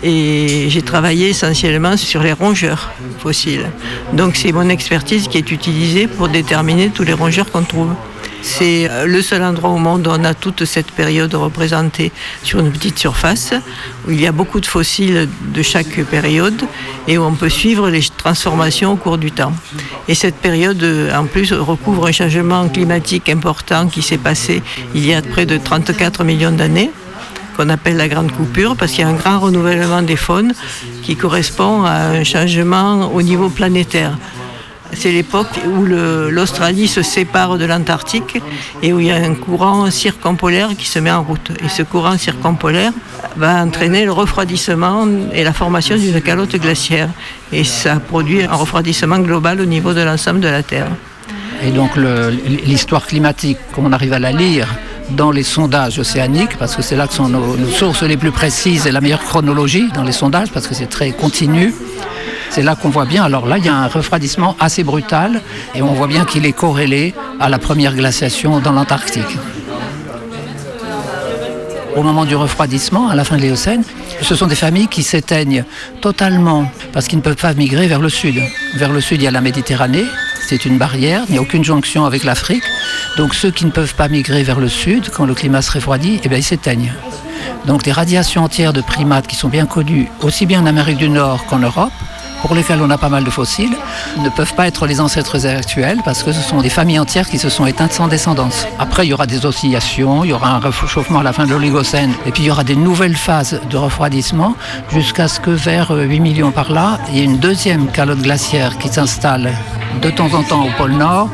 Et 0.09 0.71
j'ai 0.71 0.83
travaillé 0.83 1.31
essentiellement 1.31 1.97
sur 1.97 2.23
les 2.23 2.33
rongeurs 2.33 2.92
fossiles. 3.19 3.66
Donc, 4.12 4.37
c'est 4.37 4.53
mon 4.53 4.69
expertise 4.69 5.27
qui 5.27 5.37
est 5.37 5.51
utilisée 5.51 6.07
pour 6.07 6.29
déterminer 6.29 6.90
tous 6.90 7.03
les 7.03 7.12
rongeurs 7.12 7.51
qu'on 7.51 7.64
trouve. 7.64 7.92
C'est 8.40 8.88
euh, 8.88 9.07
le 9.07 9.21
seul 9.21 9.42
endroit 9.42 9.71
au 9.71 9.79
monde 9.79 10.07
où 10.07 10.11
on 10.12 10.23
a 10.23 10.33
toute 10.33 10.64
cette 10.64 10.92
période 10.92 11.35
représentée 11.35 12.12
sur 12.45 12.61
une 12.61 12.71
petite 12.71 13.01
surface, 13.01 13.53
où 14.07 14.12
il 14.12 14.21
y 14.21 14.29
a 14.29 14.33
beaucoup 14.33 14.61
de 14.61 14.66
fossiles 14.66 15.29
de 15.53 15.62
chaque 15.62 16.01
période 16.05 16.62
et 17.09 17.19
où 17.19 17.25
on 17.25 17.35
peut 17.35 17.49
suivre 17.49 17.90
les 17.90 18.03
transformations 18.16 18.92
au 18.92 18.97
cours 18.97 19.19
du 19.19 19.33
temps. 19.33 19.55
Et 20.07 20.14
cette 20.14 20.37
période, 20.37 20.81
euh, 20.85 21.12
en 21.16 21.27
plus, 21.27 21.53
recouvre 21.53 22.07
un 22.07 22.12
changement 22.12 22.69
climatique 22.69 23.29
important 23.29 23.88
qui 23.88 24.03
s'est 24.03 24.19
passé 24.19 24.62
il 24.95 25.05
y 25.05 25.12
a 25.12 25.21
près 25.21 25.47
de 25.47 25.57
34 25.57 26.23
millions 26.23 26.53
d'années 26.53 26.92
qu'on 27.57 27.69
appelle 27.69 27.97
la 27.97 28.09
grande 28.09 28.31
coupure, 28.33 28.77
parce 28.77 28.92
qu'il 28.92 29.01
y 29.01 29.05
a 29.05 29.09
un 29.09 29.14
grand 29.14 29.38
renouvellement 29.40 30.03
des 30.03 30.16
faunes 30.16 30.53
qui 31.03 31.16
correspond 31.16 31.85
à 31.85 31.92
un 31.92 32.25
changement 32.25 33.11
au 33.14 33.23
niveau 33.23 33.49
planétaire. 33.49 34.16
C'est 34.92 35.11
l'époque 35.11 35.49
où 35.66 35.85
l'Australie 35.85 36.87
se 36.87 37.03
sépare 37.03 37.59
de 37.59 37.64
l'Antarctique 37.64 38.40
et 38.83 38.92
où 38.92 39.01
il 39.01 39.07
y 39.07 39.11
a 39.11 39.16
un 39.16 39.35
courant 39.35 39.90
circumpolaire 39.90 40.71
qui 40.79 40.87
se 40.87 41.01
met 41.01 41.11
en 41.11 41.23
route. 41.25 41.51
Et 41.62 41.69
ce 41.69 41.83
courant 41.83 42.16
circumpolaire 42.16 42.92
va 43.37 43.62
entraîner 43.62 44.05
le 44.05 44.12
refroidissement 44.12 45.07
et 45.33 45.42
la 45.42 45.53
formation 45.53 45.97
d'une 45.97 46.21
calotte 46.21 46.57
glaciaire. 46.57 47.09
Et 47.53 47.64
ça 47.64 47.97
produit 47.97 48.45
un 48.45 48.55
refroidissement 48.55 49.19
global 49.19 49.61
au 49.61 49.66
niveau 49.66 49.92
de 49.92 50.03
l'ensemble 50.03 50.40
de 50.40 50.49
la 50.49 50.62
Terre. 50.62 50.88
Et 51.64 51.73
donc 51.73 51.90
l'histoire 52.64 53.07
climatique, 53.07 53.59
comme 53.73 53.87
on 53.87 53.92
arrive 53.92 54.12
à 54.12 54.19
la 54.21 54.31
lire? 54.31 54.69
Dans 55.11 55.31
les 55.31 55.42
sondages 55.42 55.99
océaniques, 55.99 56.57
parce 56.59 56.77
que 56.77 56.83
c'est 56.83 56.97
là 56.97 57.07
que 57.07 57.14
sont 57.14 57.29
nos, 57.29 57.57
sources 57.69 58.03
les 58.03 58.16
plus 58.16 58.33
précises 58.33 58.87
et 58.87 58.92
la 58.92 59.01
meilleure 59.01 59.23
chronologie 59.23 59.88
dans 59.95 60.03
les 60.03 60.12
sondages, 60.12 60.51
parce 60.53 60.66
que 60.66 60.75
c'est 60.75 60.87
très 60.87 61.11
continu. 61.12 61.75
C'est 62.51 62.62
là 62.62 62.75
qu'on 62.75 62.90
voit 62.90 63.05
bien. 63.05 63.25
Alors 63.25 63.47
là, 63.47 63.59
il 63.59 63.64
y 63.64 63.69
a 63.69 63.75
un 63.75 63.88
refroidissement 63.88 64.57
assez 64.61 64.85
brutal 64.85 65.40
et 65.75 65.83
on 65.83 65.92
voit 65.92 66.07
bien 66.07 66.25
qu'il 66.25 66.47
est 66.47 66.53
corrélé 66.53 67.14
à 67.40 67.49
la 67.49 67.59
première 67.59 67.95
glaciation 67.95 68.61
dans 68.61 68.73
l'Antarctique. 68.73 69.37
Au 71.97 72.03
moment 72.03 72.25
du 72.25 72.37
refroidissement, 72.37 73.09
à 73.09 73.14
la 73.14 73.25
fin 73.25 73.37
de 73.37 73.42
l'Éocène, 73.42 73.83
ce 74.21 74.35
sont 74.35 74.47
des 74.47 74.55
familles 74.55 74.88
qui 74.88 75.03
s'éteignent 75.03 75.64
totalement 76.01 76.71
parce 76.92 77.09
qu'ils 77.09 77.19
ne 77.19 77.23
peuvent 77.23 77.37
pas 77.37 77.55
migrer 77.55 77.87
vers 77.87 78.01
le 78.01 78.09
sud. 78.09 78.40
Vers 78.75 78.92
le 78.92 79.01
sud, 79.01 79.21
il 79.21 79.25
y 79.25 79.27
a 79.27 79.31
la 79.31 79.40
Méditerranée, 79.40 80.05
c'est 80.49 80.65
une 80.65 80.79
barrière, 80.79 81.25
il 81.29 81.33
n'y 81.33 81.39
a 81.39 81.43
aucune 81.43 81.65
jonction 81.65 82.05
avec 82.05 82.23
l'Afrique. 82.23 82.63
Donc 83.17 83.35
ceux 83.35 83.51
qui 83.51 83.67
ne 83.67 83.73
peuvent 83.73 83.97
pas 83.97 84.07
migrer 84.07 84.45
vers 84.45 84.61
le 84.61 84.69
sud, 84.69 85.11
quand 85.11 85.27
le 85.27 85.35
climat 85.35 85.61
se 85.61 85.73
refroidit, 85.73 86.21
eh 86.23 86.29
bien, 86.29 86.39
ils 86.39 86.45
s'éteignent. 86.45 86.93
Donc 87.67 87.83
des 87.83 87.91
radiations 87.91 88.45
entières 88.45 88.73
de 88.73 88.81
primates 88.81 89.27
qui 89.27 89.35
sont 89.35 89.49
bien 89.49 89.67
connues, 89.67 90.09
aussi 90.23 90.47
bien 90.47 90.63
en 90.63 90.67
Amérique 90.67 90.99
du 90.99 91.09
Nord 91.09 91.47
qu'en 91.47 91.59
Europe, 91.59 91.93
pour 92.43 92.55
lesquels 92.55 92.81
on 92.81 92.91
a 92.91 92.99
pas 92.99 93.09
mal 93.09 93.25
de 93.25 93.31
fossiles, 93.31 93.77
ne 94.19 94.29
peuvent 94.29 94.55
pas 94.55 94.69
être 94.69 94.87
les 94.87 95.01
ancêtres 95.01 95.47
actuels 95.47 96.01
parce 96.05 96.23
que 96.23 96.31
ce 96.31 96.41
sont 96.41 96.61
des 96.61 96.71
familles 96.71 97.01
entières 97.01 97.29
qui 97.29 97.39
se 97.39 97.49
sont 97.49 97.67
éteintes 97.67 97.93
sans 97.93 98.07
descendance. 98.07 98.69
Après, 98.79 99.05
il 99.05 99.11
y 99.11 99.15
aura 99.15 99.27
des 99.27 99.47
oscillations, 99.47 100.23
il 100.23 100.31
y 100.31 100.33
aura 100.33 100.51
un 100.51 100.61
réchauffement 100.61 101.19
à 101.19 101.23
la 101.25 101.33
fin 101.33 101.45
de 101.45 101.51
l'Oligocène, 101.51 102.13
et 102.25 102.31
puis 102.31 102.45
il 102.45 102.47
y 102.47 102.51
aura 102.53 102.63
des 102.63 102.77
nouvelles 102.77 103.17
phases 103.17 103.61
de 103.69 103.77
refroidissement 103.77 104.55
jusqu'à 104.93 105.27
ce 105.27 105.41
que 105.41 105.51
vers 105.51 105.91
euh, 105.91 106.05
8 106.05 106.21
millions 106.21 106.53
par 106.53 106.71
là, 106.71 107.01
il 107.09 107.17
y 107.17 107.21
ait 107.21 107.25
une 107.25 107.39
deuxième 107.39 107.91
calotte 107.91 108.21
glaciaire 108.21 108.79
qui 108.79 108.89
s'installe 108.89 109.53
de 110.03 110.11
temps 110.11 110.33
en 110.35 110.42
temps 110.42 110.64
au 110.64 110.70
pôle 110.77 110.92
Nord. 110.92 111.29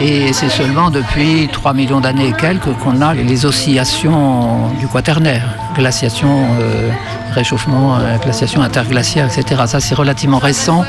Et 0.00 0.32
c'est 0.32 0.48
seulement 0.48 0.90
depuis 0.90 1.48
3 1.52 1.72
millions 1.74 2.00
d'années 2.00 2.28
et 2.28 2.32
quelques 2.32 2.72
qu'on 2.84 3.00
a 3.00 3.14
les 3.14 3.46
oscillations 3.46 4.68
du 4.78 4.86
quaternaire, 4.86 5.48
glaciation, 5.74 6.46
euh, 6.60 6.90
réchauffement, 7.32 7.96
euh, 7.96 8.16
glaciation 8.18 8.62
interglaciaire, 8.62 9.26
etc. 9.26 9.62
Ça, 9.66 9.80
c'est 9.80 9.96
relativement 9.96 10.38
récent 10.38 10.84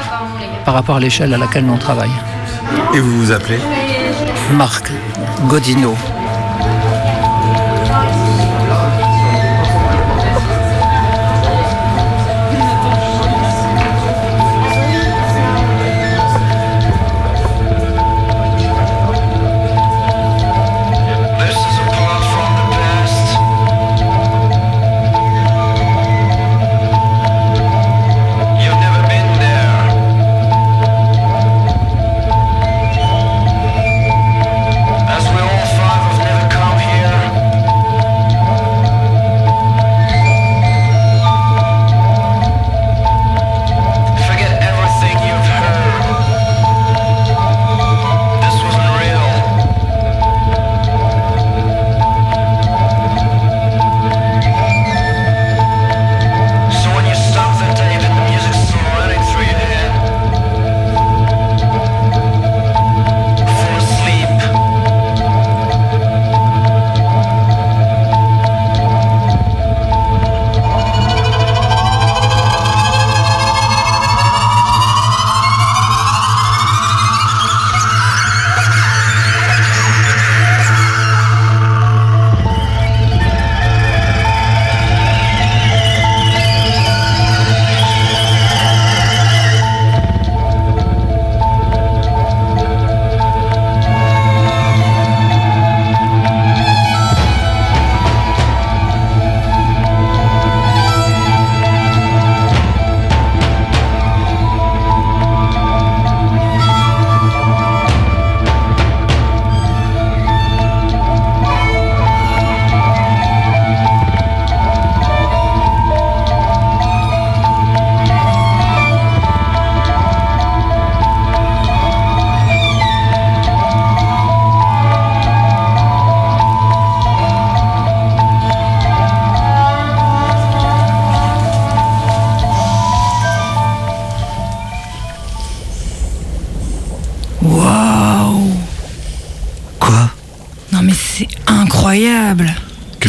par 0.63 0.75
rapport 0.75 0.97
à 0.97 0.99
l'échelle 0.99 1.33
à 1.33 1.37
laquelle 1.37 1.65
on 1.69 1.77
travaille. 1.77 2.11
Et 2.93 2.99
vous 2.99 3.17
vous 3.17 3.31
appelez? 3.31 3.59
Marc 4.51 4.91
Godino. 5.47 5.95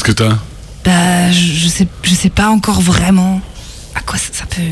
Qu'est-ce 0.01 0.13
que 0.15 0.23
t'as? 0.25 0.39
Bah, 0.83 1.31
je, 1.31 1.53
je 1.53 1.69
sais, 1.69 1.87
je 2.03 2.15
sais 2.15 2.31
pas 2.31 2.49
encore 2.49 2.81
vraiment 2.81 3.43
à 3.95 4.01
quoi 4.01 4.17
ça, 4.17 4.31
ça 4.33 4.47
peut 4.47 4.63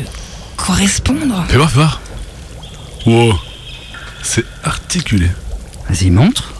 correspondre. 0.57 1.45
Fais 1.47 1.57
voir, 1.57 1.69
fais 1.69 1.75
voir. 1.75 2.01
Wow. 3.05 3.35
C'est 4.23 4.43
articulé. 4.63 5.27
Vas-y, 5.87 6.09
montre. 6.09 6.51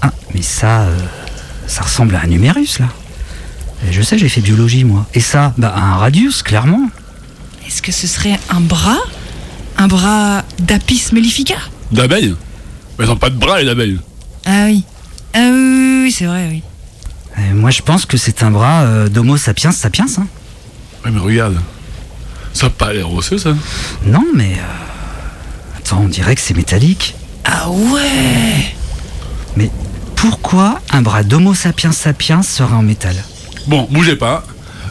Ah, 0.00 0.12
mais 0.32 0.40
ça, 0.40 0.84
euh, 0.84 0.98
ça 1.66 1.82
ressemble 1.82 2.16
à 2.16 2.22
un 2.22 2.26
numérus, 2.26 2.78
là. 2.78 2.86
Et 3.86 3.92
je 3.92 4.00
sais, 4.00 4.16
j'ai 4.16 4.30
fait 4.30 4.40
biologie, 4.40 4.84
moi. 4.84 5.04
Et 5.12 5.20
ça, 5.20 5.52
bah, 5.58 5.74
un 5.76 5.96
radius, 5.96 6.42
clairement. 6.42 6.88
Est-ce 7.66 7.82
que 7.82 7.92
ce 7.92 8.06
serait 8.06 8.40
un 8.48 8.62
bras? 8.62 9.00
Un 9.76 9.88
bras 9.88 10.42
d'Apis 10.58 11.08
mellifica? 11.12 11.56
D'abeilles 11.92 12.34
Mais 12.98 13.04
elles 13.04 13.10
ont 13.10 13.16
pas 13.16 13.28
de 13.28 13.36
bras, 13.36 13.60
les 13.60 13.68
abeilles. 13.68 14.00
Ah 14.46 14.64
oui. 14.68 14.84
Ah 15.34 15.50
oui, 15.52 15.52
oui, 15.52 16.00
oui, 16.04 16.12
c'est 16.12 16.24
vrai, 16.24 16.48
oui. 16.50 16.62
Et 17.48 17.52
moi, 17.54 17.70
je 17.70 17.82
pense 17.82 18.06
que 18.06 18.16
c'est 18.16 18.42
un 18.42 18.50
bras 18.50 18.82
euh, 18.82 19.08
d'Homo 19.08 19.36
sapiens 19.36 19.72
sapiens. 19.72 20.06
Hein. 20.18 20.26
Ouais, 21.04 21.10
mais 21.10 21.20
regarde. 21.20 21.56
Ça 22.52 22.66
a 22.66 22.70
pas 22.70 22.92
l'air 22.92 23.10
osseux, 23.12 23.38
ça. 23.38 23.54
Non, 24.04 24.24
mais. 24.34 24.54
euh, 24.58 25.78
Attends, 25.78 26.00
on 26.04 26.08
dirait 26.08 26.34
que 26.34 26.40
c'est 26.40 26.54
métallique. 26.56 27.14
Ah 27.44 27.70
ouais 27.70 28.74
Mais 29.56 29.70
pourquoi 30.16 30.80
un 30.92 31.00
bras 31.02 31.22
d'Homo 31.22 31.54
sapiens 31.54 31.92
sapiens 31.92 32.42
serait 32.42 32.74
en 32.74 32.82
métal? 32.82 33.16
Bon, 33.66 33.88
bougez 33.90 34.16
pas. 34.16 34.44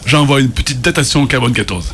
J'envoie 0.05 0.39
une 0.39 0.49
petite 0.49 0.81
datation 0.81 1.23
au 1.23 1.27
carbone 1.27 1.53
14. 1.53 1.93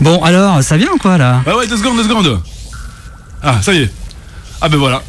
Bon, 0.00 0.22
alors, 0.22 0.62
ça 0.62 0.76
vient 0.76 0.90
ou 0.94 0.98
quoi, 0.98 1.18
là? 1.18 1.42
Ah 1.46 1.56
ouais, 1.56 1.66
deux 1.66 1.76
secondes, 1.76 1.96
deux 1.96 2.04
secondes. 2.08 2.42
Ah, 3.42 3.60
ça 3.62 3.72
y 3.72 3.82
est. 3.82 3.90
Ah 4.60 4.68
ben 4.68 4.76
voilà. 4.78 5.02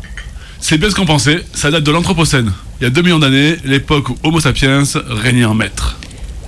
C'est 0.61 0.77
bien 0.77 0.89
ce 0.89 0.95
qu'on 0.95 1.05
pensait. 1.05 1.43
Ça 1.53 1.71
date 1.71 1.83
de 1.83 1.91
l'Anthropocène. 1.91 2.53
Il 2.79 2.83
y 2.83 2.87
a 2.87 2.89
2 2.89 3.01
millions 3.01 3.19
d'années, 3.19 3.57
l'époque 3.65 4.09
où 4.09 4.17
Homo 4.23 4.39
sapiens 4.39 4.83
régnait 5.09 5.45
en 5.45 5.53
maître. 5.53 5.97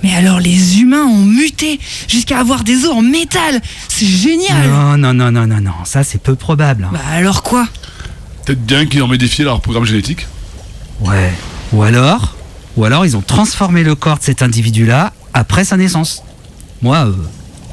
Mais 0.02 0.14
alors 0.14 0.38
les 0.38 0.80
humains 0.80 1.04
ont 1.04 1.24
muté 1.24 1.80
jusqu'à 2.08 2.38
avoir 2.38 2.62
des 2.62 2.84
os 2.84 2.90
en 2.92 3.00
métal 3.02 3.60
C'est 3.88 4.06
génial 4.06 4.68
Non, 4.68 4.96
non, 4.98 5.14
non, 5.14 5.30
non, 5.30 5.46
non, 5.46 5.60
non, 5.62 5.72
ça 5.84 6.04
c'est 6.04 6.20
peu 6.22 6.34
probable. 6.34 6.84
hein. 6.84 6.90
Bah 6.92 7.00
alors 7.12 7.42
quoi? 7.42 7.66
Peut-être 8.44 8.64
bien 8.66 8.84
qu'ils 8.86 9.02
ont 9.02 9.08
modifié 9.08 9.44
leur 9.44 9.60
programme 9.62 9.86
génétique. 9.86 10.26
Ouais. 11.00 11.32
Ou 11.72 11.82
alors, 11.82 12.34
ou 12.76 12.84
alors 12.84 13.06
ils 13.06 13.16
ont 13.16 13.22
transformé 13.22 13.82
le 13.82 13.94
corps 13.94 14.18
de 14.18 14.22
cet 14.24 14.42
individu-là 14.42 15.12
après 15.32 15.64
sa 15.64 15.78
naissance. 15.78 16.22
Moi, 16.82 16.98
euh, 17.06 17.12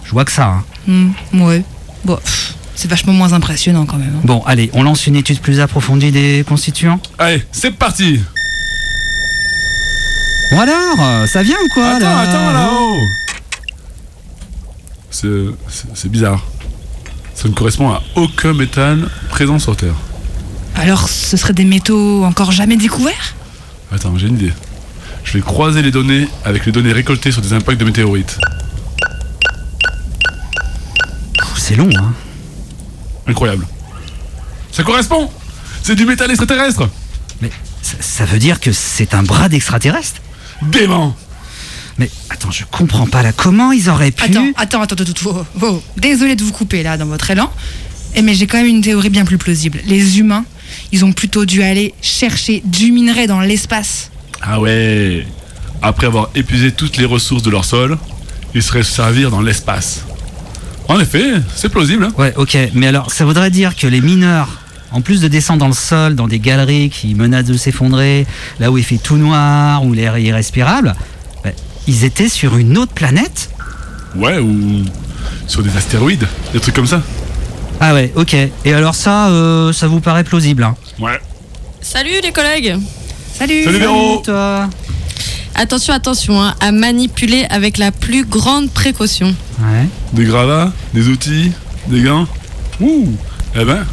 je 0.06 0.12
vois 0.12 0.24
que 0.24 0.32
ça. 0.32 0.46
hein. 0.48 0.64
Hmm, 0.88 1.10
Ouais. 1.34 1.64
Bon, 2.06 2.16
pff, 2.16 2.56
c'est 2.82 2.88
vachement 2.90 3.14
moins 3.14 3.34
impressionnant 3.34 3.86
quand 3.86 3.98
même. 3.98 4.14
hein. 4.18 4.22
Bon, 4.24 4.42
allez, 4.46 4.70
on 4.74 4.82
lance 4.84 5.06
une 5.08 5.16
étude 5.16 5.40
plus 5.40 5.60
approfondie 5.60 6.12
des 6.12 6.44
constituants. 6.48 7.00
Allez, 7.20 7.44
c'est 7.52 7.72
parti 7.72 8.20
Bon 10.52 10.60
alors, 10.60 10.96
euh, 11.00 11.28
ça 11.28 11.44
vient 11.44 11.56
ou 11.64 11.68
quoi 11.74 11.92
Attends, 11.92 12.00
là 12.06 12.20
attends 12.22 12.52
là-haut 12.52 12.98
C'est 15.12 15.28
c'est- 15.70 15.88
c'est 15.94 16.10
bizarre. 16.12 16.44
Ça 17.36 17.48
ne 17.48 17.54
correspond 17.54 17.90
à 17.90 18.02
aucun 18.16 18.54
métal 18.54 19.08
présent 19.30 19.60
sur 19.60 19.76
Terre. 19.78 19.94
Alors 20.76 21.08
ce 21.10 21.38
seraient 21.38 21.54
des 21.54 21.66
métaux 21.66 22.24
encore 22.26 22.52
jamais 22.52 22.76
découverts? 22.78 23.36
Attends, 23.94 24.18
j'ai 24.18 24.28
une 24.28 24.36
idée. 24.36 24.54
Je 25.24 25.34
vais 25.34 25.42
croiser 25.42 25.82
les 25.84 25.92
données 25.92 26.28
avec 26.44 26.66
les 26.66 26.72
données 26.72 26.92
récoltées 26.94 27.32
sur 27.32 27.42
des 27.42 27.54
impacts 27.54 27.80
de 27.80 27.86
météorites. 27.86 28.38
C'est 31.58 31.76
long, 31.76 31.90
hein. 31.98 32.14
Incroyable. 33.28 33.68
Ça 34.72 34.84
correspond 34.84 35.30
C'est 35.84 35.96
du 35.96 36.06
métal 36.06 36.30
extraterrestre 36.30 36.90
Mais 37.42 37.52
ça, 37.82 37.98
ça 38.00 38.26
veut 38.26 38.40
dire 38.40 38.60
que 38.60 38.72
c'est 38.72 39.14
un 39.14 39.24
bras 39.24 39.50
d'extraterrestre? 39.50 40.22
Dément 40.62 41.16
Mais 41.98 42.10
attends, 42.30 42.52
je 42.52 42.64
comprends 42.70 43.08
pas 43.08 43.24
là. 43.24 43.32
Comment 43.34 43.72
ils 43.72 43.90
auraient 43.90 44.12
pu 44.12 44.24
Attends, 44.24 44.48
attends, 44.56 44.82
attends, 44.82 44.96
attends, 44.96 45.12
attends, 45.12 45.46
oh, 45.62 45.62
oh. 45.62 45.84
Désolé 45.98 46.36
de 46.36 46.44
vous 46.44 46.52
couper 46.52 46.84
là 46.84 46.98
dans 46.98 47.06
votre 47.06 47.30
élan. 47.32 47.52
Eh, 48.16 48.22
mais 48.22 48.34
j'ai 48.34 48.48
quand 48.48 48.58
même 48.58 48.68
une 48.68 48.82
théorie 48.82 49.10
bien 49.10 49.26
plus 49.26 49.38
plausible. 49.38 49.80
Les 49.86 50.20
humains, 50.20 50.46
ils 50.92 51.06
ont 51.06 51.14
plutôt 51.14 51.46
dû 51.46 51.64
aller 51.64 51.94
chercher 52.02 52.62
du 52.66 52.92
minerai 52.92 53.28
dans 53.28 53.40
l'espace. 53.40 54.12
Ah 54.42 54.60
ouais 54.60 55.26
Après 55.82 56.08
avoir 56.08 56.30
épuisé 56.36 56.72
toutes 56.72 56.98
les 56.98 57.06
ressources 57.06 57.44
de 57.44 57.50
leur 57.50 57.66
sol, 57.66 57.98
ils 58.54 58.64
seraient 58.64 58.84
se 58.84 58.92
servir 58.92 59.32
dans 59.32 59.42
l'espace. 59.42 60.02
En 60.92 61.00
effet, 61.00 61.24
c'est 61.56 61.70
plausible. 61.70 62.04
hein. 62.04 62.14
Ouais, 62.18 62.34
ok. 62.36 62.58
Mais 62.74 62.88
alors, 62.88 63.12
ça 63.12 63.24
voudrait 63.24 63.50
dire 63.50 63.78
que 63.78 63.88
les 63.88 64.02
mineurs, 64.02 64.50
en 64.92 65.00
plus 65.00 65.22
de 65.22 65.30
descendre 65.30 65.60
dans 65.62 65.70
le 65.70 65.74
sol, 65.74 66.16
dans 66.16 66.28
des 66.28 66.40
galeries 66.40 66.90
qui 66.90 67.16
menacent 67.16 67.46
de 67.46 67.56
s'effondrer, 67.56 68.28
là 68.60 68.72
où 68.72 68.78
il 68.78 68.84
fait 68.84 68.98
tout 68.98 69.16
noir, 69.16 69.86
où 69.86 69.94
l'air 69.94 70.18
est 70.18 70.24
irrespirable, 70.24 70.94
bah, 71.46 71.52
ils 71.88 72.04
étaient 72.04 72.28
sur 72.28 72.58
une 72.58 72.78
autre 72.78 72.92
planète? 72.92 73.50
Ouais, 74.18 74.38
ou 74.40 74.84
sur 75.48 75.64
des 75.64 75.76
astéroïdes, 75.78 76.28
des 76.52 76.60
trucs 76.60 76.76
comme 76.76 76.88
ça. 76.88 77.02
Ah 77.80 77.94
ouais, 77.94 78.12
ok. 78.18 78.36
Et 78.66 78.74
alors 78.74 78.94
ça, 78.94 79.30
euh, 79.30 79.72
ça 79.72 79.88
vous 79.88 80.02
paraît 80.02 80.26
plausible 80.26 80.64
hein? 80.64 80.76
Ouais. 81.00 81.20
Salut 81.80 82.20
les 82.22 82.32
collègues 82.34 82.76
Salut 83.34 83.64
Salut 83.64 83.80
Véro 83.80 84.22
toi 84.24 84.70
Attention, 85.56 85.94
attention, 85.94 86.42
hein, 86.42 86.56
à 86.60 86.72
manipuler 86.72 87.46
avec 87.50 87.78
la 87.78 87.92
plus 87.92 88.26
grande 88.26 88.70
précaution. 88.72 89.36
Ouais. 89.60 89.88
Des 90.14 90.24
gravats, 90.26 90.72
des 90.94 91.08
outils, 91.08 91.52
des 91.88 92.02
gants. 92.02 92.28
Ouh 92.80 93.10
Eh 93.60 93.64
ben, 93.66 93.86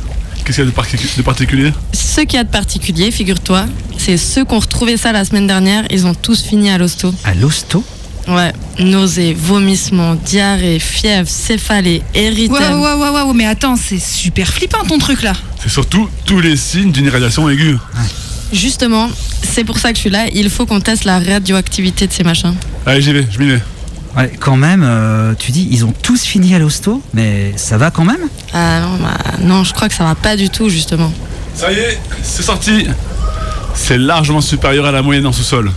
qu'est-ce 0.45 0.57
qu'il 0.57 0.65
y 0.65 0.69
a 0.69 0.71
de, 0.71 0.77
particu- 0.77 1.17
de 1.17 1.23
particulier? 1.23 1.73
Ce 1.93 2.21
qu'il 2.23 2.35
y 2.35 2.41
a 2.41 2.45
de 2.45 2.49
particulier, 2.51 3.11
figure-toi, 3.11 3.67
c'est 3.99 4.17
ceux 4.17 4.45
qui 4.45 4.55
ont 4.55 4.59
retrouvé 4.61 4.97
ça 4.97 5.13
la 5.13 5.25
semaine 5.25 5.47
dernière, 5.47 5.85
ils 5.91 6.07
ont 6.07 6.15
tous 6.15 6.43
fini 6.43 6.71
à 6.71 6.79
l'hosto. 6.79 7.13
À 7.25 7.35
l'hosto? 7.35 7.85
Ouais, 8.29 8.53
nausées, 8.79 9.35
vomissements, 9.35 10.15
diarrhée, 10.15 10.79
fièvre, 10.79 11.29
céphalée, 11.29 12.03
Ouais, 12.15 12.21
érythème. 12.25 12.81
ouais, 12.81 12.93
ouais, 12.93 13.09
ouais, 13.09 13.23
ouais, 13.23 13.33
mais 13.35 13.47
attends, 13.47 13.75
c'est 13.77 13.99
super 13.99 14.47
flippant 14.49 14.85
ton 14.87 14.99
truc 14.99 15.23
là. 15.23 15.33
C'est 15.63 15.71
surtout 15.71 16.09
tous 16.27 16.41
les 16.41 16.57
signes 16.57 16.93
d'une 16.93 17.07
irradiation 17.07 17.49
aiguë. 17.49 17.77
Justement, 18.53 19.09
c'est 19.43 19.65
pour 19.65 19.79
ça 19.79 19.91
que 19.91 19.97
je 19.97 20.01
suis 20.03 20.11
là, 20.11 20.27
il 20.33 20.51
faut 20.51 20.67
qu'on 20.67 20.81
teste 20.81 21.05
la 21.05 21.19
radioactivité 21.19 22.07
de 22.07 22.13
ces 22.13 22.25
machins. 22.25 22.55
Allez, 22.87 23.01
j'y 23.03 23.13
vais, 23.13 23.27
je 23.31 23.39
m'y 23.39 23.47
mets. 23.47 23.63
Ouais, 24.17 24.33
quand 24.41 24.57
même, 24.57 24.83
euh, 24.85 25.35
tu 25.39 25.53
dis, 25.53 25.69
ils 25.71 25.85
ont 25.85 25.93
tous 26.03 26.23
fini 26.25 26.55
à 26.55 26.59
l'hosto, 26.59 27.03
mais 27.15 27.53
ça 27.57 27.77
va 27.79 27.91
quand 27.91 28.05
même? 28.05 28.29
Ah 28.53 28.81
non, 28.81 28.97
bah, 29.01 29.17
non, 29.41 29.65
je 29.65 29.73
crois 29.73 29.89
que 29.89 29.95
ça 29.95 30.05
va 30.05 30.15
pas 30.15 30.37
du 30.37 30.49
tout, 30.51 30.69
justement. 30.69 31.13
Ça 31.55 31.71
y 31.71 31.77
est, 31.77 31.99
c'est 32.23 32.43
sorti. 32.43 32.87
C'est 33.75 33.99
largement 33.99 34.41
supérieur 34.41 34.87
à 34.87 34.93
la 34.93 35.03
moyenne 35.03 35.27
en 35.27 35.33
sous-sol. 35.33 35.71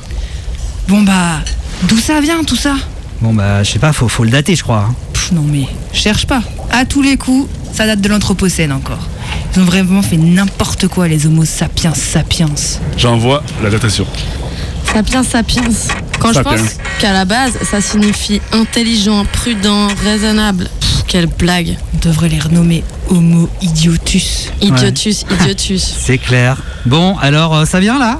Bon 0.87 1.01
bah, 1.03 1.39
d'où 1.83 1.97
ça 1.97 2.19
vient 2.21 2.43
tout 2.43 2.55
ça? 2.55 2.75
Bon 3.21 3.33
bah, 3.33 3.61
je 3.63 3.71
sais 3.71 3.79
pas, 3.79 3.93
faut, 3.93 4.07
faut 4.07 4.23
le 4.23 4.31
dater, 4.31 4.55
je 4.55 4.63
crois. 4.63 4.87
hein. 4.89 4.95
Pff, 5.13 5.31
non 5.33 5.43
mais, 5.43 5.67
cherche 5.93 6.25
pas. 6.25 6.41
À 6.71 6.85
tous 6.85 7.01
les 7.03 7.17
coups, 7.17 7.47
ça 7.73 7.85
date 7.85 8.01
de 8.01 8.09
l'Anthropocène 8.09 8.71
encore. 8.71 9.07
Ils 9.55 9.61
ont 9.61 9.65
vraiment 9.65 10.01
fait 10.01 10.17
n'importe 10.17 10.87
quoi 10.87 11.07
les 11.07 11.25
Homo 11.25 11.43
sapiens 11.45 11.93
sapiens. 11.93 12.47
J'envoie 12.97 13.43
la 13.61 13.69
datation. 13.69 14.05
Sapiens, 14.93 15.23
sapiens. 15.23 15.63
Quand 16.19 16.33
Sapiens. 16.33 16.55
je 16.55 16.61
pense 16.63 16.77
qu'à 16.99 17.13
la 17.13 17.25
base, 17.25 17.57
ça 17.69 17.81
signifie 17.81 18.41
intelligent, 18.51 19.25
prudent, 19.25 19.87
raisonnable. 20.03 20.69
Pff, 20.79 21.03
quelle 21.07 21.27
blague. 21.27 21.77
On 21.95 22.07
devrait 22.07 22.29
les 22.29 22.39
renommer 22.39 22.83
Homo 23.09 23.49
idiotus. 23.61 24.51
Idiotus, 24.61 25.25
idiotus. 25.29 25.95
C'est 25.99 26.17
clair. 26.17 26.61
Bon, 26.85 27.17
alors, 27.17 27.55
euh, 27.55 27.65
ça 27.65 27.79
vient 27.79 27.99
là? 27.99 28.19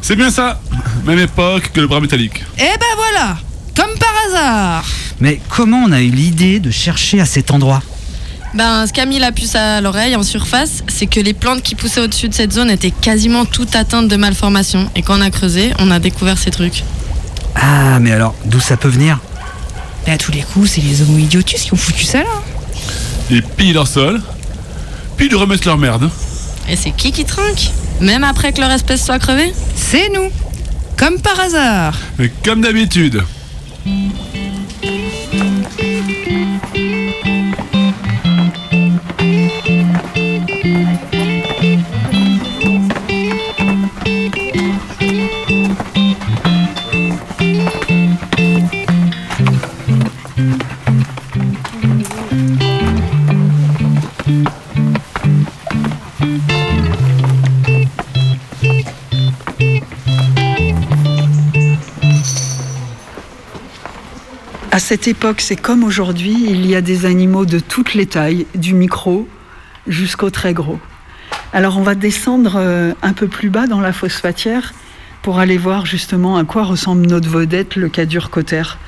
C'est 0.00 0.14
bien 0.16 0.30
ça 0.30 0.60
Même 1.04 1.18
époque 1.18 1.70
que 1.72 1.80
le 1.80 1.88
bras 1.88 2.00
métallique. 2.00 2.44
Eh 2.56 2.62
ben 2.62 2.86
voilà 2.96 3.36
Comme 3.76 3.98
par 3.98 4.12
hasard 4.28 4.84
Mais 5.20 5.40
comment 5.48 5.82
on 5.86 5.92
a 5.92 6.00
eu 6.00 6.10
l'idée 6.10 6.60
de 6.60 6.70
chercher 6.70 7.20
à 7.20 7.26
cet 7.26 7.50
endroit? 7.50 7.82
Ben, 8.54 8.86
ce 8.86 8.92
qu'a 8.92 9.04
mis 9.04 9.18
la 9.18 9.30
puce 9.30 9.54
à 9.54 9.80
l'oreille 9.80 10.16
en 10.16 10.22
surface, 10.22 10.82
c'est 10.88 11.06
que 11.06 11.20
les 11.20 11.34
plantes 11.34 11.62
qui 11.62 11.74
poussaient 11.74 12.00
au-dessus 12.00 12.28
de 12.28 12.34
cette 12.34 12.52
zone 12.52 12.70
étaient 12.70 12.90
quasiment 12.90 13.44
toutes 13.44 13.76
atteintes 13.76 14.08
de 14.08 14.16
malformations. 14.16 14.90
Et 14.96 15.02
quand 15.02 15.18
on 15.18 15.20
a 15.20 15.30
creusé, 15.30 15.72
on 15.78 15.90
a 15.90 15.98
découvert 15.98 16.38
ces 16.38 16.50
trucs. 16.50 16.82
Ah, 17.54 17.98
mais 18.00 18.12
alors, 18.12 18.34
d'où 18.46 18.60
ça 18.60 18.76
peut 18.76 18.88
venir? 18.88 19.18
Mais 20.06 20.12
à 20.12 20.18
tous 20.18 20.32
les 20.32 20.42
coups, 20.42 20.70
c'est 20.70 20.80
les 20.80 21.02
Homo 21.02 21.18
idiotus 21.18 21.62
qui 21.62 21.72
ont 21.74 21.76
foutu 21.76 22.04
ça 22.04 22.18
là. 22.18 22.42
Ils 23.30 23.42
pillent 23.42 23.74
leur 23.74 23.86
sol, 23.86 24.22
puis 25.16 25.28
ils 25.30 25.36
remettent 25.36 25.66
leur 25.66 25.76
merde. 25.76 26.10
Et 26.68 26.76
c'est 26.76 26.92
qui 26.92 27.12
qui 27.12 27.24
trinque? 27.24 27.70
Même 28.00 28.24
après 28.24 28.52
que 28.52 28.60
leur 28.60 28.70
espèce 28.70 29.04
soit 29.04 29.18
crevée? 29.18 29.52
C'est 29.74 30.08
nous 30.10 30.30
Comme 30.96 31.20
par 31.20 31.38
hasard 31.40 31.98
Mais 32.18 32.30
comme 32.44 32.60
d'habitude. 32.62 33.22
Cette 64.88 65.06
époque, 65.06 65.42
c'est 65.42 65.54
comme 65.54 65.84
aujourd'hui, 65.84 66.46
il 66.48 66.64
y 66.64 66.74
a 66.74 66.80
des 66.80 67.04
animaux 67.04 67.44
de 67.44 67.58
toutes 67.58 67.92
les 67.92 68.06
tailles, 68.06 68.46
du 68.54 68.72
micro 68.72 69.28
jusqu'au 69.86 70.30
très 70.30 70.54
gros. 70.54 70.80
Alors 71.52 71.76
on 71.76 71.82
va 71.82 71.94
descendre 71.94 72.54
euh, 72.56 72.94
un 73.02 73.12
peu 73.12 73.28
plus 73.28 73.50
bas 73.50 73.66
dans 73.66 73.82
la 73.82 73.92
phosphatière 73.92 74.72
pour 75.20 75.40
aller 75.40 75.58
voir 75.58 75.84
justement 75.84 76.38
à 76.38 76.44
quoi 76.44 76.64
ressemble 76.64 77.06
notre 77.06 77.28
vedette, 77.28 77.76
le 77.76 77.90
cadur 77.90 78.30
cotère. 78.30 78.78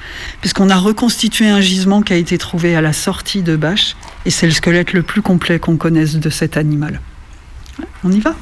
Puisqu'on 0.40 0.70
a 0.70 0.76
reconstitué 0.76 1.51
un 1.51 1.61
gisement 1.61 2.01
qui 2.01 2.14
a 2.14 2.16
été 2.16 2.38
trouvé 2.38 2.74
à 2.74 2.80
la 2.80 2.94
sortie 2.94 3.42
de 3.42 3.55
Bâche, 3.55 3.94
et 4.24 4.30
c'est 4.30 4.46
le 4.46 4.53
squelette 4.53 4.94
le 4.94 5.03
plus 5.03 5.20
complet 5.20 5.59
qu'on 5.59 5.76
connaisse 5.76 6.16
de 6.16 6.30
cet 6.30 6.57
animal. 6.57 7.03
On 8.05 8.11
y 8.11 8.20
va? 8.20 8.34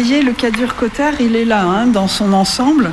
Voyez, 0.00 0.22
le 0.22 0.32
cadur 0.32 0.76
cotère, 0.76 1.20
il 1.20 1.34
est 1.34 1.44
là, 1.44 1.64
hein, 1.64 1.88
dans 1.88 2.06
son 2.06 2.32
ensemble. 2.32 2.92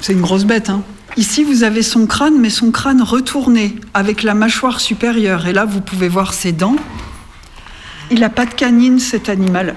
C'est 0.00 0.12
une 0.12 0.22
grosse 0.22 0.44
bête. 0.44 0.70
Hein. 0.70 0.82
Ici, 1.16 1.44
vous 1.44 1.62
avez 1.62 1.82
son 1.82 2.08
crâne, 2.08 2.40
mais 2.40 2.50
son 2.50 2.72
crâne 2.72 3.00
retourné, 3.00 3.76
avec 3.94 4.24
la 4.24 4.34
mâchoire 4.34 4.80
supérieure. 4.80 5.46
Et 5.46 5.52
là, 5.52 5.64
vous 5.64 5.80
pouvez 5.80 6.08
voir 6.08 6.34
ses 6.34 6.50
dents. 6.50 6.74
Il 8.10 8.18
n'a 8.18 8.28
pas 8.28 8.44
de 8.44 8.54
canine, 8.54 8.98
cet 8.98 9.28
animal. 9.28 9.76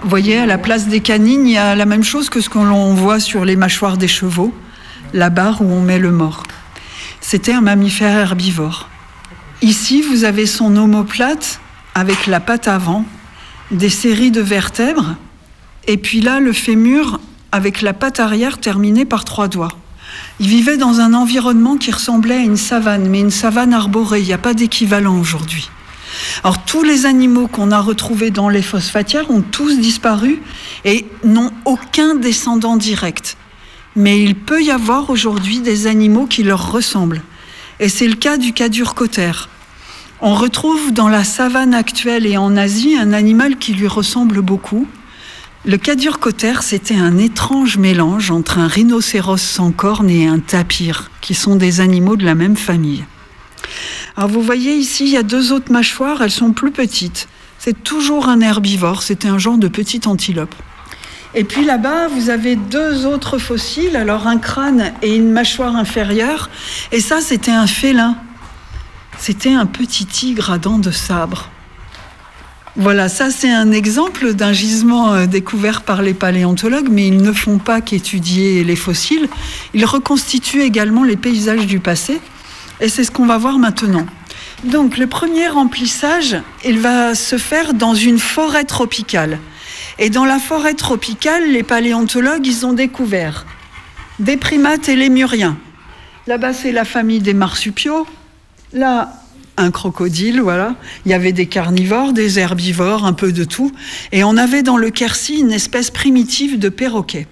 Vous 0.00 0.08
voyez, 0.08 0.38
à 0.38 0.46
la 0.46 0.56
place 0.56 0.86
des 0.86 1.00
canines, 1.00 1.48
il 1.48 1.54
y 1.54 1.58
a 1.58 1.74
la 1.74 1.84
même 1.84 2.04
chose 2.04 2.30
que 2.30 2.40
ce 2.40 2.48
que 2.48 2.58
l'on 2.58 2.94
voit 2.94 3.18
sur 3.18 3.44
les 3.44 3.56
mâchoires 3.56 3.96
des 3.96 4.06
chevaux, 4.06 4.54
la 5.14 5.30
barre 5.30 5.62
où 5.62 5.64
on 5.64 5.80
met 5.80 5.98
le 5.98 6.12
mort. 6.12 6.44
C'était 7.20 7.54
un 7.54 7.60
mammifère 7.60 8.16
herbivore. 8.16 8.88
Ici, 9.62 10.00
vous 10.00 10.22
avez 10.22 10.46
son 10.46 10.76
omoplate 10.76 11.58
avec 11.96 12.28
la 12.28 12.38
patte 12.38 12.68
avant, 12.68 13.04
des 13.72 13.90
séries 13.90 14.30
de 14.30 14.40
vertèbres, 14.40 15.16
et 15.90 15.96
puis 15.96 16.20
là, 16.20 16.38
le 16.38 16.52
fémur 16.52 17.18
avec 17.50 17.82
la 17.82 17.92
patte 17.92 18.20
arrière 18.20 18.58
terminée 18.58 19.04
par 19.04 19.24
trois 19.24 19.48
doigts. 19.48 19.72
Il 20.38 20.46
vivait 20.46 20.76
dans 20.76 21.00
un 21.00 21.14
environnement 21.14 21.76
qui 21.78 21.90
ressemblait 21.90 22.36
à 22.36 22.42
une 22.42 22.56
savane, 22.56 23.08
mais 23.08 23.18
une 23.18 23.32
savane 23.32 23.74
arborée, 23.74 24.20
il 24.20 24.26
n'y 24.26 24.32
a 24.32 24.38
pas 24.38 24.54
d'équivalent 24.54 25.18
aujourd'hui. 25.18 25.68
Alors 26.44 26.64
tous 26.64 26.84
les 26.84 27.06
animaux 27.06 27.48
qu'on 27.48 27.72
a 27.72 27.80
retrouvés 27.80 28.30
dans 28.30 28.48
les 28.48 28.62
phosphatières 28.62 29.32
ont 29.32 29.42
tous 29.42 29.80
disparu 29.80 30.40
et 30.84 31.06
n'ont 31.24 31.50
aucun 31.64 32.14
descendant 32.14 32.76
direct. 32.76 33.36
Mais 33.96 34.22
il 34.22 34.36
peut 34.36 34.62
y 34.62 34.70
avoir 34.70 35.10
aujourd'hui 35.10 35.58
des 35.58 35.88
animaux 35.88 36.26
qui 36.26 36.44
leur 36.44 36.70
ressemblent. 36.70 37.22
Et 37.80 37.88
c'est 37.88 38.06
le 38.06 38.14
cas 38.14 38.36
du 38.36 38.52
cadurcotère. 38.52 39.48
On 40.20 40.36
retrouve 40.36 40.92
dans 40.92 41.08
la 41.08 41.24
savane 41.24 41.74
actuelle 41.74 42.26
et 42.26 42.36
en 42.36 42.56
Asie 42.56 42.96
un 42.96 43.12
animal 43.12 43.56
qui 43.56 43.72
lui 43.72 43.88
ressemble 43.88 44.40
beaucoup. 44.40 44.86
Le 45.66 45.76
cadurcotère, 45.76 46.62
c'était 46.62 46.96
un 46.96 47.18
étrange 47.18 47.76
mélange 47.76 48.30
entre 48.30 48.56
un 48.56 48.66
rhinocéros 48.66 49.36
sans 49.36 49.72
cornes 49.72 50.08
et 50.08 50.26
un 50.26 50.38
tapir, 50.38 51.10
qui 51.20 51.34
sont 51.34 51.54
des 51.54 51.82
animaux 51.82 52.16
de 52.16 52.24
la 52.24 52.34
même 52.34 52.56
famille. 52.56 53.04
Alors 54.16 54.30
vous 54.30 54.40
voyez 54.40 54.72
ici, 54.72 55.04
il 55.04 55.10
y 55.10 55.18
a 55.18 55.22
deux 55.22 55.52
autres 55.52 55.70
mâchoires, 55.70 56.22
elles 56.22 56.30
sont 56.30 56.52
plus 56.52 56.70
petites. 56.70 57.28
C'est 57.58 57.84
toujours 57.84 58.30
un 58.30 58.40
herbivore, 58.40 59.02
c'était 59.02 59.28
un 59.28 59.36
genre 59.36 59.58
de 59.58 59.68
petite 59.68 60.06
antilope. 60.06 60.54
Et 61.34 61.44
puis 61.44 61.66
là-bas, 61.66 62.08
vous 62.08 62.30
avez 62.30 62.56
deux 62.56 63.04
autres 63.04 63.36
fossiles, 63.36 63.96
alors 63.96 64.26
un 64.26 64.38
crâne 64.38 64.94
et 65.02 65.14
une 65.14 65.30
mâchoire 65.30 65.76
inférieure. 65.76 66.48
Et 66.90 67.00
ça, 67.00 67.20
c'était 67.20 67.50
un 67.50 67.66
félin. 67.66 68.16
C'était 69.18 69.52
un 69.52 69.66
petit 69.66 70.06
tigre 70.06 70.50
à 70.50 70.56
dents 70.56 70.78
de 70.78 70.90
sabre. 70.90 71.50
Voilà, 72.76 73.08
ça 73.08 73.30
c'est 73.30 73.50
un 73.50 73.72
exemple 73.72 74.32
d'un 74.32 74.52
gisement 74.52 75.12
euh, 75.12 75.26
découvert 75.26 75.82
par 75.82 76.02
les 76.02 76.14
paléontologues, 76.14 76.88
mais 76.88 77.08
ils 77.08 77.20
ne 77.20 77.32
font 77.32 77.58
pas 77.58 77.80
qu'étudier 77.80 78.62
les 78.62 78.76
fossiles, 78.76 79.28
ils 79.74 79.84
reconstituent 79.84 80.62
également 80.62 81.02
les 81.02 81.16
paysages 81.16 81.66
du 81.66 81.80
passé, 81.80 82.20
et 82.80 82.88
c'est 82.88 83.02
ce 83.02 83.10
qu'on 83.10 83.26
va 83.26 83.38
voir 83.38 83.58
maintenant. 83.58 84.06
Donc 84.64 84.98
le 84.98 85.08
premier 85.08 85.48
remplissage, 85.48 86.36
il 86.64 86.78
va 86.78 87.14
se 87.16 87.38
faire 87.38 87.74
dans 87.74 87.94
une 87.94 88.18
forêt 88.18 88.64
tropicale. 88.64 89.38
Et 89.98 90.08
dans 90.08 90.24
la 90.24 90.38
forêt 90.38 90.74
tropicale, 90.74 91.50
les 91.50 91.62
paléontologues, 91.62 92.46
ils 92.46 92.64
ont 92.66 92.72
découvert 92.72 93.46
des 94.18 94.36
primates 94.36 94.88
et 94.88 94.96
lémuriens. 94.96 95.56
Là-bas, 96.26 96.52
c'est 96.52 96.72
la 96.72 96.84
famille 96.84 97.20
des 97.20 97.34
marsupiaux. 97.34 98.06
Là, 98.72 99.19
un 99.60 99.70
crocodile, 99.70 100.40
voilà. 100.40 100.74
Il 101.04 101.10
y 101.10 101.14
avait 101.14 101.32
des 101.32 101.46
carnivores, 101.46 102.12
des 102.12 102.38
herbivores, 102.38 103.04
un 103.04 103.12
peu 103.12 103.32
de 103.32 103.44
tout. 103.44 103.72
Et 104.12 104.24
on 104.24 104.36
avait 104.36 104.62
dans 104.62 104.76
le 104.76 104.90
Quercy 104.90 105.38
une 105.38 105.52
espèce 105.52 105.90
primitive 105.90 106.58
de 106.58 106.68
perroquet. 106.68 107.26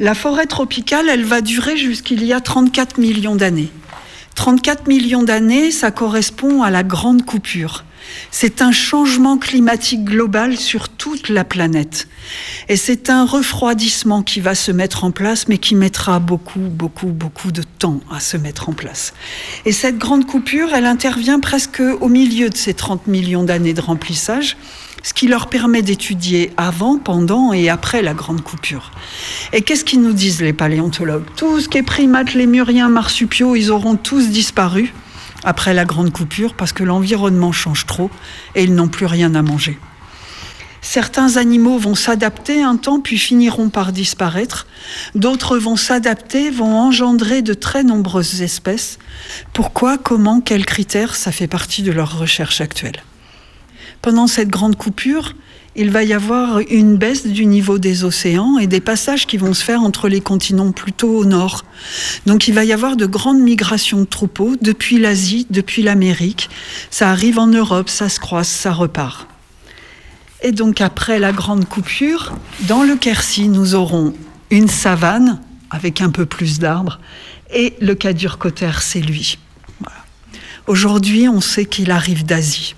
La 0.00 0.14
forêt 0.14 0.46
tropicale, 0.46 1.08
elle 1.08 1.24
va 1.24 1.40
durer 1.40 1.76
jusqu'il 1.76 2.24
y 2.24 2.32
a 2.32 2.40
34 2.40 2.98
millions 2.98 3.36
d'années. 3.36 3.70
34 4.34 4.88
millions 4.88 5.22
d'années, 5.22 5.70
ça 5.70 5.90
correspond 5.90 6.62
à 6.62 6.70
la 6.70 6.82
grande 6.82 7.24
coupure. 7.24 7.84
C'est 8.30 8.62
un 8.62 8.72
changement 8.72 9.38
climatique 9.38 10.04
global 10.04 10.56
sur 10.56 10.88
toute 10.88 11.28
la 11.28 11.44
planète. 11.44 12.08
Et 12.68 12.76
c'est 12.76 13.10
un 13.10 13.24
refroidissement 13.24 14.22
qui 14.22 14.40
va 14.40 14.54
se 14.54 14.72
mettre 14.72 15.04
en 15.04 15.10
place, 15.10 15.48
mais 15.48 15.58
qui 15.58 15.74
mettra 15.74 16.18
beaucoup, 16.18 16.60
beaucoup, 16.60 17.08
beaucoup 17.08 17.52
de 17.52 17.62
temps 17.62 18.00
à 18.10 18.20
se 18.20 18.36
mettre 18.36 18.68
en 18.68 18.72
place. 18.72 19.14
Et 19.64 19.72
cette 19.72 19.98
grande 19.98 20.26
coupure, 20.26 20.74
elle 20.74 20.86
intervient 20.86 21.40
presque 21.40 21.82
au 22.00 22.08
milieu 22.08 22.50
de 22.50 22.56
ces 22.56 22.74
30 22.74 23.06
millions 23.06 23.44
d'années 23.44 23.74
de 23.74 23.80
remplissage 23.80 24.56
ce 25.04 25.12
qui 25.12 25.28
leur 25.28 25.48
permet 25.48 25.82
d'étudier 25.82 26.50
avant, 26.56 26.98
pendant 26.98 27.52
et 27.52 27.68
après 27.68 28.00
la 28.00 28.14
grande 28.14 28.40
coupure. 28.40 28.90
Et 29.52 29.60
qu'est-ce 29.60 29.84
qu'ils 29.84 30.00
nous 30.00 30.14
disent 30.14 30.40
les 30.40 30.54
paléontologues? 30.54 31.26
Tout 31.36 31.60
ce 31.60 31.68
qui 31.68 31.78
est 31.78 31.82
primates, 31.82 32.32
lémuriens, 32.32 32.88
marsupiaux, 32.88 33.54
ils 33.54 33.70
auront 33.70 33.96
tous 33.96 34.30
disparu 34.30 34.94
après 35.44 35.74
la 35.74 35.84
grande 35.84 36.12
coupure 36.12 36.54
parce 36.54 36.72
que 36.72 36.84
l'environnement 36.84 37.52
change 37.52 37.86
trop 37.86 38.10
et 38.54 38.64
ils 38.64 38.74
n'ont 38.74 38.88
plus 38.88 39.06
rien 39.06 39.34
à 39.34 39.42
manger. 39.42 39.78
Certains 40.84 41.38
animaux 41.38 41.78
vont 41.78 41.94
s'adapter 41.94 42.62
un 42.62 42.76
temps 42.76 43.00
puis 43.00 43.16
finiront 43.16 43.70
par 43.70 43.90
disparaître. 43.90 44.66
D'autres 45.14 45.56
vont 45.56 45.76
s'adapter, 45.76 46.50
vont 46.50 46.78
engendrer 46.78 47.40
de 47.40 47.54
très 47.54 47.82
nombreuses 47.82 48.42
espèces. 48.42 48.98
Pourquoi, 49.54 49.96
comment, 49.96 50.42
quels 50.42 50.66
critères, 50.66 51.16
ça 51.16 51.32
fait 51.32 51.46
partie 51.46 51.82
de 51.82 51.90
leur 51.90 52.18
recherche 52.18 52.60
actuelle. 52.60 53.02
Pendant 54.02 54.26
cette 54.26 54.50
grande 54.50 54.76
coupure, 54.76 55.34
il 55.76 55.90
va 55.90 56.04
y 56.04 56.12
avoir 56.12 56.60
une 56.70 56.96
baisse 56.96 57.26
du 57.26 57.46
niveau 57.46 57.78
des 57.78 58.04
océans 58.04 58.58
et 58.58 58.66
des 58.66 58.80
passages 58.80 59.26
qui 59.26 59.36
vont 59.36 59.54
se 59.54 59.64
faire 59.64 59.82
entre 59.82 60.08
les 60.08 60.20
continents 60.20 60.72
plutôt 60.72 61.16
au 61.16 61.24
nord. 61.24 61.64
Donc 62.26 62.46
il 62.46 62.54
va 62.54 62.64
y 62.64 62.72
avoir 62.72 62.96
de 62.96 63.06
grandes 63.06 63.40
migrations 63.40 64.00
de 64.00 64.04
troupeaux 64.04 64.54
depuis 64.60 64.98
l'Asie, 64.98 65.46
depuis 65.50 65.82
l'Amérique. 65.82 66.48
Ça 66.90 67.10
arrive 67.10 67.38
en 67.38 67.48
Europe, 67.48 67.88
ça 67.88 68.08
se 68.08 68.20
croise, 68.20 68.48
ça 68.48 68.72
repart. 68.72 69.26
Et 70.42 70.52
donc 70.52 70.80
après 70.80 71.18
la 71.18 71.32
grande 71.32 71.66
coupure, 71.66 72.32
dans 72.68 72.82
le 72.82 72.96
Quercy, 72.96 73.48
nous 73.48 73.74
aurons 73.74 74.14
une 74.50 74.68
savane 74.68 75.40
avec 75.70 76.00
un 76.00 76.10
peu 76.10 76.26
plus 76.26 76.60
d'arbres 76.60 77.00
et 77.52 77.74
le 77.80 77.94
cadurcotère, 77.94 78.82
c'est 78.82 79.00
lui. 79.00 79.38
Aujourd'hui, 80.66 81.28
on 81.28 81.40
sait 81.40 81.66
qu'il 81.66 81.90
arrive 81.90 82.24
d'Asie. 82.24 82.74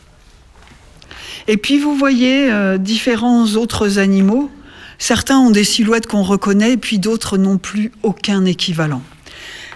Et 1.49 1.57
puis 1.57 1.79
vous 1.79 1.95
voyez 1.95 2.51
euh, 2.51 2.79
différents 2.79 3.47
autres 3.55 3.99
animaux. 3.99 4.51
Certains 4.99 5.39
ont 5.39 5.51
des 5.51 5.65
silhouettes 5.65 6.07
qu'on 6.07 6.23
reconnaît, 6.23 6.77
puis 6.77 6.99
d'autres 6.99 7.37
n'ont 7.39 7.59
plus 7.59 7.93
aucun 8.03 8.45
équivalent. 8.45 9.03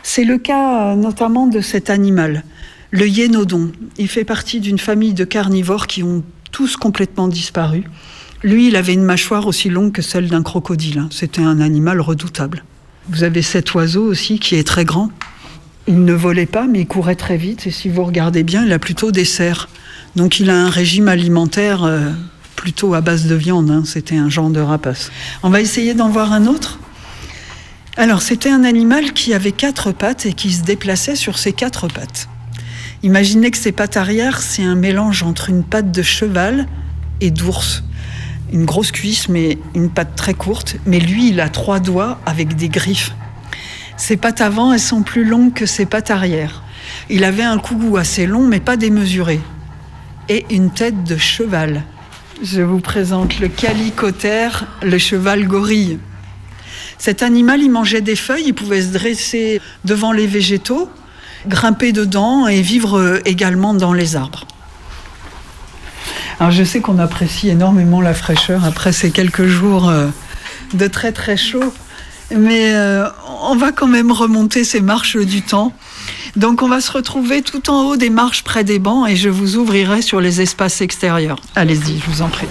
C'est 0.03 0.25
le 0.25 0.39
cas 0.39 0.93
euh, 0.93 0.97
notamment 0.97 1.47
de 1.47 1.61
cet 1.61 1.91
animal, 1.91 2.45
le 2.91 3.07
hyénodon. 3.07 3.71
Il 3.99 4.09
fait 4.09 4.25
partie 4.25 4.61
d'une 4.61 4.79
famille 4.79 5.15
de 5.15 5.25
carnivores 5.25 5.87
qui 5.87 6.03
ont 6.03 6.25
tous 6.51 6.77
complètement 6.77 7.29
disparu. 7.29 7.85
Lui, 8.43 8.69
il 8.69 8.77
avait 8.77 8.95
une 8.95 9.05
mâchoire 9.05 9.47
aussi 9.47 9.69
longue 9.69 9.93
que 9.93 10.03
celle 10.03 10.29
d'un 10.29 10.43
crocodile. 10.43 10.99
hein. 10.99 11.09
C'était 11.11 11.43
un 11.43 11.61
animal 11.61 12.01
redoutable. 12.01 12.65
Vous 13.09 13.23
avez 13.23 13.43
cet 13.43 13.75
oiseau 13.75 14.05
aussi 14.05 14.39
qui 14.39 14.55
est 14.55 14.67
très 14.67 14.85
grand. 14.85 15.11
Il 15.87 16.05
ne 16.05 16.13
volait 16.13 16.47
pas, 16.47 16.67
mais 16.67 16.81
il 16.81 16.87
courait 16.87 17.17
très 17.17 17.37
vite. 17.37 17.67
Et 17.67 17.71
si 17.71 17.89
vous 17.89 18.05
regardez 18.05 18.43
bien, 18.43 18.65
il 18.65 18.73
a 18.73 18.79
plutôt 18.79 19.11
des 19.11 19.25
serres. 19.25 19.69
Donc 20.17 20.41
il 20.41 20.51
a 20.51 20.57
un 20.57 20.71
régime 20.71 21.09
alimentaire 21.09 21.85
euh, 21.85 22.11
plutôt 22.57 22.95
à 22.95 23.01
base 23.01 23.27
de 23.27 23.35
viande. 23.35 23.71
hein. 23.71 23.83
C'était 23.85 24.17
un 24.17 24.29
genre 24.29 24.51
de 24.51 24.61
rapace. 24.61 25.11
On 25.43 25.51
va 25.51 25.61
essayer 25.61 25.95
d'en 25.95 26.09
voir 26.09 26.33
un 26.33 26.47
autre. 26.47 26.79
Alors 27.97 28.23
c'était 28.23 28.51
un 28.51 28.65
animal 28.65 29.13
qui 29.13 29.35
avait 29.35 29.53
quatre 29.53 29.93
pattes 29.93 30.27
et 30.27 30.33
qui 30.33 30.53
se 30.53 30.63
déplaçait 30.63 31.17
sur 31.17 31.39
ses 31.39 31.53
quatre 31.53 31.89
pattes. 31.89 32.29
Imaginez 33.03 33.51
que 33.51 33.59
ces 33.59 33.73
pattes 33.73 33.97
arrière, 33.97 34.41
c'est 34.43 34.63
un 34.63 34.75
mélange 34.75 35.23
entre 35.23 35.49
une 35.49 35.65
patte 35.65 35.91
de 35.91 36.03
cheval 36.03 36.67
et 37.21 37.31
d'ours. 37.31 37.83
Une 38.53 38.65
grosse 38.65 38.93
cuisse, 38.93 39.29
mais 39.29 39.59
une 39.75 39.91
patte 39.91 40.17
très 40.17 40.35
courte. 40.35 40.77
Mais 40.87 40.99
lui, 40.99 41.31
il 41.31 41.41
a 41.41 41.49
trois 41.49 41.81
doigts 41.81 42.21
avec 42.27 42.57
des 42.57 42.69
griffes. 42.69 43.13
Ses 44.01 44.17
pattes 44.17 44.41
avant, 44.41 44.73
elles 44.73 44.81
sont 44.81 45.03
plus 45.03 45.27
longues 45.27 45.53
que 45.53 45.67
ses 45.67 45.85
pattes 45.85 46.11
arrière. 46.11 46.63
Il 47.11 47.23
avait 47.23 47.43
un 47.43 47.59
cougou 47.59 47.99
assez 47.99 48.25
long, 48.25 48.47
mais 48.47 48.59
pas 48.59 48.79
démesuré. 48.79 49.41
Et 50.31 50.47
une 50.49 50.71
tête 50.71 51.05
de 51.05 51.19
cheval. 51.19 51.85
Je 52.43 52.63
vous 52.63 52.81
présente 52.81 53.39
le 53.41 53.49
calicotère, 53.49 54.67
le 54.83 54.97
cheval 54.97 55.47
gorille. 55.47 55.99
Cet 56.97 57.23
animal, 57.23 57.61
il 57.61 57.71
mangeait 57.71 58.01
des 58.01 58.17
feuilles, 58.17 58.45
il 58.47 58.55
pouvait 58.55 58.81
se 58.81 58.89
dresser 58.89 59.61
devant 59.85 60.13
les 60.13 60.27
végétaux, 60.27 60.89
grimper 61.47 61.93
dedans 61.93 62.49
et 62.49 62.63
vivre 62.63 62.99
euh, 62.99 63.21
également 63.27 63.75
dans 63.75 63.93
les 63.93 64.17
arbres. 64.17 64.47
Alors 66.39 66.53
je 66.53 66.65
sais 66.65 66.81
qu'on 66.81 66.99
apprécie 66.99 67.51
énormément 67.51 68.01
la 68.01 68.15
fraîcheur 68.15 68.65
après 68.65 68.93
ces 68.93 69.11
quelques 69.11 69.47
jours 69.47 69.91
euh, 69.91 70.07
de 70.73 70.87
très 70.87 71.13
très 71.13 71.37
chaud, 71.37 71.75
mais 72.37 72.73
euh, 72.75 73.09
on 73.43 73.57
va 73.57 73.73
quand 73.73 73.87
même 73.87 74.13
remonter 74.13 74.65
ces 74.65 74.81
marches 74.81 75.17
du 75.17 75.43
temps. 75.43 75.73
Donc 76.37 76.63
on 76.63 76.69
va 76.69 76.81
se 76.81 76.93
retrouver 76.93 77.43
tout 77.43 77.71
en 77.71 77.85
haut 77.85 77.97
des 77.97 78.11
marches 78.11 78.45
près 78.45 78.65
des 78.65 78.79
bancs 78.79 79.09
et 79.09 79.17
je 79.17 79.29
vous 79.29 79.57
ouvrirai 79.57 80.03
sur 80.03 80.21
les 80.21 80.41
espaces 80.41 80.81
extérieurs. 80.81 81.41
Allez-y, 81.57 81.99
je 81.99 82.11
vous 82.11 82.23
en 82.23 82.29
prie. 82.29 82.47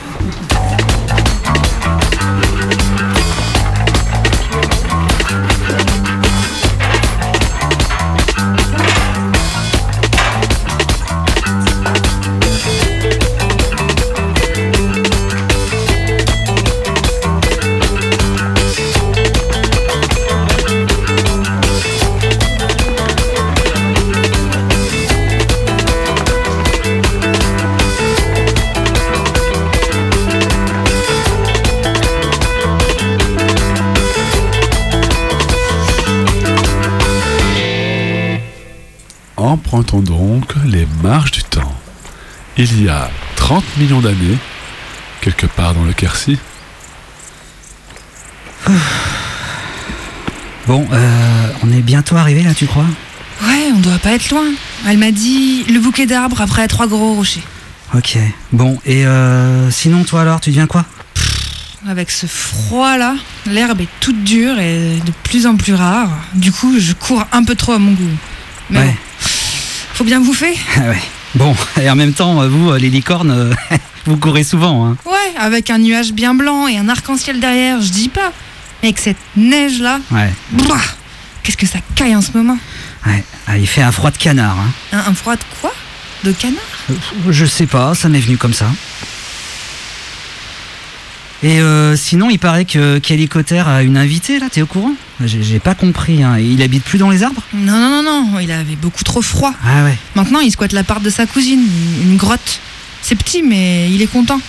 Donc 40.54 40.64
les 40.66 40.88
marches 41.04 41.32
du 41.32 41.44
temps. 41.44 41.76
Il 42.58 42.84
y 42.84 42.90
a 42.90 43.10
30 43.36 43.64
millions 43.78 44.02
d'années, 44.02 44.38
quelque 45.22 45.46
part 45.46 45.74
dans 45.74 45.84
le 45.84 45.94
Quercy, 45.94 46.38
Bon, 50.68 50.86
euh, 50.92 51.48
on 51.64 51.72
est 51.72 51.82
bientôt 51.82 52.16
arrivé 52.16 52.44
là, 52.44 52.54
tu 52.54 52.68
crois? 52.68 52.86
Ouais, 53.42 53.70
on 53.74 53.80
doit 53.80 53.98
pas 53.98 54.12
être 54.12 54.30
loin. 54.30 54.46
Elle 54.88 55.00
m'a 55.00 55.10
dit 55.12 55.64
le 55.64 55.80
bouquet 55.80 56.06
d'arbres 56.06 56.42
après 56.42 56.68
trois 56.68 56.86
gros 56.86 57.16
rochers. 57.16 57.42
Ok. 57.96 58.20
Bon, 58.52 58.78
et 58.86 59.08
euh, 59.08 59.72
sinon, 59.72 60.04
toi 60.04 60.22
alors, 60.22 60.42
tu 60.42 60.52
deviens 60.52 60.68
quoi? 60.68 60.86
Avec 61.88 62.12
ce 62.12 62.28
froid 62.28 62.98
là, 62.98 63.16
l'herbe 63.48 63.82
est 63.82 63.88
toute 64.00 64.24
dure 64.24 64.60
et 64.60 65.00
de 65.04 65.12
plus 65.24 65.48
en 65.48 65.56
plus 65.56 65.74
rare. 65.74 66.12
Du 66.36 66.52
coup, 66.52 66.76
je 66.78 66.94
cours 66.94 67.26
un 67.32 67.44
peu 67.44 67.56
trop 67.56 67.72
à 67.72 67.80
mon 67.80 67.94
goût. 67.94 68.04
Mais 68.70 68.80
Ouais. 68.80 68.96
Faut 70.00 70.06
bien 70.06 70.22
bouffer. 70.22 70.56
Ah 70.78 70.90
ouais. 70.90 71.02
Bon, 71.36 71.54
et 71.80 71.90
en 71.90 71.96
même 71.96 72.14
temps, 72.14 72.48
vous, 72.48 72.72
euh, 72.72 72.80
les 72.80 72.90
licornes, 72.90 73.32
euh, 73.32 73.54
vous 74.06 74.16
courez 74.18 74.44
souvent, 74.46 74.88
hein 74.88 74.96
Ouais, 75.06 75.34
avec 75.38 75.70
un 75.70 75.78
nuage 75.78 76.14
bien 76.14 76.34
blanc 76.34 76.68
et 76.68 76.78
un 76.78 76.88
arc-en-ciel 76.88 77.40
derrière, 77.42 77.82
je 77.82 77.90
dis 77.92 78.08
pas. 78.10 78.32
Mais 78.82 78.88
avec 78.90 79.00
cette 79.00 79.18
neige 79.36 79.80
là, 79.82 80.00
Ouais. 80.10 80.32
qu'est-ce 81.44 81.58
que 81.58 81.66
ça 81.68 81.80
caille 81.96 82.16
en 82.16 82.22
ce 82.22 82.32
moment? 82.34 82.58
Ouais. 83.06 83.24
Ah, 83.46 83.58
il 83.58 83.68
fait 83.68 83.82
un 83.82 83.92
froid 83.92 84.10
de 84.10 84.18
canard, 84.18 84.58
hein. 84.58 84.72
un, 84.94 85.12
un 85.12 85.14
froid 85.14 85.36
de 85.36 85.42
quoi? 85.62 85.74
De 86.24 86.32
canard? 86.32 86.56
Euh, 86.90 86.94
Je 87.30 87.46
sais 87.46 87.68
pas, 87.68 87.94
ça 87.94 88.08
m'est 88.08 88.22
venu 88.22 88.38
comme 88.38 88.54
ça. 88.54 88.68
Et 91.42 91.62
euh, 91.62 91.96
sinon, 91.96 92.30
il 92.30 92.38
paraît 92.38 92.66
que 92.66 92.98
Kelly 93.00 93.30
Cotter 93.30 93.64
a 93.66 93.82
une 93.82 93.96
invitée 93.98 94.40
là, 94.40 94.48
t'es 94.52 94.62
au 94.62 94.66
courant? 94.66 94.92
J'ai 95.24 95.60
pas 95.60 95.74
compris, 95.74 96.22
hein. 96.22 96.38
Il 96.38 96.62
habite 96.62 96.84
plus 96.84 96.98
dans 97.00 97.10
les 97.10 97.24
arbres? 97.24 97.42
Non, 97.54 97.80
non, 97.80 98.04
non, 98.04 98.26
non, 98.32 98.40
il 98.40 98.52
avait 98.52 98.76
beaucoup 98.76 99.04
trop 99.06 99.22
froid. 99.22 99.54
Ah 99.66 99.84
ouais. 99.86 99.98
Maintenant, 100.16 100.40
il 100.42 100.52
squatte 100.52 100.74
l'appart 100.74 101.02
de 101.02 101.10
sa 101.10 101.26
cousine, 101.26 101.62
une- 102.04 102.18
grotte. 102.18 102.60
C'est 103.02 103.16
petit, 103.16 103.42
mais 103.42 103.90
il 103.90 104.02
est 104.02 104.08
content. 104.12 104.42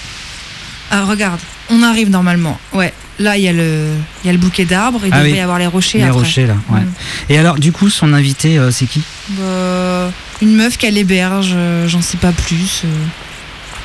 Ah, 0.91 1.05
regarde, 1.05 1.39
on 1.71 1.83
arrive 1.85 2.11
normalement. 2.11 2.59
Ouais, 2.73 2.93
là, 3.21 3.37
il 3.37 3.45
y, 3.45 3.49
a 3.49 3.53
le- 3.53 3.87
il 4.25 4.27
y 4.27 4.31
a 4.31 4.33
le 4.33 4.39
bouquet 4.39 4.65
d'arbres, 4.65 5.01
il 5.05 5.11
Ah 5.13 5.19
devrait 5.19 5.31
oui. 5.31 5.39
y 5.39 5.41
avoir 5.41 5.61
les 5.61 5.69
rochers 5.69 5.99
Les 5.99 6.05
après. 6.05 6.19
rochers 6.19 6.47
là, 6.49 6.57
ouais. 6.71 6.81
Mm. 6.81 6.93
Et 7.29 7.39
alors, 7.39 7.59
du 7.61 7.71
coup, 7.71 7.89
son 7.89 8.13
invité, 8.13 8.59
euh, 8.59 8.73
c'est 8.73 8.87
qui? 8.87 9.03
Bah, 9.31 10.11
une 10.43 10.57
meuf 10.57 10.77
qu'elle 10.77 10.99
héberge, 10.99 11.53
euh, 11.55 11.87
j'en 11.87 12.03
sais 12.03 12.17
pas 12.17 12.33
plus. 12.33 12.83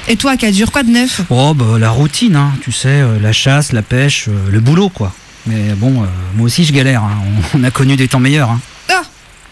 Et 0.08 0.18
toi, 0.18 0.36
dure 0.38 0.72
quoi 0.72 0.84
de 0.84 0.90
neuf 0.92 1.22
Oh, 1.30 1.54
bah 1.56 1.80
la 1.80 1.90
routine, 1.90 2.36
hein. 2.36 2.54
tu 2.62 2.72
sais, 2.72 3.02
euh, 3.02 3.20
la 3.20 3.32
chasse, 3.34 3.72
la 3.72 3.82
pêche, 3.82 4.28
euh, 4.28 4.52
le 4.52 4.60
boulot 4.60 4.90
quoi. 4.90 5.12
Mais 5.48 5.74
bon, 5.76 6.04
euh, 6.04 6.08
moi 6.36 6.46
aussi 6.46 6.64
je 6.64 6.72
galère, 6.74 7.04
hein. 7.04 7.18
on, 7.54 7.60
on 7.60 7.64
a 7.64 7.72
connu 7.72 7.96
des 7.96 8.08
temps 8.08 8.20
meilleurs. 8.20 8.52
hein. 8.52 8.62
Ah, 8.90 9.02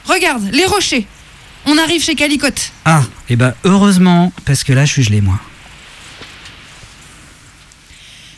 regarde, 0.06 0.44
les 0.52 0.66
rochers. 0.66 1.08
On 1.66 1.78
arrive 1.78 2.04
chez 2.04 2.14
Calicote. 2.16 2.72
Ah, 2.86 3.02
et 3.30 3.36
bah 3.36 3.56
heureusement, 3.64 4.32
parce 4.46 4.64
que 4.64 4.74
là 4.74 4.86
je 4.86 4.92
suis 4.92 5.04
gelé 5.04 5.22
moi. 5.22 5.40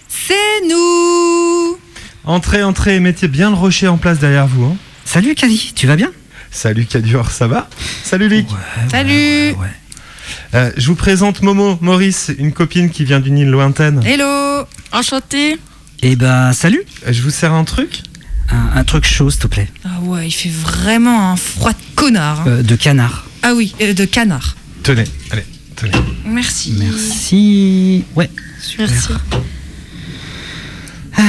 C'est 0.07 0.67
nous 0.69 1.77
Entrez, 2.23 2.63
entrez, 2.63 2.99
mettez 2.99 3.27
bien 3.27 3.49
le 3.49 3.55
rocher 3.55 3.87
en 3.87 3.97
place 3.97 4.19
derrière 4.19 4.47
vous. 4.47 4.65
hein. 4.65 4.77
Salut 5.03 5.35
Kali, 5.35 5.73
tu 5.75 5.85
vas 5.85 5.95
bien? 5.97 6.11
Salut 6.49 6.85
Cadur, 6.85 7.29
ça 7.29 7.47
va? 7.47 7.67
Salut 8.03 8.29
Luc. 8.29 8.45
Salut 8.89 9.53
Euh, 10.53 10.71
je 10.77 10.87
vous 10.87 10.95
présente 10.95 11.41
Momo, 11.41 11.77
Maurice, 11.81 12.31
une 12.37 12.51
copine 12.53 12.89
qui 12.89 13.03
vient 13.05 13.19
d'une 13.19 13.37
île 13.37 13.49
lointaine. 13.49 14.01
Hello 14.05 14.65
Enchanté 14.91 15.57
Et 16.01 16.15
bah 16.15 16.53
salut 16.53 16.81
Je 17.09 17.21
vous 17.21 17.29
sers 17.31 17.53
un 17.53 17.63
truc? 17.63 18.01
Un, 18.49 18.77
un 18.79 18.83
truc 18.83 19.05
chaud 19.05 19.29
s'il 19.29 19.39
te 19.41 19.47
plaît. 19.47 19.67
Ah 19.83 19.99
ouais, 20.03 20.27
il 20.27 20.31
fait 20.31 20.49
vraiment 20.49 21.31
un 21.31 21.35
froid 21.35 21.71
de 21.71 21.95
connard. 21.95 22.41
hein. 22.41 22.45
Euh, 22.47 22.63
de 22.63 22.75
canard. 22.75 23.25
Ah 23.41 23.53
oui, 23.55 23.73
euh, 23.81 23.93
de 23.93 24.05
canard. 24.05 24.55
Tenez, 24.83 25.05
allez, 25.31 25.45
tenez. 25.75 25.91
Merci. 26.25 26.73
Merci. 26.77 28.05
Ouais, 28.15 28.29
super. 28.61 28.87
Merci. 28.89 29.09
Ah, 31.17 31.21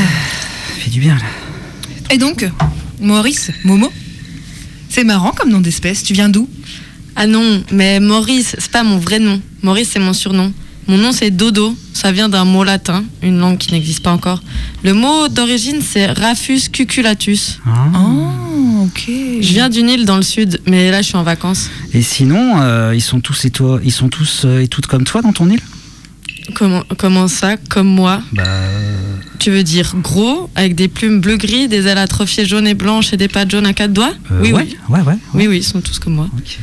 fait 0.78 0.90
du 0.90 1.00
bien 1.00 1.14
là. 1.16 1.22
Et 2.10 2.18
donc, 2.18 2.46
Maurice, 3.00 3.50
Momo 3.64 3.90
C'est 4.88 5.04
marrant 5.04 5.30
comme 5.32 5.50
nom 5.50 5.60
d'espèce, 5.60 6.02
tu 6.02 6.12
viens 6.12 6.28
d'où? 6.28 6.48
Ah 7.16 7.26
non, 7.26 7.62
mais 7.72 7.98
Maurice, 8.00 8.56
c'est 8.58 8.70
pas 8.70 8.82
mon 8.82 8.98
vrai 8.98 9.18
nom. 9.18 9.40
Maurice, 9.62 9.90
c'est 9.92 9.98
mon 9.98 10.12
surnom. 10.12 10.52
Mon 10.86 10.98
nom, 10.98 11.12
c'est 11.12 11.30
Dodo. 11.30 11.74
Ça 11.92 12.12
vient 12.12 12.28
d'un 12.28 12.44
mot 12.44 12.62
latin, 12.62 13.04
une 13.22 13.38
langue 13.38 13.58
qui 13.58 13.72
n'existe 13.72 14.02
pas 14.02 14.12
encore. 14.12 14.42
Le 14.84 14.92
mot 14.92 15.28
d'origine, 15.28 15.80
c'est 15.82 16.06
Rafus 16.06 16.68
cuculatus. 16.70 17.58
Oh, 17.66 18.84
ok. 18.84 19.04
Je 19.40 19.48
viens 19.52 19.68
d'une 19.70 19.88
île 19.88 20.04
dans 20.04 20.16
le 20.16 20.22
sud, 20.22 20.60
mais 20.66 20.90
là, 20.90 21.00
je 21.02 21.06
suis 21.08 21.16
en 21.16 21.22
vacances. 21.22 21.70
Et 21.94 22.02
sinon, 22.02 22.60
euh, 22.60 22.92
ils 22.94 23.00
sont 23.00 23.20
tous 23.20 23.44
et 23.46 23.50
toi, 23.50 23.80
ils 23.82 23.92
sont 23.92 24.08
tous 24.08 24.42
euh, 24.44 24.60
et 24.60 24.68
toutes 24.68 24.86
comme 24.86 25.04
toi 25.04 25.22
dans 25.22 25.32
ton 25.32 25.48
île? 25.50 25.60
Comment, 26.54 26.82
comment 26.98 27.26
ça? 27.26 27.56
Comme 27.56 27.88
moi? 27.88 28.22
Bah. 28.32 28.44
euh, 28.46 29.16
Tu 29.40 29.50
veux 29.50 29.64
dire 29.64 29.94
gros, 30.02 30.48
avec 30.54 30.76
des 30.76 30.86
plumes 30.86 31.20
bleu-gris, 31.20 31.66
des 31.66 31.86
ailes 31.88 31.98
atrophiées 31.98 32.46
jaunes 32.46 32.68
et 32.68 32.74
blanches 32.74 33.12
et 33.12 33.16
des 33.16 33.26
pattes 33.26 33.50
jaunes 33.50 33.66
à 33.66 33.72
quatre 33.72 33.92
doigts? 33.92 34.12
euh, 34.30 34.40
Oui, 34.42 34.52
ouais, 34.52 34.68
oui. 34.68 34.76
ouais, 34.90 35.00
ouais. 35.00 35.18
Oui, 35.34 35.48
oui, 35.48 35.56
ils 35.58 35.64
sont 35.64 35.80
tous 35.80 35.98
comme 35.98 36.14
moi. 36.14 36.28
Ok. 36.38 36.58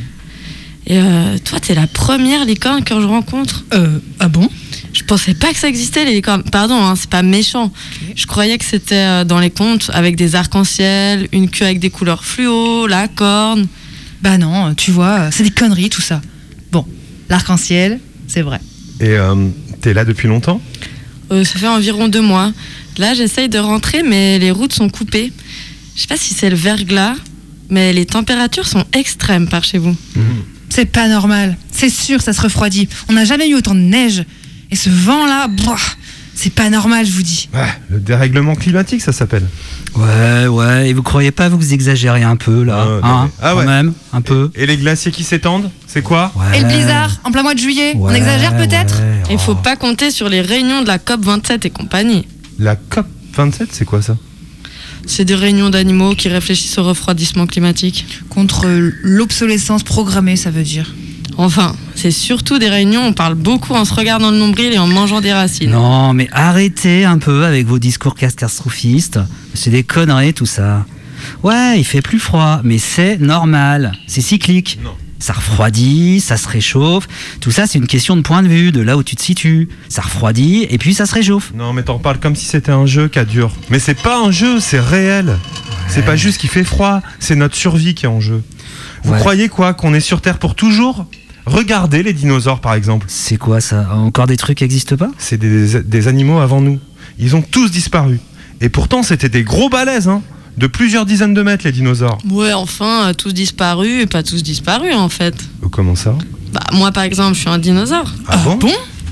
Et 0.85 0.97
euh, 0.97 1.37
toi, 1.43 1.59
t'es 1.59 1.75
la 1.75 1.87
première 1.87 2.45
licorne 2.45 2.83
que 2.83 2.99
je 2.99 3.05
rencontre. 3.05 3.63
Euh, 3.73 3.99
ah 4.19 4.27
bon? 4.27 4.49
Je 4.93 5.03
pensais 5.03 5.33
pas 5.33 5.51
que 5.51 5.57
ça 5.57 5.67
existait, 5.67 6.05
les 6.05 6.13
licornes. 6.13 6.43
Pardon, 6.43 6.75
hein, 6.75 6.95
c'est 6.95 7.09
pas 7.09 7.23
méchant. 7.23 7.71
Je 8.15 8.25
croyais 8.25 8.57
que 8.57 8.65
c'était 8.65 8.95
euh, 8.95 9.23
dans 9.23 9.39
les 9.39 9.49
contes 9.49 9.89
avec 9.93 10.15
des 10.15 10.35
arcs-en-ciel, 10.35 11.27
une 11.31 11.49
queue 11.49 11.65
avec 11.65 11.79
des 11.79 11.89
couleurs 11.89 12.25
fluo, 12.25 12.85
la 12.87 13.07
corne. 13.07 13.67
Bah 14.21 14.37
non, 14.37 14.73
tu 14.75 14.91
vois, 14.91 15.31
c'est 15.31 15.43
des 15.43 15.51
conneries 15.51 15.89
tout 15.89 16.01
ça. 16.01 16.21
Bon, 16.71 16.85
l'arc-en-ciel, 17.29 17.99
c'est 18.27 18.41
vrai. 18.41 18.59
Et 18.99 19.09
euh, 19.09 19.49
t'es 19.81 19.93
là 19.93 20.05
depuis 20.05 20.27
longtemps? 20.27 20.61
Euh, 21.31 21.43
ça 21.43 21.59
fait 21.59 21.67
environ 21.67 22.07
deux 22.07 22.21
mois. 22.21 22.51
Là, 22.97 23.13
j'essaye 23.13 23.49
de 23.49 23.57
rentrer, 23.57 24.03
mais 24.03 24.37
les 24.37 24.51
routes 24.51 24.73
sont 24.73 24.89
coupées. 24.89 25.31
Je 25.95 26.01
sais 26.01 26.07
pas 26.07 26.17
si 26.17 26.33
c'est 26.33 26.49
le 26.49 26.55
verglas, 26.55 27.15
mais 27.69 27.93
les 27.93 28.05
températures 28.05 28.67
sont 28.67 28.85
extrêmes 28.93 29.47
par 29.47 29.63
chez 29.63 29.77
vous. 29.77 29.95
C'est 30.75 30.85
pas 30.85 31.07
normal. 31.07 31.55
C'est 31.71 31.87
sûr, 31.91 32.19
ça 32.23 32.33
se 32.33 32.41
refroidit. 32.41 32.89
On 33.07 33.13
n'a 33.13 33.25
jamais 33.25 33.47
eu 33.47 33.53
autant 33.53 33.75
de 33.75 33.79
neige. 33.79 34.25
Et 34.71 34.75
ce 34.75 34.89
vent-là, 34.89 35.47
c'est 36.33 36.49
pas 36.49 36.71
normal, 36.71 37.05
je 37.05 37.11
vous 37.11 37.21
dis. 37.21 37.47
Ouais, 37.53 37.61
le 37.89 37.99
dérèglement 37.99 38.55
climatique, 38.55 39.03
ça 39.03 39.11
s'appelle. 39.11 39.45
Ouais, 39.95 40.47
ouais, 40.47 40.89
et 40.89 40.93
vous 40.93 41.03
croyez 41.03 41.29
pas 41.29 41.47
vous 41.47 41.57
vous 41.57 41.73
exagérez 41.75 42.23
un 42.23 42.37
peu 42.37 42.63
là 42.63 42.87
Ah, 43.03 43.07
non, 43.07 43.13
hein, 43.13 43.31
ah 43.39 43.51
quand 43.51 43.59
ouais. 43.59 43.65
même, 43.67 43.93
un 44.13 44.21
peu. 44.21 44.49
Et 44.55 44.65
les 44.65 44.77
glaciers 44.77 45.11
qui 45.11 45.23
s'étendent, 45.23 45.69
c'est 45.85 46.01
quoi 46.01 46.33
Et 46.55 46.61
le 46.61 46.65
blizzard, 46.65 47.11
en 47.23 47.31
plein 47.31 47.43
mois 47.43 47.53
de 47.53 47.59
juillet 47.59 47.93
On 47.95 48.09
exagère 48.11 48.57
peut-être 48.57 48.95
Il 49.29 49.37
faut 49.37 49.53
pas 49.53 49.75
compter 49.75 50.09
sur 50.09 50.27
les 50.27 50.41
réunions 50.41 50.81
de 50.81 50.87
la 50.87 50.97
COP 50.97 51.23
27 51.23 51.67
et 51.67 51.69
compagnie. 51.69 52.25
La 52.57 52.75
COP 52.75 53.05
27, 53.35 53.69
c'est 53.71 53.85
quoi 53.85 54.01
ça? 54.01 54.17
C'est 55.05 55.25
des 55.25 55.35
réunions 55.35 55.69
d'animaux 55.69 56.15
qui 56.15 56.29
réfléchissent 56.29 56.77
au 56.77 56.83
refroidissement 56.83 57.45
climatique. 57.45 58.05
Contre 58.29 58.67
l'obsolescence 59.03 59.83
programmée, 59.83 60.35
ça 60.35 60.49
veut 60.49 60.63
dire. 60.63 60.93
Enfin, 61.37 61.75
c'est 61.95 62.11
surtout 62.11 62.59
des 62.59 62.69
réunions 62.69 63.05
où 63.05 63.07
on 63.09 63.13
parle 63.13 63.35
beaucoup 63.35 63.73
en 63.73 63.85
se 63.85 63.93
regardant 63.93 64.31
le 64.31 64.37
nombril 64.37 64.71
et 64.71 64.77
en 64.77 64.87
mangeant 64.87 65.19
des 65.19 65.33
racines. 65.33 65.71
Non, 65.71 66.13
mais 66.13 66.29
arrêtez 66.31 67.05
un 67.05 67.17
peu 67.17 67.45
avec 67.45 67.65
vos 67.65 67.79
discours 67.79 68.15
catastrophistes. 68.15 69.19
C'est 69.53 69.71
des 69.71 69.83
conneries 69.83 70.33
tout 70.33 70.45
ça. 70.45 70.85
Ouais, 71.41 71.79
il 71.79 71.85
fait 71.85 72.01
plus 72.01 72.19
froid, 72.19 72.61
mais 72.63 72.77
c'est 72.77 73.17
normal. 73.17 73.93
C'est 74.07 74.21
cyclique. 74.21 74.79
Ça 75.23 75.31
refroidit, 75.31 76.19
ça 76.19 76.35
se 76.35 76.49
réchauffe. 76.49 77.07
Tout 77.39 77.49
ça, 77.49 77.65
c'est 77.65 77.79
une 77.79 77.87
question 77.87 78.17
de 78.17 78.21
point 78.21 78.43
de 78.43 78.49
vue, 78.49 78.73
de 78.73 78.81
là 78.81 78.97
où 78.97 79.03
tu 79.03 79.15
te 79.15 79.21
situes. 79.21 79.69
Ça 79.87 80.01
refroidit 80.01 80.67
et 80.69 80.77
puis 80.77 80.93
ça 80.93 81.05
se 81.05 81.13
réchauffe. 81.13 81.53
Non, 81.55 81.71
mais 81.71 81.83
t'en 81.83 81.97
parles 81.97 82.19
comme 82.19 82.35
si 82.35 82.43
c'était 82.43 82.73
un 82.73 82.85
jeu, 82.85 83.09
dure. 83.29 83.53
Mais 83.69 83.79
c'est 83.79 83.93
pas 84.01 84.19
un 84.21 84.31
jeu, 84.31 84.59
c'est 84.59 84.81
réel. 84.81 85.37
C'est 85.87 86.03
pas 86.03 86.17
juste 86.17 86.39
qu'il 86.41 86.49
fait 86.49 86.65
froid, 86.65 87.01
c'est 87.19 87.35
notre 87.35 87.55
survie 87.55 87.93
qui 87.95 88.03
est 88.05 88.09
en 88.09 88.19
jeu. 88.19 88.43
Vous 89.05 89.13
Ouais. 89.13 89.19
croyez 89.19 89.47
quoi 89.47 89.73
Qu'on 89.73 89.93
est 89.93 90.01
sur 90.01 90.19
Terre 90.19 90.39
pour 90.39 90.55
toujours? 90.55 91.05
Regardez 91.45 92.03
les 92.03 92.11
dinosaures 92.11 92.59
par 92.59 92.73
exemple. 92.73 93.05
C'est 93.07 93.37
quoi 93.37 93.61
ça? 93.61 93.93
Encore 93.95 94.27
des 94.27 94.35
trucs 94.35 94.57
qui 94.57 94.65
n'existent 94.65 94.97
pas? 94.97 95.09
C'est 95.19 95.37
des, 95.37 95.83
des 95.83 96.07
animaux 96.09 96.39
avant 96.39 96.59
nous. 96.59 96.79
Ils 97.17 97.33
ont 97.37 97.41
tous 97.41 97.71
disparu. 97.71 98.19
Et 98.59 98.67
pourtant, 98.67 99.03
c'était 99.03 99.29
des 99.29 99.43
gros 99.43 99.69
balaises, 99.69 100.09
hein 100.09 100.21
De 100.57 100.67
plusieurs 100.67 101.05
dizaines 101.05 101.33
de 101.33 101.41
mètres, 101.41 101.65
les 101.65 101.71
dinosaures. 101.71 102.19
Ouais, 102.29 102.53
enfin, 102.53 103.07
euh, 103.09 103.13
tous 103.13 103.33
disparus 103.33 104.03
et 104.03 104.05
pas 104.05 104.21
tous 104.23 104.43
disparus 104.43 104.93
en 104.95 105.09
fait. 105.09 105.33
Euh, 105.63 105.67
Comment 105.69 105.95
ça 105.95 106.15
Bah, 106.53 106.61
moi 106.73 106.91
par 106.91 107.03
exemple, 107.03 107.33
je 107.35 107.39
suis 107.39 107.49
un 107.49 107.57
dinosaure. 107.57 108.11
Ah, 108.27 108.37
bon, 108.37 108.59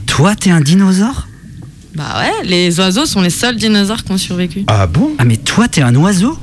Toi, 0.06 0.36
t'es 0.36 0.52
un 0.52 0.62
dinosaure 0.62 1.28
Bah 1.96 2.20
ouais, 2.20 2.48
les 2.48 2.80
oiseaux 2.80 3.06
sont 3.06 3.22
les 3.22 3.30
seuls 3.32 3.56
dinosaures 3.56 4.04
qui 4.04 4.12
ont 4.12 4.18
survécu. 4.18 4.64
Ah 4.68 4.86
bon 4.86 5.12
Ah, 5.18 5.26
mais 5.26 5.38
toi, 5.38 5.68
t'es 5.68 5.82
un 5.82 5.96
oiseau 5.96 6.38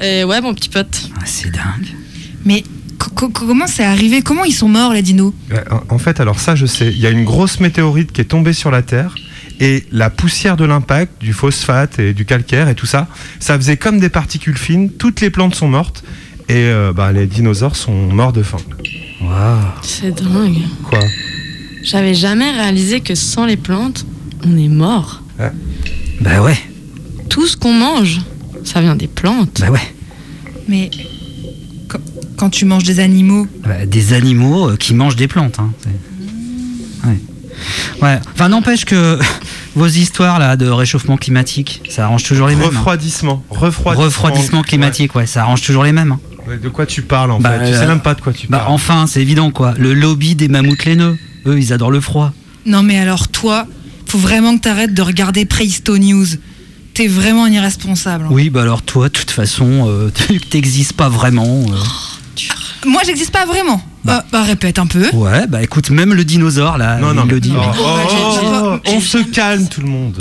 Et 0.00 0.24
ouais, 0.24 0.40
mon 0.40 0.54
petit 0.54 0.68
pote. 0.70 1.10
Ah, 1.16 1.22
C'est 1.26 1.50
dingue. 1.50 1.88
Mais 2.46 2.64
co- 2.98 3.10
co- 3.10 3.28
comment 3.28 3.66
c'est 3.66 3.84
arrivé? 3.84 4.22
Comment 4.22 4.44
ils 4.44 4.52
sont 4.54 4.68
morts, 4.68 4.94
les 4.94 5.02
dinos? 5.02 5.34
En- 5.70 5.94
En 5.96 5.98
fait, 5.98 6.20
alors 6.20 6.40
ça, 6.40 6.54
je 6.56 6.64
sais. 6.66 6.88
Il 6.90 6.98
y 6.98 7.06
a 7.06 7.10
une 7.10 7.24
grosse 7.24 7.60
météorite 7.60 8.10
qui 8.12 8.22
est 8.22 8.24
tombée 8.24 8.54
sur 8.54 8.70
la 8.70 8.80
Terre. 8.82 9.14
Et 9.60 9.84
la 9.92 10.08
poussière 10.10 10.56
de 10.56 10.64
l'impact, 10.64 11.20
du 11.20 11.32
phosphate 11.34 11.98
et 11.98 12.14
du 12.14 12.24
calcaire 12.24 12.68
et 12.68 12.74
tout 12.74 12.86
ça, 12.86 13.08
ça 13.40 13.56
faisait 13.56 13.76
comme 13.76 14.00
des 14.00 14.08
particules 14.08 14.56
fines. 14.56 14.90
Toutes 14.90 15.20
les 15.20 15.28
plantes 15.30 15.54
sont 15.54 15.68
mortes. 15.68 16.02
Et 16.48 16.54
euh, 16.56 16.92
bah, 16.92 17.12
les 17.12 17.26
dinosaures 17.26 17.76
sont 17.76 17.92
morts 18.12 18.32
de 18.32 18.42
faim. 18.42 18.56
Waouh. 19.20 19.58
C'est 19.82 20.10
dingue. 20.12 20.62
Quoi? 20.84 20.98
J'avais 21.82 22.14
jamais 22.14 22.50
réalisé 22.50 23.00
que 23.00 23.14
sans 23.14 23.44
les 23.46 23.56
plantes, 23.56 24.04
on 24.44 24.56
est 24.56 24.68
mort. 24.68 25.22
Bah 26.20 26.42
ouais, 26.42 26.58
Tout 27.30 27.46
ce 27.46 27.56
qu'on 27.56 27.72
mange, 27.72 28.20
ça 28.64 28.80
vient 28.80 28.96
des 28.96 29.06
plantes. 29.06 29.60
bah 29.60 29.70
ouais. 29.70 29.94
Mais 30.68 30.90
quand, 32.36 32.50
tu 32.50 32.64
manges 32.64 32.84
des 32.84 33.00
animaux, 33.00 33.46
Bah, 33.64 33.86
des 33.86 34.12
animaux 34.12 34.70
euh, 34.70 34.76
qui 34.76 34.92
mangent 34.94 35.16
des 35.16 35.28
plantes. 35.28 35.58
Hein. 35.58 35.70
Ouais. 37.04 37.18
Ouais. 38.02 38.18
Enfin, 38.34 38.48
n'empêche 38.48 38.84
que 38.84 39.18
vos 39.76 39.86
histoires 39.86 40.38
là 40.38 40.56
de 40.56 40.66
réchauffement 40.68 41.16
climatique, 41.16 41.82
ça 41.88 42.04
arrange 42.04 42.24
toujours 42.24 42.48
les 42.48 42.54
mêmes. 42.56 42.66
hein. 42.66 42.78
Refroidissement. 42.78 43.44
Refroidissement. 43.50 44.04
Refroidissement 44.04 44.62
climatique, 44.62 45.14
ouais, 45.14 45.26
ça 45.26 45.42
arrange 45.42 45.62
toujours 45.62 45.84
les 45.84 45.92
mêmes. 45.92 46.12
hein. 46.12 46.20
De 46.62 46.68
quoi 46.68 46.86
tu 46.86 47.02
parles 47.02 47.30
en 47.30 47.38
Bah, 47.38 47.58
fait? 47.60 47.68
Tu 47.70 47.74
euh, 47.74 47.80
sais 47.80 47.86
même 47.86 48.00
pas 48.00 48.14
de 48.14 48.20
quoi 48.20 48.32
tu 48.32 48.48
Bah 48.48 48.58
parles. 48.58 48.72
enfin, 48.72 49.06
c'est 49.06 49.20
évident 49.22 49.50
quoi. 49.52 49.74
Le 49.78 49.94
lobby 49.94 50.34
des 50.34 50.48
mammouths 50.48 50.84
laineux, 50.84 51.16
eux, 51.46 51.58
ils 51.58 51.72
adorent 51.72 51.92
le 51.92 52.00
froid. 52.00 52.32
non 52.66 52.82
mais 52.82 52.98
alors 52.98 53.28
toi, 53.28 53.66
faut 54.06 54.18
vraiment 54.18 54.56
que 54.56 54.62
t'arrêtes 54.62 54.92
de 54.94 55.02
regarder 55.02 55.44
Prehisto 55.44 55.96
News. 55.98 56.26
T'es 56.92 57.06
vraiment 57.06 57.44
un 57.44 57.50
irresponsable. 57.52 58.24
hein. 58.24 58.30
Oui, 58.32 58.50
bah 58.50 58.62
alors 58.62 58.82
toi, 58.82 59.08
de 59.08 59.12
toute 59.12 59.30
façon, 59.30 59.86
euh, 59.88 60.10
tu 60.12 60.40
t'existes 60.50 60.94
pas 60.94 61.08
vraiment. 61.08 61.62
euh. 61.70 61.76
Moi, 62.86 63.02
j'existe 63.04 63.30
pas 63.32 63.44
vraiment. 63.46 63.82
Bah, 64.04 64.24
bah, 64.32 64.42
répète 64.42 64.78
un 64.78 64.86
peu. 64.86 65.08
Ouais, 65.12 65.46
bah 65.46 65.62
écoute, 65.62 65.90
même 65.90 66.14
le 66.14 66.24
dinosaure 66.24 66.78
là, 66.78 66.96
Non, 66.98 67.10
il 67.12 67.16
non, 67.16 67.24
le 67.26 67.34
mais- 67.34 67.40
dit. 67.40 67.52
Oh, 67.54 67.60
mais- 67.60 67.78
oh, 67.78 68.78
on 68.86 69.00
se 69.00 69.18
calme 69.18 69.68
tout 69.68 69.82
le 69.82 69.88
monde. 69.88 70.16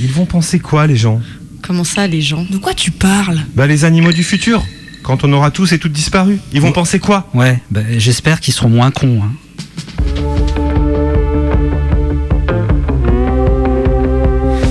Ils 0.00 0.10
vont 0.12 0.26
penser 0.26 0.58
quoi 0.58 0.86
les 0.86 0.96
gens? 0.96 1.20
Comment 1.62 1.84
ça, 1.84 2.06
les 2.06 2.20
gens? 2.20 2.44
De 2.50 2.58
quoi 2.58 2.74
tu 2.74 2.90
parles? 2.90 3.40
Bah 3.54 3.66
les 3.66 3.84
animaux 3.86 4.12
du 4.12 4.22
futur. 4.22 4.62
Quand 5.02 5.24
on 5.24 5.32
aura 5.32 5.50
tous 5.50 5.72
et 5.72 5.78
toutes 5.78 5.92
disparu, 5.92 6.38
ils 6.52 6.60
vont 6.60 6.68
Oh. 6.68 6.72
penser 6.72 6.98
quoi? 6.98 7.28
Ouais, 7.32 7.62
bah, 7.70 7.80
j'espère 7.96 8.40
qu'ils 8.40 8.52
seront 8.54 8.68
moins 8.68 8.90
cons. 8.90 9.22
hein. 9.22 9.32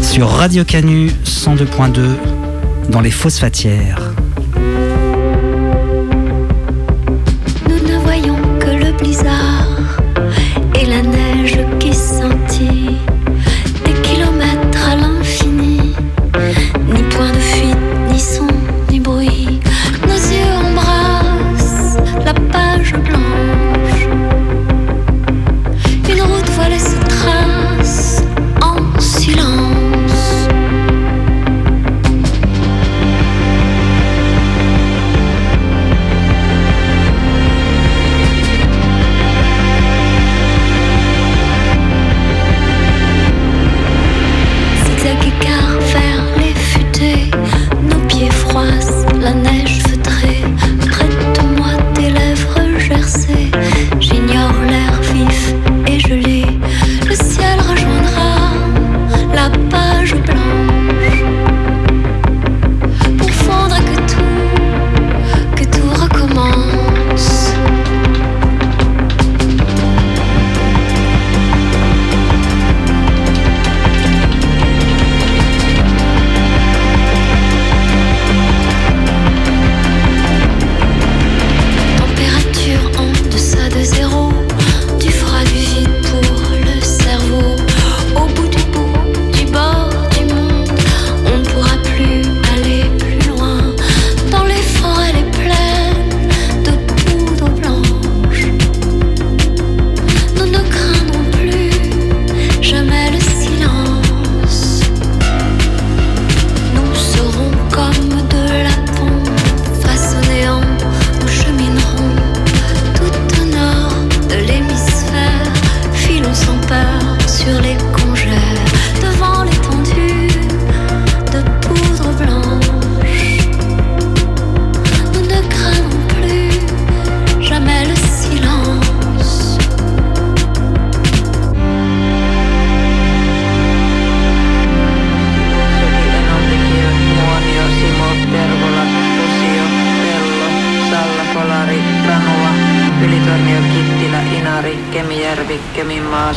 Sur 0.02 0.30
Radio 0.30 0.64
Canu 0.64 1.12
102.2 1.26 2.16
dans 2.90 3.02
les 3.02 3.12
phosphatières. 3.12 4.14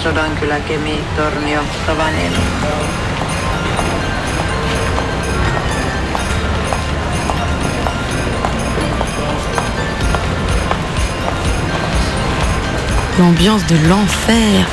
Kemi. 0.03 0.95
L'ambiance 13.19 13.67
de 13.67 13.77
l'enfer. 13.89 14.67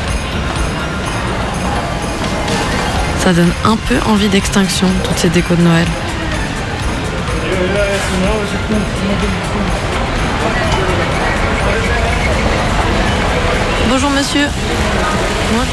Ça 3.19 3.33
donne 3.33 3.51
un 3.63 3.75
peu 3.75 3.95
envie 4.07 4.29
d'extinction, 4.29 4.87
toutes 5.03 5.17
ces 5.17 5.29
décos 5.29 5.55
de 5.55 5.63
Noël. 5.63 5.87
Bonjour 13.97 14.09
monsieur. 14.09 14.41
Moi, 15.53 15.63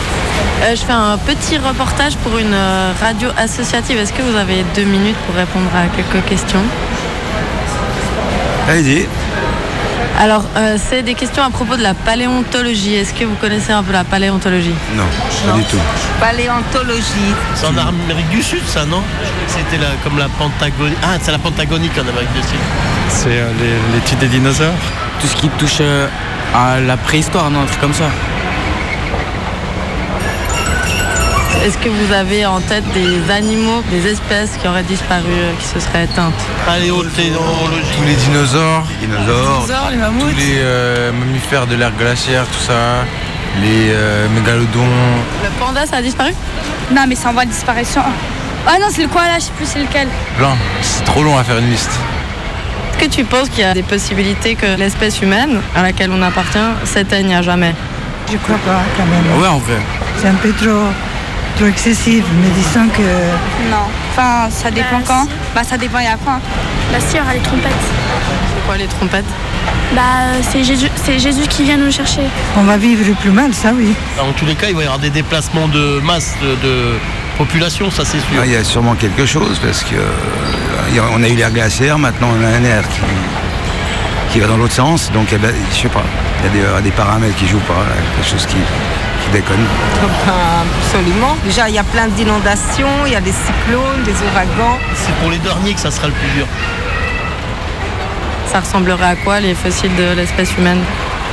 euh, 0.63 0.77
je 0.77 0.81
fais 0.83 0.93
un 0.93 1.19
petit 1.19 1.59
reportage 1.59 2.15
pour 2.19 2.39
une 2.39 2.55
euh, 2.55 2.93
radio 3.01 3.29
associative. 3.37 3.99
Est-ce 3.99 4.13
que 4.13 4.23
vous 4.23 4.37
avez 4.37 4.65
deux 4.77 4.85
minutes 4.85 5.17
pour 5.27 5.35
répondre 5.35 5.67
à 5.75 5.89
quelques 5.89 6.25
questions? 6.27 6.63
Allez-y. 8.69 9.09
Alors, 10.21 10.45
euh, 10.57 10.77
c'est 10.89 11.03
des 11.03 11.15
questions 11.15 11.43
à 11.43 11.51
propos 11.51 11.75
de 11.77 11.83
la 11.83 11.95
paléontologie. 11.95 12.95
Est-ce 12.95 13.13
que 13.13 13.25
vous 13.25 13.35
connaissez 13.41 13.73
un 13.73 13.83
peu 13.83 13.93
la 13.93 14.05
paléontologie? 14.05 14.75
Non, 14.95 15.03
pas 15.45 15.59
du 15.59 15.65
tout. 15.65 15.81
Paléontologie. 16.21 17.35
C'est 17.57 17.67
en 17.67 17.77
Amérique 17.77 18.29
du 18.31 18.41
Sud, 18.41 18.63
ça, 18.69 18.85
non? 18.87 19.03
C'était 19.49 19.79
la- 19.83 19.97
comme 20.05 20.17
la 20.17 20.29
Pentagonie. 20.29 20.95
Ah, 21.03 21.17
c'est 21.21 21.33
la 21.33 21.39
Pentagonique 21.41 21.99
en 21.99 22.03
Amérique 22.09 22.33
du 22.35 22.43
Sud. 22.43 22.61
C'est 23.09 23.31
euh, 23.31 23.51
les- 23.61 23.97
l'étude 23.97 24.19
des 24.19 24.29
dinosaures 24.29 24.71
Tout 25.21 25.27
ce 25.27 25.35
qui 25.37 25.49
touche 25.49 25.79
euh, 25.81 26.07
à 26.55 26.81
la 26.81 26.97
préhistoire, 26.97 27.51
non, 27.51 27.63
un 27.63 27.67
truc 27.67 27.81
comme 27.81 27.95
ça. 27.95 28.09
Est-ce 31.65 31.79
que 31.79 31.89
vous 31.89 32.13
avez 32.13 32.45
en 32.45 32.61
tête 32.61 32.85
des 32.93 33.31
animaux, 33.31 33.83
des 33.89 34.09
espèces 34.09 34.51
qui 34.61 34.67
auraient 34.67 34.83
disparu, 34.83 35.31
euh, 35.31 35.53
qui 35.61 35.67
se 35.67 35.79
seraient 35.79 36.05
éteintes 36.05 36.35
Paléontologie. 36.67 37.31
Tous 37.97 38.05
les 38.05 38.15
dinosaures, 38.15 38.85
dinosaures, 39.01 39.63
dinosaures, 39.63 39.91
les 39.93 39.97
mammouths. 39.97 40.31
tous 40.31 40.37
les 40.37 40.57
euh, 40.59 41.13
mammifères 41.13 41.69
de 41.69 41.77
l'ère 41.77 41.93
glaciaire, 41.97 42.47
tout 42.47 42.65
ça, 42.67 43.05
les 43.61 43.91
euh, 43.91 44.27
mégalodons. 44.35 44.81
Le 45.45 45.51
panda, 45.65 45.87
ça 45.87 45.99
a 45.99 46.03
disparu? 46.03 46.33
Non, 46.91 47.03
mais 47.07 47.15
c'est 47.15 47.29
en 47.29 47.33
voie 47.33 47.45
de 47.45 47.51
disparition. 47.51 48.03
Ah 48.67 48.79
non, 48.81 48.87
c'est 48.91 49.03
le 49.03 49.09
koala, 49.09 49.39
je 49.39 49.45
sais 49.45 49.53
plus 49.57 49.67
c'est 49.67 49.81
lequel. 49.81 50.09
Plein. 50.39 50.57
C'est 50.81 51.05
trop 51.05 51.23
long 51.23 51.39
à 51.39 51.45
faire 51.45 51.59
une 51.59 51.71
liste. 51.71 51.93
Est-ce 53.03 53.11
que 53.11 53.17
tu 53.17 53.25
penses 53.25 53.49
qu'il 53.49 53.65
y 53.65 53.67
a 53.67 53.75
des 53.75 53.83
possibilités 53.83 54.55
que 54.55 54.79
l'espèce 54.79 55.23
humaine, 55.23 55.61
à 55.75 55.83
laquelle 55.83 56.13
on 56.13 56.23
appartient, 56.23 56.59
s'éteigne 56.85 57.35
à 57.35 57.43
jamais? 57.43 57.75
Je 58.31 58.37
crois 58.37 58.59
pas, 58.59 58.79
quand 58.97 59.07
même. 59.07 59.41
Ouais, 59.41 59.49
en 59.49 59.59
vrai. 59.59 59.79
C'est 60.21 60.29
un 60.29 60.35
peu 60.35 60.53
trop, 60.53 60.87
trop 61.57 61.67
excessif, 61.67 62.23
mais 62.41 62.49
disons 62.51 62.87
que... 62.91 63.03
Non. 63.69 63.89
Enfin, 64.13 64.49
ça 64.51 64.71
dépend 64.71 65.01
quand. 65.05 65.27
Bah, 65.53 65.65
ça 65.65 65.77
dépend, 65.77 65.99
il 65.99 66.05
y 66.05 66.07
a 66.07 66.15
quoi? 66.17 66.39
Bah 66.93 66.99
si, 67.01 67.17
il 67.17 67.19
y 67.19 67.21
aura 67.21 67.35
les 67.35 67.41
trompettes. 67.41 67.73
C'est 68.55 68.67
quoi 68.67 68.77
les 68.77 68.87
trompettes? 68.87 69.25
Bah 69.97 70.03
c'est 70.49 70.63
Jésus, 70.63 70.89
c'est 70.95 71.19
Jésus 71.19 71.49
qui 71.49 71.65
vient 71.65 71.79
nous 71.79 71.91
chercher. 71.91 72.23
On 72.57 72.63
va 72.63 72.77
vivre 72.77 73.15
plus 73.17 73.31
mal, 73.31 73.53
ça 73.53 73.73
oui. 73.75 73.95
En 74.21 74.33
tous 74.33 74.47
les 74.47 74.55
cas, 74.55 74.69
il 74.69 74.77
va 74.77 74.83
y 74.83 74.85
avoir 74.85 75.01
des 75.01 75.11
déplacements 75.11 75.67
de 75.67 76.01
masse 76.01 76.35
de, 76.41 76.55
de 76.67 76.95
population, 77.45 77.91
ça 77.91 78.05
c'est 78.05 78.21
sûr. 78.21 78.39
Ah, 78.41 78.47
Il 78.47 78.53
y 78.53 78.57
a 78.57 78.65
sûrement 78.65 78.95
quelque 78.95 79.27
chose 79.27 79.59
parce 79.65 79.83
que 79.83 79.97
euh, 79.97 81.15
on 81.17 81.23
a 81.23 81.29
eu 81.29 81.35
l'ère 81.35 81.51
glaciaire, 81.51 81.99
maintenant 81.99 82.29
on 82.39 82.45
a 82.45 82.49
un 82.49 82.65
air 82.65 82.85
qui, 82.89 83.01
qui 84.31 84.41
va 84.41 84.47
dans 84.47 84.57
l'autre 84.57 84.75
sens. 84.75 85.11
Donc 85.13 85.27
eh 85.33 85.39
ben, 85.39 85.53
je 85.73 85.77
sais 85.77 85.89
pas, 85.89 86.05
il 86.39 86.45
y 86.47 86.49
a 86.49 86.53
des, 86.53 86.65
euh, 86.69 86.81
des 86.81 86.93
paramètres 86.93 87.37
qui 87.37 87.49
jouent 87.49 87.67
pas, 87.73 87.83
là, 87.89 87.97
quelque 88.17 88.31
chose 88.31 88.47
qui, 88.47 88.57
qui 88.57 89.31
déconne. 89.33 89.65
Absolument. 90.85 91.37
Déjà, 91.45 91.69
il 91.69 91.75
y 91.75 91.79
a 91.79 91.85
plein 91.85 92.07
d'inondations, 92.09 93.07
il 93.07 93.13
y 93.13 93.17
a 93.17 93.21
des 93.21 93.33
cyclones, 93.33 94.03
des 94.05 94.15
ouragans. 94.27 94.79
C'est 94.95 95.15
pour 95.17 95.31
les 95.31 95.39
derniers 95.39 95.75
que 95.75 95.81
ça 95.81 95.91
sera 95.91 96.07
le 96.07 96.13
plus 96.13 96.29
dur. 96.37 96.47
Ça 98.53 98.61
ressemblerait 98.61 99.07
à 99.07 99.17
quoi 99.17 99.41
les 99.41 99.55
fossiles 99.55 99.95
de 99.97 100.15
l'espèce 100.15 100.51
humaine? 100.59 100.83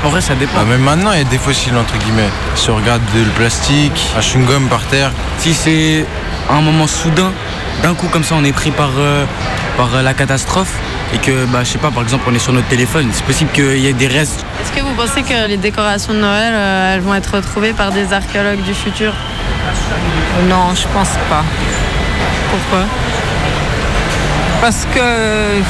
En 0.04 0.10
vrai, 0.10 0.22
ça 0.22 0.34
dépend. 0.36 0.54
Ah, 0.62 0.64
même 0.66 0.82
maintenant, 0.82 1.12
il 1.12 1.18
y 1.20 1.22
a 1.22 1.26
des 1.26 1.38
fossiles 1.38 1.76
entre 1.76 1.98
guillemets. 1.98 2.30
Si 2.56 2.70
on 2.70 2.76
regarde 2.78 3.02
de- 3.14 3.20
le 3.20 3.30
plastique, 3.32 4.00
un 4.18 4.22
chewing-gum 4.22 4.68
par 4.70 4.82
terre, 4.84 5.12
Si 5.40 5.54
c'est 5.54 6.06
un 6.50 6.62
moment 6.62 6.88
soudain, 6.88 7.32
d'un 7.84 7.94
coup 7.94 8.08
comme 8.08 8.24
ça, 8.24 8.36
on 8.38 8.44
est 8.44 8.52
pris 8.54 8.72
par, 8.72 8.90
euh, 8.98 9.26
par 9.78 9.94
euh, 9.96 10.02
la 10.02 10.14
catastrophe 10.14 10.74
et 11.14 11.18
que, 11.18 11.46
bah, 11.46 11.60
je 11.64 11.70
sais 11.72 11.78
pas, 11.80 11.92
par 11.92 12.04
exemple, 12.04 12.24
on 12.30 12.34
est 12.36 12.40
sur 12.40 12.54
notre 12.54 12.68
téléphone, 12.68 13.10
c'est 13.14 13.24
possible 13.26 13.52
qu'il 13.52 13.78
y 13.80 13.88
ait 13.88 13.94
des 13.94 14.08
restes. 14.08 14.46
Est-ce 14.62 14.72
que 14.72 14.86
vous 14.86 14.94
pensez 14.96 15.22
que 15.24 15.48
les 15.48 15.58
décorations 15.58 16.14
de 16.14 16.20
Noël, 16.20 16.54
euh, 16.54 16.96
elles 16.96 17.02
vont 17.02 17.16
être 17.16 17.36
retrouvées 17.36 17.74
par 17.74 17.92
des 17.92 18.12
archéologues 18.14 18.62
du 18.64 18.74
futur? 18.74 19.14
Non, 20.50 20.74
je 20.76 20.88
pense 20.94 21.12
pas. 21.30 21.44
Pourquoi? 22.52 22.86
Parce 24.62 24.86
que 24.94 25.62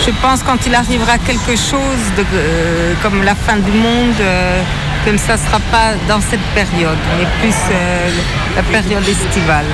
je 0.00 0.10
pense 0.22 0.42
quand 0.42 0.66
il 0.66 0.74
arrivera 0.74 1.18
quelque 1.18 1.56
chose 1.56 2.04
euh, 2.18 2.94
comme 3.02 3.22
la 3.22 3.34
fin 3.34 3.56
du 3.56 3.70
monde, 3.72 4.14
euh, 4.20 4.62
comme 5.04 5.18
ça 5.18 5.34
ne 5.34 5.38
sera 5.38 5.60
pas 5.70 5.94
dans 6.08 6.20
cette 6.20 6.46
période, 6.54 6.98
mais 7.18 7.26
plus 7.40 7.54
euh, 7.70 8.10
la 8.56 8.62
période 8.62 9.06
estivale. 9.08 9.66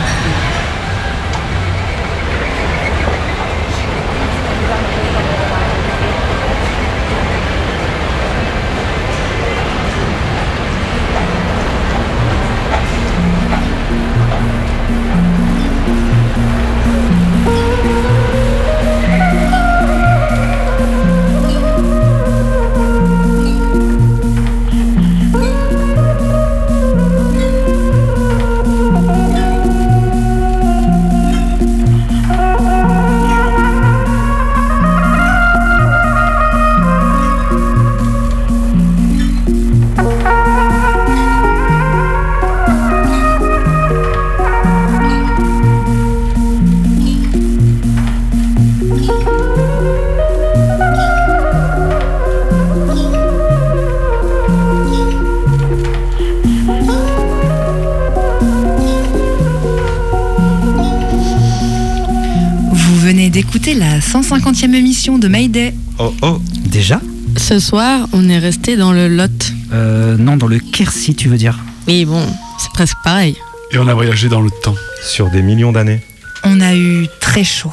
Venez 63.48 63.74
d'écouter 63.74 63.74
la 63.74 63.98
150e 64.00 64.74
émission 64.74 65.18
de 65.18 65.28
Mayday. 65.28 65.74
Oh 65.98 66.14
oh, 66.22 66.40
déjà 66.66 67.00
Ce 67.36 67.58
soir, 67.58 68.08
on 68.12 68.28
est 68.28 68.38
resté 68.38 68.76
dans 68.76 68.92
le 68.92 69.08
Lot. 69.08 69.52
Euh, 69.72 70.16
non, 70.16 70.36
dans 70.36 70.46
le 70.46 70.58
Quercy, 70.58 71.14
tu 71.14 71.28
veux 71.28 71.36
dire 71.36 71.58
Oui, 71.86 72.04
bon, 72.04 72.24
c'est 72.58 72.70
presque 72.72 72.96
pareil. 73.04 73.36
Et 73.72 73.78
on 73.78 73.86
a 73.88 73.94
voyagé 73.94 74.28
dans 74.28 74.40
le 74.40 74.50
temps. 74.50 74.74
Sur 75.02 75.30
des 75.30 75.42
millions 75.42 75.72
d'années. 75.72 76.02
On 76.44 76.60
a 76.60 76.74
eu 76.74 77.06
très 77.20 77.44
chaud. 77.44 77.72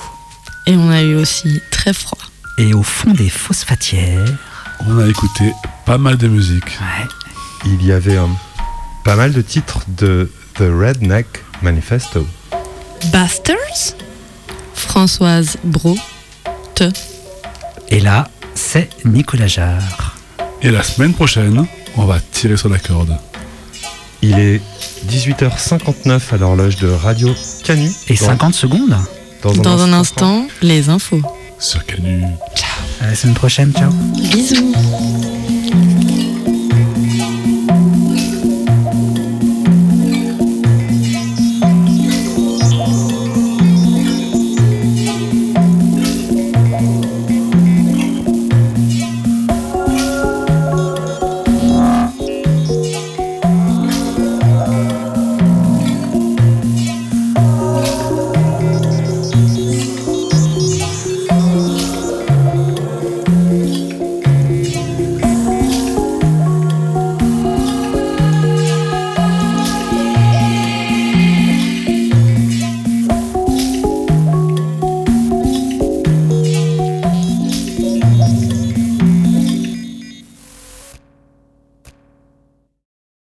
Et 0.68 0.76
on 0.76 0.90
a 0.90 1.02
eu 1.02 1.16
aussi 1.16 1.60
très 1.72 1.94
froid. 1.94 2.20
Et 2.58 2.74
au 2.74 2.84
fond 2.84 3.12
des 3.12 3.30
phosphatières. 3.30 4.26
On 4.88 5.00
a 5.00 5.08
écouté 5.08 5.52
pas 5.86 5.98
mal 5.98 6.18
de 6.18 6.28
musique. 6.28 6.78
Il 7.66 7.86
y 7.86 7.92
avait 7.92 8.18
euh, 8.18 8.26
pas 9.04 9.16
mal 9.16 9.34
de 9.34 9.42
titres 9.42 9.80
de 9.88 10.32
The 10.56 10.70
Redneck 10.70 11.28
Manifesto. 11.62 12.26
Busters? 13.12 14.05
Françoise 15.00 15.58
Bro. 15.66 15.98
Te. 16.74 16.90
Et 17.90 18.00
là, 18.00 18.30
c'est 18.54 18.88
Nicolas 19.04 19.46
Jarre. 19.48 20.16
Et 20.62 20.72
la 20.72 20.84
semaine 20.84 21.14
prochaine, 21.14 21.66
on 21.98 22.06
va 22.06 22.22
tirer 22.32 22.56
sur 22.56 22.70
la 22.70 22.80
corde. 22.80 23.18
Il 24.22 24.40
est 24.40 24.62
18h59 25.10 26.22
à 26.32 26.38
l'horloge 26.38 26.78
de 26.78 26.88
Radio 26.88 27.36
Canu. 27.66 27.92
Et 28.08 28.14
Dans- 28.16 28.26
50 28.28 28.54
secondes 28.56 28.96
Dans 29.44 29.52
un 29.52 29.62
Dans 29.64 29.82
un 29.84 29.92
instant, 29.92 30.48
les 30.62 30.88
infos. 30.88 31.22
Sur 31.60 31.86
Canu. 31.86 32.24
À 33.02 33.08
la 33.08 33.16
semaine 33.16 33.36
prochaine, 33.36 33.74
ciao. 33.74 33.92
Bisous. 34.32 34.72